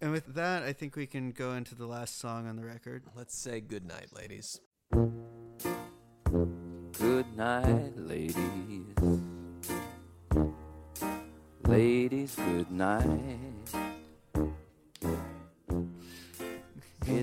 [0.00, 3.04] And with that, I think we can go into the last song on the record.
[3.16, 4.60] Let's say good night, ladies.
[6.92, 8.36] Good night, ladies.
[11.64, 13.55] Ladies, good night.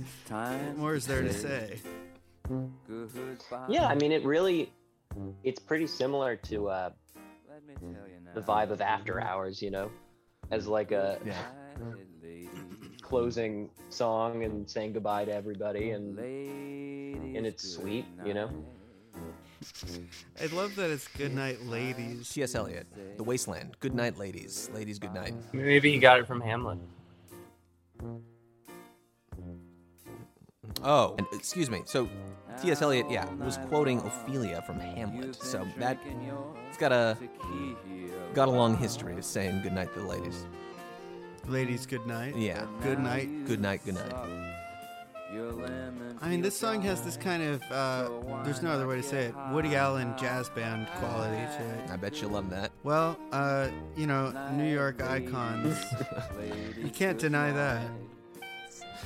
[0.04, 0.68] It's time.
[0.68, 1.80] What more is there to say?
[2.48, 3.66] Goodbye.
[3.70, 4.72] Yeah, I mean, it really,
[5.44, 6.90] it's pretty similar to uh,
[7.50, 8.32] Let me tell you now.
[8.34, 9.90] the vibe of After Hours, you know,
[10.52, 11.38] as like a Yeah.
[13.02, 15.92] Closing song and saying goodbye to everybody.
[15.92, 18.50] And and it's sweet, you know?
[20.42, 22.30] I love that it's good night, ladies.
[22.30, 22.56] T.S.
[22.56, 23.78] Eliot, The Wasteland.
[23.80, 24.70] Good night, ladies.
[24.74, 25.34] Ladies, good night.
[25.54, 26.80] Maybe he got it from Hamlet.
[30.84, 31.82] Oh, and excuse me.
[31.86, 32.10] So
[32.62, 32.82] T.S.
[32.82, 35.36] Eliot, yeah, was quoting Ophelia from Hamlet.
[35.36, 35.98] So that
[36.70, 37.18] it's got a
[38.34, 40.46] got a long history of saying good night to the ladies.
[41.48, 42.36] Ladies, good night.
[42.36, 42.66] Yeah.
[42.82, 43.46] Good night.
[43.46, 44.14] Good night, good night.
[46.22, 48.10] I mean, this song has this kind of, uh,
[48.44, 51.90] there's no other way to say it, Woody Allen jazz band quality to it.
[51.90, 52.72] I bet you love that.
[52.84, 55.84] Well, uh, you know, New York icons.
[56.78, 57.82] you can't deny that.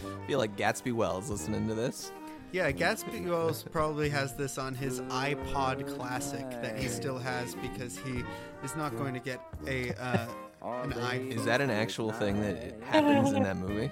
[0.05, 2.11] I feel like Gatsby Welles listening to this.
[2.51, 7.97] Yeah, Gatsby Welles probably has this on his iPod Classic that he still has because
[7.97, 8.23] he
[8.63, 10.27] is not going to get a uh,
[10.61, 11.33] an iPhone.
[11.33, 13.91] Is that an actual thing that happens in that movie?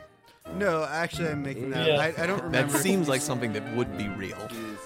[0.54, 1.88] No, actually, I'm making that.
[1.88, 2.00] Yeah.
[2.00, 2.72] I, I don't remember.
[2.72, 4.38] That seems like something that would be real.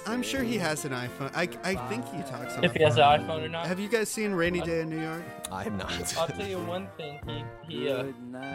[0.08, 1.32] I'm sure he has an iPhone.
[1.36, 3.68] I, I think he talks on If he has an iPhone or not.
[3.68, 5.22] Have you guys seen Rainy Day in New York?
[5.52, 6.18] I have not.
[6.18, 7.20] I'll tell you one thing.
[7.28, 8.06] He he uh,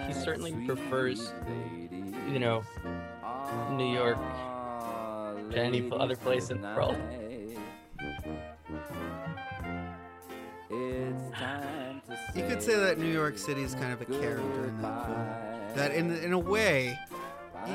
[0.08, 1.32] he certainly prefers,
[2.28, 2.64] you know,
[3.72, 4.18] New York
[5.50, 6.96] to any other place in the world.
[12.34, 15.53] You could say that New York City is kind of a character in that film.
[15.74, 16.98] That in in a way,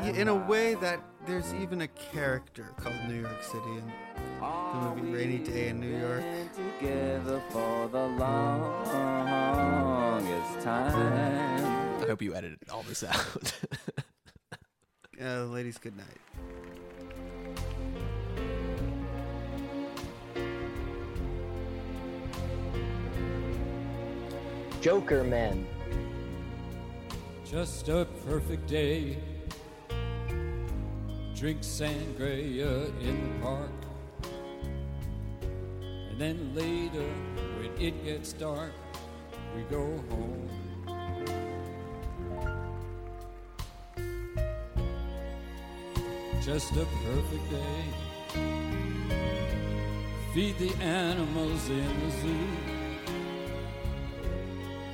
[0.04, 3.92] in a way that there's even a character called New York City in
[4.40, 6.24] the movie Rainy Day in New York.
[6.80, 8.92] Together for the longest
[10.62, 12.02] time.
[12.02, 13.54] I hope you edited all this out.
[15.22, 16.06] Uh, ladies, good night.
[24.80, 25.68] Joker Men.
[27.50, 29.18] Just a perfect day.
[31.36, 33.72] Drink sangria in the park.
[35.82, 37.10] And then later,
[37.58, 38.72] when it gets dark,
[39.56, 40.48] we go home.
[46.44, 47.84] Just a perfect day.
[50.36, 52.79] Feed the animals in the zoo.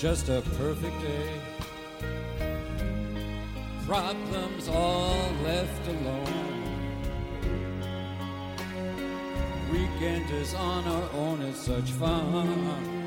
[0.00, 1.28] Just a perfect day.
[3.86, 6.64] Problems all left alone.
[9.70, 13.00] Weekend is on our own, it's such fun.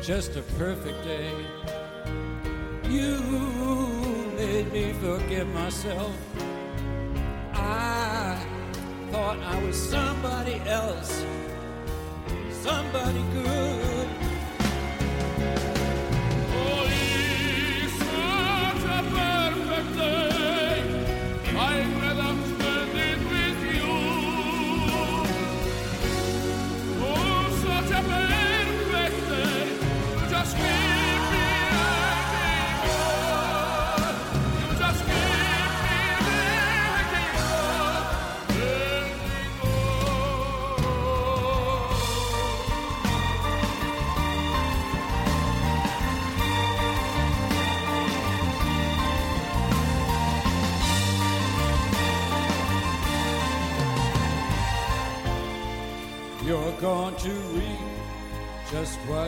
[0.00, 1.32] just a perfect day.
[2.88, 3.18] You
[4.36, 6.31] made me forgive myself.
[9.52, 11.26] I was somebody else,
[12.62, 13.81] somebody good.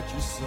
[0.05, 0.45] What you sow.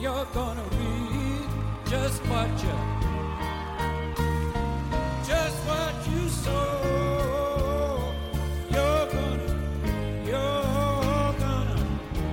[0.00, 1.50] You're gonna reap
[1.86, 2.76] just what you,
[5.26, 8.14] just what you sow.
[8.70, 9.48] You're gonna,
[10.24, 11.76] you're gonna,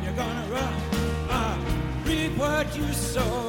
[0.03, 0.45] you're gonna
[1.30, 1.57] uh,
[2.38, 3.41] what you.